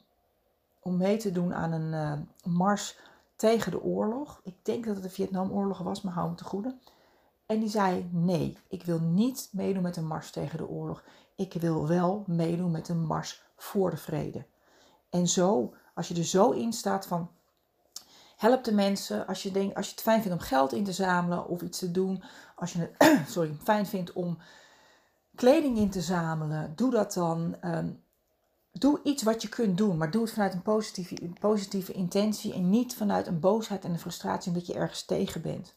om 0.79 0.97
mee 0.97 1.17
te 1.17 1.31
doen 1.31 1.53
aan 1.53 1.71
een 1.71 1.93
uh, 1.93 2.53
mars 2.53 2.97
tegen 3.35 3.71
de 3.71 3.83
oorlog. 3.83 4.41
Ik 4.43 4.55
denk 4.61 4.85
dat 4.85 4.95
het 4.95 5.03
de 5.03 5.09
Vietnamoorlog 5.09 5.77
was, 5.77 6.01
maar 6.01 6.13
hou 6.13 6.29
me 6.29 6.35
te 6.35 6.43
goede. 6.43 6.77
En 7.45 7.59
die 7.59 7.69
zei: 7.69 8.09
Nee, 8.11 8.57
ik 8.67 8.83
wil 8.83 8.99
niet 8.99 9.49
meedoen 9.51 9.83
met 9.83 9.97
een 9.97 10.07
mars 10.07 10.31
tegen 10.31 10.57
de 10.57 10.67
oorlog 10.67 11.03
ik 11.35 11.53
wil 11.53 11.87
wel 11.87 12.23
meedoen 12.27 12.71
met 12.71 12.89
een 12.89 13.05
mars 13.05 13.43
voor 13.55 13.89
de 13.89 13.97
vrede. 13.97 14.45
En 15.09 15.27
zo, 15.27 15.73
als 15.93 16.07
je 16.07 16.15
er 16.15 16.23
zo 16.23 16.51
in 16.51 16.73
staat 16.73 17.07
van, 17.07 17.29
help 18.37 18.63
de 18.63 18.73
mensen. 18.73 19.27
Als 19.27 19.43
je, 19.43 19.51
denkt, 19.51 19.75
als 19.75 19.85
je 19.85 19.91
het 19.91 20.01
fijn 20.01 20.21
vindt 20.21 20.37
om 20.37 20.43
geld 20.43 20.73
in 20.73 20.83
te 20.83 20.91
zamelen 20.91 21.47
of 21.47 21.61
iets 21.61 21.79
te 21.79 21.91
doen. 21.91 22.23
Als 22.55 22.73
je 22.73 22.79
het 22.97 23.27
sorry, 23.33 23.57
fijn 23.63 23.85
vindt 23.85 24.13
om 24.13 24.37
kleding 25.35 25.77
in 25.77 25.89
te 25.89 26.01
zamelen, 26.01 26.73
doe 26.75 26.91
dat 26.91 27.13
dan. 27.13 27.55
Ehm, 27.61 27.89
doe 28.71 28.99
iets 29.03 29.23
wat 29.23 29.41
je 29.41 29.49
kunt 29.49 29.77
doen, 29.77 29.97
maar 29.97 30.11
doe 30.11 30.21
het 30.21 30.33
vanuit 30.33 30.53
een 30.53 30.61
positieve, 30.61 31.29
positieve 31.39 31.93
intentie 31.93 32.53
en 32.53 32.69
niet 32.69 32.95
vanuit 32.95 33.27
een 33.27 33.39
boosheid 33.39 33.83
en 33.83 33.91
een 33.91 33.99
frustratie 33.99 34.51
omdat 34.51 34.67
je 34.67 34.73
ergens 34.73 35.05
tegen 35.05 35.41
bent. 35.41 35.73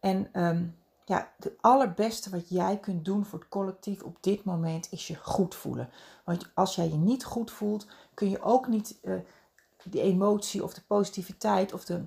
En 0.00 0.44
um, 0.44 0.76
ja, 1.08 1.32
het 1.38 1.52
allerbeste 1.60 2.30
wat 2.30 2.48
jij 2.48 2.78
kunt 2.78 3.04
doen 3.04 3.24
voor 3.24 3.38
het 3.38 3.48
collectief 3.48 4.02
op 4.02 4.16
dit 4.20 4.44
moment 4.44 4.88
is 4.90 5.06
je 5.06 5.16
goed 5.16 5.54
voelen. 5.54 5.90
Want 6.24 6.50
als 6.54 6.74
jij 6.74 6.88
je 6.88 6.96
niet 6.96 7.24
goed 7.24 7.50
voelt, 7.50 7.86
kun 8.14 8.30
je 8.30 8.42
ook 8.42 8.68
niet 8.68 8.98
uh, 9.02 9.14
die 9.84 10.00
emotie 10.00 10.62
of 10.64 10.74
de 10.74 10.82
positiviteit 10.86 11.72
of 11.72 11.84
de, 11.84 12.04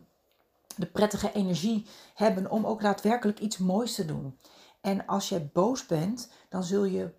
de 0.76 0.86
prettige 0.86 1.32
energie 1.34 1.86
hebben 2.14 2.52
om 2.52 2.66
ook 2.66 2.82
daadwerkelijk 2.82 3.40
iets 3.40 3.58
moois 3.58 3.96
te 3.96 4.06
doen. 4.06 4.38
En 4.82 5.06
als 5.06 5.30
jij 5.30 5.50
boos 5.54 5.86
bent, 5.86 6.32
dan 6.50 6.64
zul 6.64 6.84
je 6.84 7.14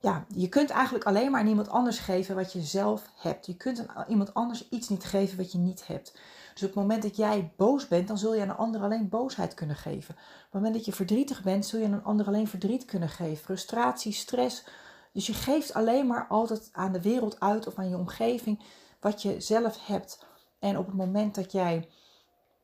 ja, 0.00 0.24
je 0.34 0.48
kunt 0.48 0.70
eigenlijk 0.70 1.04
alleen 1.04 1.30
maar 1.30 1.40
aan 1.40 1.46
iemand 1.46 1.68
anders 1.68 1.98
geven 1.98 2.34
wat 2.34 2.52
je 2.52 2.60
zelf 2.60 3.10
hebt. 3.16 3.46
Je 3.46 3.56
kunt 3.56 3.88
aan 3.88 4.04
iemand 4.08 4.34
anders 4.34 4.68
iets 4.68 4.88
niet 4.88 5.04
geven 5.04 5.36
wat 5.36 5.52
je 5.52 5.58
niet 5.58 5.86
hebt. 5.86 6.12
Dus 6.52 6.62
op 6.62 6.68
het 6.68 6.74
moment 6.74 7.02
dat 7.02 7.16
jij 7.16 7.52
boos 7.56 7.88
bent, 7.88 8.08
dan 8.08 8.18
zul 8.18 8.34
je 8.34 8.42
aan 8.42 8.48
een 8.48 8.56
ander 8.56 8.82
alleen 8.82 9.08
boosheid 9.08 9.54
kunnen 9.54 9.76
geven. 9.76 10.14
Op 10.14 10.42
het 10.42 10.52
moment 10.52 10.74
dat 10.74 10.84
je 10.84 10.92
verdrietig 10.92 11.42
bent, 11.42 11.66
zul 11.66 11.78
je 11.80 11.86
aan 11.86 11.92
een 11.92 12.04
ander 12.04 12.26
alleen 12.26 12.48
verdriet 12.48 12.84
kunnen 12.84 13.08
geven. 13.08 13.44
Frustratie, 13.44 14.12
stress. 14.12 14.64
Dus 15.12 15.26
je 15.26 15.34
geeft 15.34 15.74
alleen 15.74 16.06
maar 16.06 16.26
altijd 16.28 16.68
aan 16.72 16.92
de 16.92 17.02
wereld 17.02 17.40
uit 17.40 17.66
of 17.66 17.78
aan 17.78 17.88
je 17.88 17.96
omgeving 17.96 18.62
wat 19.00 19.22
je 19.22 19.40
zelf 19.40 19.86
hebt. 19.86 20.26
En 20.58 20.78
op 20.78 20.86
het 20.86 20.96
moment 20.96 21.34
dat 21.34 21.52
jij 21.52 21.88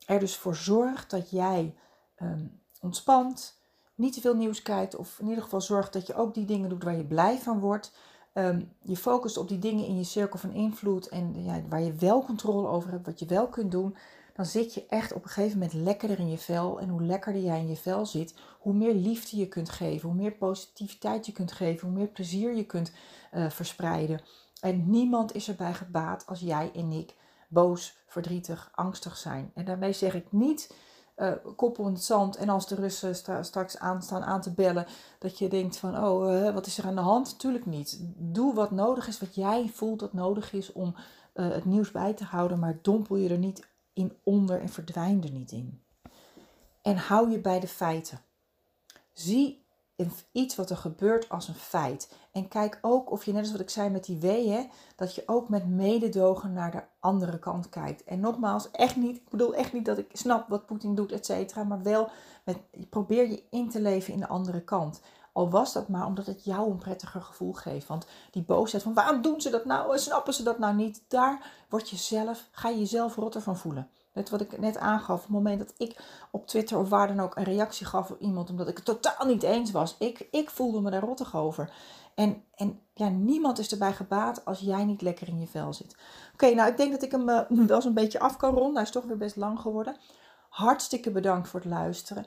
er 0.06 0.18
dus 0.18 0.36
voor 0.36 0.56
zorgt 0.56 1.10
dat 1.10 1.30
jij 1.30 1.74
um, 2.22 2.60
ontspant, 2.80 3.55
niet 3.96 4.12
te 4.12 4.20
veel 4.20 4.36
nieuws 4.36 4.62
kijkt, 4.62 4.96
of 4.96 5.18
in 5.18 5.28
ieder 5.28 5.42
geval 5.42 5.60
zorgt 5.60 5.92
dat 5.92 6.06
je 6.06 6.14
ook 6.14 6.34
die 6.34 6.44
dingen 6.44 6.68
doet 6.68 6.84
waar 6.84 6.96
je 6.96 7.04
blij 7.04 7.38
van 7.38 7.60
wordt. 7.60 7.92
Um, 8.34 8.72
je 8.82 8.96
focust 8.96 9.36
op 9.36 9.48
die 9.48 9.58
dingen 9.58 9.86
in 9.86 9.96
je 9.96 10.04
cirkel 10.04 10.38
van 10.38 10.52
invloed 10.52 11.08
en 11.08 11.44
ja, 11.44 11.62
waar 11.68 11.82
je 11.82 11.92
wel 11.92 12.24
controle 12.24 12.68
over 12.68 12.90
hebt, 12.90 13.06
wat 13.06 13.18
je 13.18 13.26
wel 13.26 13.48
kunt 13.48 13.70
doen, 13.70 13.96
dan 14.34 14.46
zit 14.46 14.74
je 14.74 14.86
echt 14.88 15.12
op 15.12 15.22
een 15.22 15.30
gegeven 15.30 15.58
moment 15.58 15.74
lekkerder 15.76 16.18
in 16.18 16.30
je 16.30 16.38
vel. 16.38 16.80
En 16.80 16.88
hoe 16.88 17.02
lekkerder 17.02 17.42
jij 17.42 17.60
in 17.60 17.68
je 17.68 17.76
vel 17.76 18.06
zit, 18.06 18.34
hoe 18.58 18.74
meer 18.74 18.94
liefde 18.94 19.36
je 19.36 19.48
kunt 19.48 19.70
geven, 19.70 20.08
hoe 20.08 20.18
meer 20.18 20.32
positiviteit 20.32 21.26
je 21.26 21.32
kunt 21.32 21.52
geven, 21.52 21.88
hoe 21.88 21.96
meer 21.96 22.08
plezier 22.08 22.54
je 22.54 22.66
kunt 22.66 22.92
uh, 23.34 23.50
verspreiden. 23.50 24.20
En 24.60 24.90
niemand 24.90 25.34
is 25.34 25.48
erbij 25.48 25.74
gebaat 25.74 26.26
als 26.26 26.40
jij 26.40 26.70
en 26.74 26.92
ik 26.92 27.14
boos, 27.48 27.96
verdrietig, 28.06 28.70
angstig 28.74 29.16
zijn. 29.16 29.50
En 29.54 29.64
daarmee 29.64 29.92
zeg 29.92 30.14
ik 30.14 30.32
niet 30.32 30.74
uh, 31.16 31.32
koppel 31.56 31.86
in 31.86 31.92
het 31.92 32.04
zand. 32.04 32.36
En 32.36 32.48
als 32.48 32.66
de 32.68 32.74
Russen 32.74 33.14
straks 33.44 33.78
aanstaan 33.78 34.24
aan 34.24 34.40
te 34.40 34.52
bellen, 34.52 34.86
dat 35.18 35.38
je 35.38 35.48
denkt 35.48 35.76
van, 35.76 36.04
oh, 36.04 36.32
uh, 36.32 36.54
wat 36.54 36.66
is 36.66 36.78
er 36.78 36.84
aan 36.84 36.94
de 36.94 37.00
hand? 37.00 37.38
Tuurlijk 37.38 37.66
niet. 37.66 37.98
Doe 38.16 38.54
wat 38.54 38.70
nodig 38.70 39.08
is, 39.08 39.18
wat 39.18 39.34
jij 39.34 39.70
voelt 39.74 40.00
dat 40.00 40.12
nodig 40.12 40.52
is 40.52 40.72
om 40.72 40.94
uh, 41.34 41.48
het 41.50 41.64
nieuws 41.64 41.90
bij 41.90 42.14
te 42.14 42.24
houden, 42.24 42.58
maar 42.58 42.78
dompel 42.82 43.16
je 43.16 43.28
er 43.28 43.38
niet 43.38 43.66
in 43.92 44.12
onder 44.22 44.60
en 44.60 44.68
verdwijn 44.68 45.24
er 45.24 45.30
niet 45.30 45.52
in. 45.52 45.82
En 46.82 46.96
hou 46.96 47.30
je 47.30 47.38
bij 47.38 47.60
de 47.60 47.68
feiten. 47.68 48.20
Zie 49.12 49.65
iets 50.32 50.56
wat 50.56 50.70
er 50.70 50.76
gebeurt 50.76 51.28
als 51.28 51.48
een 51.48 51.54
feit. 51.54 52.12
En 52.32 52.48
kijk 52.48 52.78
ook 52.80 53.10
of 53.10 53.24
je, 53.24 53.32
net 53.32 53.40
als 53.40 53.50
wat 53.52 53.60
ik 53.60 53.70
zei 53.70 53.90
met 53.90 54.04
die 54.04 54.18
weeën, 54.18 54.70
dat 54.96 55.14
je 55.14 55.22
ook 55.26 55.48
met 55.48 55.68
mededogen 55.68 56.52
naar 56.52 56.70
de 56.70 56.82
andere 57.00 57.38
kant 57.38 57.68
kijkt. 57.68 58.04
En 58.04 58.20
nogmaals, 58.20 58.70
echt 58.70 58.96
niet, 58.96 59.16
ik 59.16 59.28
bedoel 59.28 59.54
echt 59.54 59.72
niet 59.72 59.84
dat 59.84 59.98
ik 59.98 60.10
snap 60.12 60.48
wat 60.48 60.66
Poetin 60.66 60.94
doet, 60.94 61.12
et 61.12 61.26
cetera, 61.26 61.64
maar 61.64 61.82
wel 61.82 62.08
met, 62.44 62.58
probeer 62.90 63.28
je 63.28 63.42
in 63.50 63.70
te 63.70 63.80
leven 63.80 64.12
in 64.12 64.20
de 64.20 64.28
andere 64.28 64.60
kant. 64.60 65.00
Al 65.32 65.50
was 65.50 65.72
dat 65.72 65.88
maar 65.88 66.06
omdat 66.06 66.26
het 66.26 66.44
jou 66.44 66.70
een 66.70 66.78
prettiger 66.78 67.22
gevoel 67.22 67.52
geeft. 67.52 67.86
Want 67.86 68.06
die 68.30 68.42
boosheid 68.42 68.82
van 68.82 68.94
waarom 68.94 69.22
doen 69.22 69.40
ze 69.40 69.50
dat 69.50 69.64
nou? 69.64 69.98
Snappen 69.98 70.34
ze 70.34 70.42
dat 70.42 70.58
nou 70.58 70.74
niet? 70.74 71.02
Daar 71.08 71.64
word 71.68 71.90
je 71.90 71.96
zelf, 71.96 72.48
ga 72.50 72.68
je 72.68 72.78
jezelf 72.78 73.16
rotter 73.16 73.40
van 73.40 73.56
voelen. 73.56 73.90
Net 74.16 74.30
wat 74.30 74.40
ik 74.40 74.58
net 74.58 74.78
aangaf, 74.78 75.16
op 75.16 75.22
het 75.22 75.30
moment 75.30 75.58
dat 75.58 75.74
ik 75.76 76.04
op 76.30 76.46
Twitter 76.46 76.78
of 76.78 76.88
waar 76.88 77.08
dan 77.08 77.20
ook 77.20 77.36
een 77.36 77.44
reactie 77.44 77.86
gaf 77.86 78.10
op 78.10 78.20
iemand 78.20 78.50
omdat 78.50 78.68
ik 78.68 78.76
het 78.76 78.84
totaal 78.84 79.26
niet 79.26 79.42
eens 79.42 79.70
was. 79.70 79.96
Ik, 79.98 80.28
ik 80.30 80.50
voelde 80.50 80.80
me 80.80 80.90
daar 80.90 81.02
rottig 81.02 81.36
over. 81.36 81.72
En, 82.14 82.42
en 82.54 82.80
ja, 82.94 83.08
niemand 83.08 83.58
is 83.58 83.72
erbij 83.72 83.92
gebaat 83.92 84.44
als 84.44 84.60
jij 84.60 84.84
niet 84.84 85.02
lekker 85.02 85.28
in 85.28 85.40
je 85.40 85.46
vel 85.46 85.72
zit. 85.72 85.96
Oké, 86.32 86.54
nou 86.54 86.70
ik 86.70 86.76
denk 86.76 86.92
dat 86.92 87.02
ik 87.02 87.10
hem 87.10 87.28
uh, 87.28 87.40
wel 87.66 87.82
zo'n 87.82 87.94
beetje 87.94 88.20
af 88.20 88.36
kan 88.36 88.54
ronden. 88.54 88.74
Hij 88.74 88.82
is 88.82 88.90
toch 88.90 89.04
weer 89.04 89.16
best 89.16 89.36
lang 89.36 89.60
geworden. 89.60 89.96
Hartstikke 90.48 91.10
bedankt 91.10 91.48
voor 91.48 91.60
het 91.60 91.68
luisteren. 91.68 92.26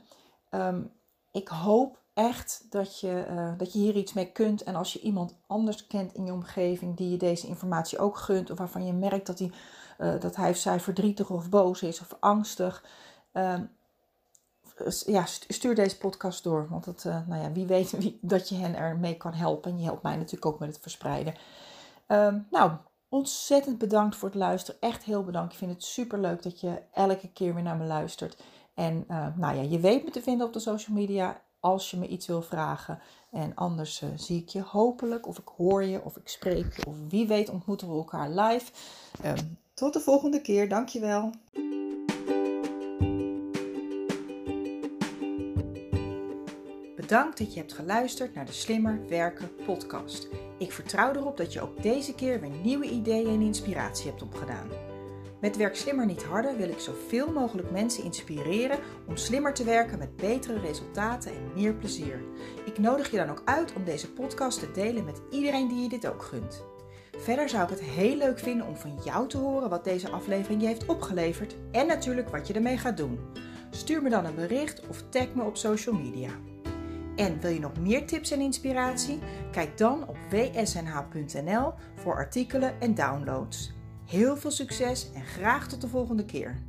Um, 0.52 0.92
ik 1.32 1.48
hoop 1.48 2.00
echt 2.14 2.66
dat 2.70 3.00
je, 3.00 3.26
uh, 3.30 3.52
dat 3.58 3.74
je 3.74 3.80
hier 3.80 3.96
iets 3.96 4.14
mee 4.14 4.32
kunt. 4.32 4.64
En 4.64 4.76
als 4.76 4.94
je 4.94 5.00
iemand 5.00 5.36
anders 5.48 5.88
kent 5.88 6.14
in 6.14 6.26
je 6.26 6.34
omgeving 6.34 6.98
die 6.98 7.10
je 7.10 7.18
deze 7.18 7.48
informatie 7.48 8.00
ook 8.00 8.18
gunt. 8.18 8.50
Of 8.52 8.58
waarvan 8.58 8.86
je 8.86 8.94
merkt 8.94 9.28
dat 9.28 9.40
hij 9.40 9.52
uh, 10.00 10.20
dat 10.20 10.36
hij 10.36 10.50
of 10.50 10.58
zij 10.58 10.80
verdrietig 10.80 11.30
of 11.30 11.50
boos 11.50 11.82
is 11.82 12.00
of 12.00 12.18
angstig. 12.20 12.84
Uh, 13.34 13.60
ja, 15.06 15.26
stuur 15.26 15.76
deze 15.76 15.98
podcast 15.98 16.44
door. 16.44 16.68
Want 16.70 16.86
het, 16.86 17.04
nou 17.04 17.42
ja, 17.42 17.52
wie 17.52 17.66
weet 17.66 17.92
wie, 17.92 18.20
dat 18.22 18.50
je 18.50 18.56
hen 18.56 18.76
ermee 18.76 19.18
kan 19.18 19.34
helpen. 19.34 19.72
En 19.72 19.78
je 19.78 19.84
helpt 19.84 20.04
mij 20.04 20.16
natuurlijk 20.16 20.46
ook 20.46 20.60
met 20.60 20.70
het 20.70 20.82
verspreiden. 20.82 21.36
Um, 22.08 22.48
nou, 22.52 22.72
ontzettend 23.10 23.78
bedankt 23.78 24.16
voor 24.16 24.30
het 24.30 24.38
luisteren. 24.38 24.82
Echt 24.82 25.04
heel 25.04 25.24
bedankt. 25.24 25.52
Ik 25.52 25.58
vind 25.58 25.72
het 25.72 25.84
super 25.84 26.20
leuk 26.20 26.44
dat 26.44 26.60
je 26.60 26.82
elke 26.94 27.32
keer 27.32 27.54
weer 27.54 27.64
naar 27.64 27.78
me 27.78 27.86
luistert. 27.86 28.44
En 28.74 29.04
nou 29.36 29.56
ja, 29.56 29.62
je 29.62 29.80
weet 29.80 30.04
me 30.04 30.10
te 30.10 30.22
vinden 30.22 30.48
op 30.48 30.54
de 30.54 30.60
social 30.60 30.96
media 30.96 31.42
als 31.60 31.92
je 31.92 31.98
me 31.98 32.08
iets 32.08 32.28
wil 32.28 32.42
vragen. 32.42 33.00
En 33.32 33.56
anders 33.56 34.04
zie 34.16 34.42
ik 34.42 34.50
je 34.50 34.62
hopelijk, 34.62 35.28
of 35.28 35.38
ik 35.38 35.48
hoor 35.58 35.84
je, 35.84 36.04
of 36.04 36.18
ik 36.18 36.28
spreek 36.28 36.76
je, 36.76 36.86
of 36.86 36.96
wie 37.08 37.28
weet 37.28 37.50
ontmoeten 37.50 37.90
we 37.90 37.94
elkaar 37.94 38.30
live. 38.30 38.72
Um, 39.26 39.58
tot 39.80 39.94
de 39.94 40.00
volgende 40.00 40.42
keer, 40.42 40.70
dankjewel. 40.70 41.32
Bedankt 46.96 47.38
dat 47.38 47.54
je 47.54 47.60
hebt 47.60 47.74
geluisterd 47.74 48.34
naar 48.34 48.46
de 48.46 48.52
Slimmer 48.52 49.02
Werken 49.08 49.50
podcast. 49.66 50.28
Ik 50.58 50.72
vertrouw 50.72 51.14
erop 51.14 51.38
dat 51.38 51.54
je 51.54 51.62
ook 51.62 51.82
deze 51.82 52.16
keer 52.16 52.42
weer 52.42 52.50
nieuwe 52.64 52.86
ideeën 52.86 53.28
en 53.28 53.42
inspiratie 53.42 54.10
hebt 54.10 54.22
opgedaan. 54.22 54.68
Met 55.42 55.58
Werk 55.58 55.76
Slimmer 55.76 56.06
Niet 56.06 56.24
Harder 56.24 56.58
wil 56.58 56.70
ik 56.70 56.80
zoveel 56.80 57.32
mogelijk 57.32 57.72
mensen 57.72 58.04
inspireren 58.04 58.80
om 59.08 59.18
slimmer 59.18 59.54
te 59.54 59.64
werken 59.64 60.00
met 60.00 60.16
betere 60.16 60.60
resultaten 60.60 61.32
en 61.32 61.52
meer 61.54 61.74
plezier. 61.74 62.24
Ik 62.66 62.78
nodig 62.78 63.12
je 63.12 63.18
dan 63.18 63.30
ook 63.30 63.42
uit 63.46 63.74
om 63.74 63.84
deze 63.84 64.12
podcast 64.12 64.60
te 64.60 64.72
delen 64.72 65.06
met 65.06 65.22
iedereen 65.30 65.68
die 65.68 65.82
je 65.82 65.90
dit 65.90 66.08
ook 66.08 66.24
gunt. 66.24 66.69
Verder 67.20 67.50
zou 67.50 67.64
ik 67.64 67.70
het 67.70 67.82
heel 67.82 68.16
leuk 68.16 68.40
vinden 68.40 68.68
om 68.68 68.76
van 68.76 69.00
jou 69.04 69.28
te 69.28 69.38
horen 69.38 69.70
wat 69.70 69.84
deze 69.84 70.10
aflevering 70.10 70.62
je 70.62 70.68
heeft 70.68 70.86
opgeleverd 70.86 71.56
en 71.72 71.88
natuurlijk 71.88 72.30
wat 72.30 72.48
je 72.48 72.54
ermee 72.54 72.78
gaat 72.78 72.98
doen. 72.98 73.20
Stuur 73.70 74.02
me 74.02 74.10
dan 74.10 74.26
een 74.26 74.36
bericht 74.36 74.88
of 74.88 75.04
tag 75.10 75.34
me 75.34 75.44
op 75.44 75.58
social 75.58 75.96
media. 75.96 76.30
En 77.16 77.40
wil 77.40 77.52
je 77.52 77.60
nog 77.60 77.80
meer 77.80 78.08
tips 78.08 78.32
en 78.32 78.42
inspiratie? 78.42 79.20
Kijk 79.52 79.78
dan 79.78 80.08
op 80.08 80.18
wsnh.nl 80.30 81.74
voor 81.96 82.16
artikelen 82.16 82.82
en 82.82 82.96
downloads. 82.96 83.72
Heel 84.06 84.38
veel 84.38 84.52
succes 84.52 85.12
en 85.14 85.26
graag 85.26 85.68
tot 85.68 85.82
de 85.82 85.88
volgende 85.88 86.26
keer. 86.26 86.69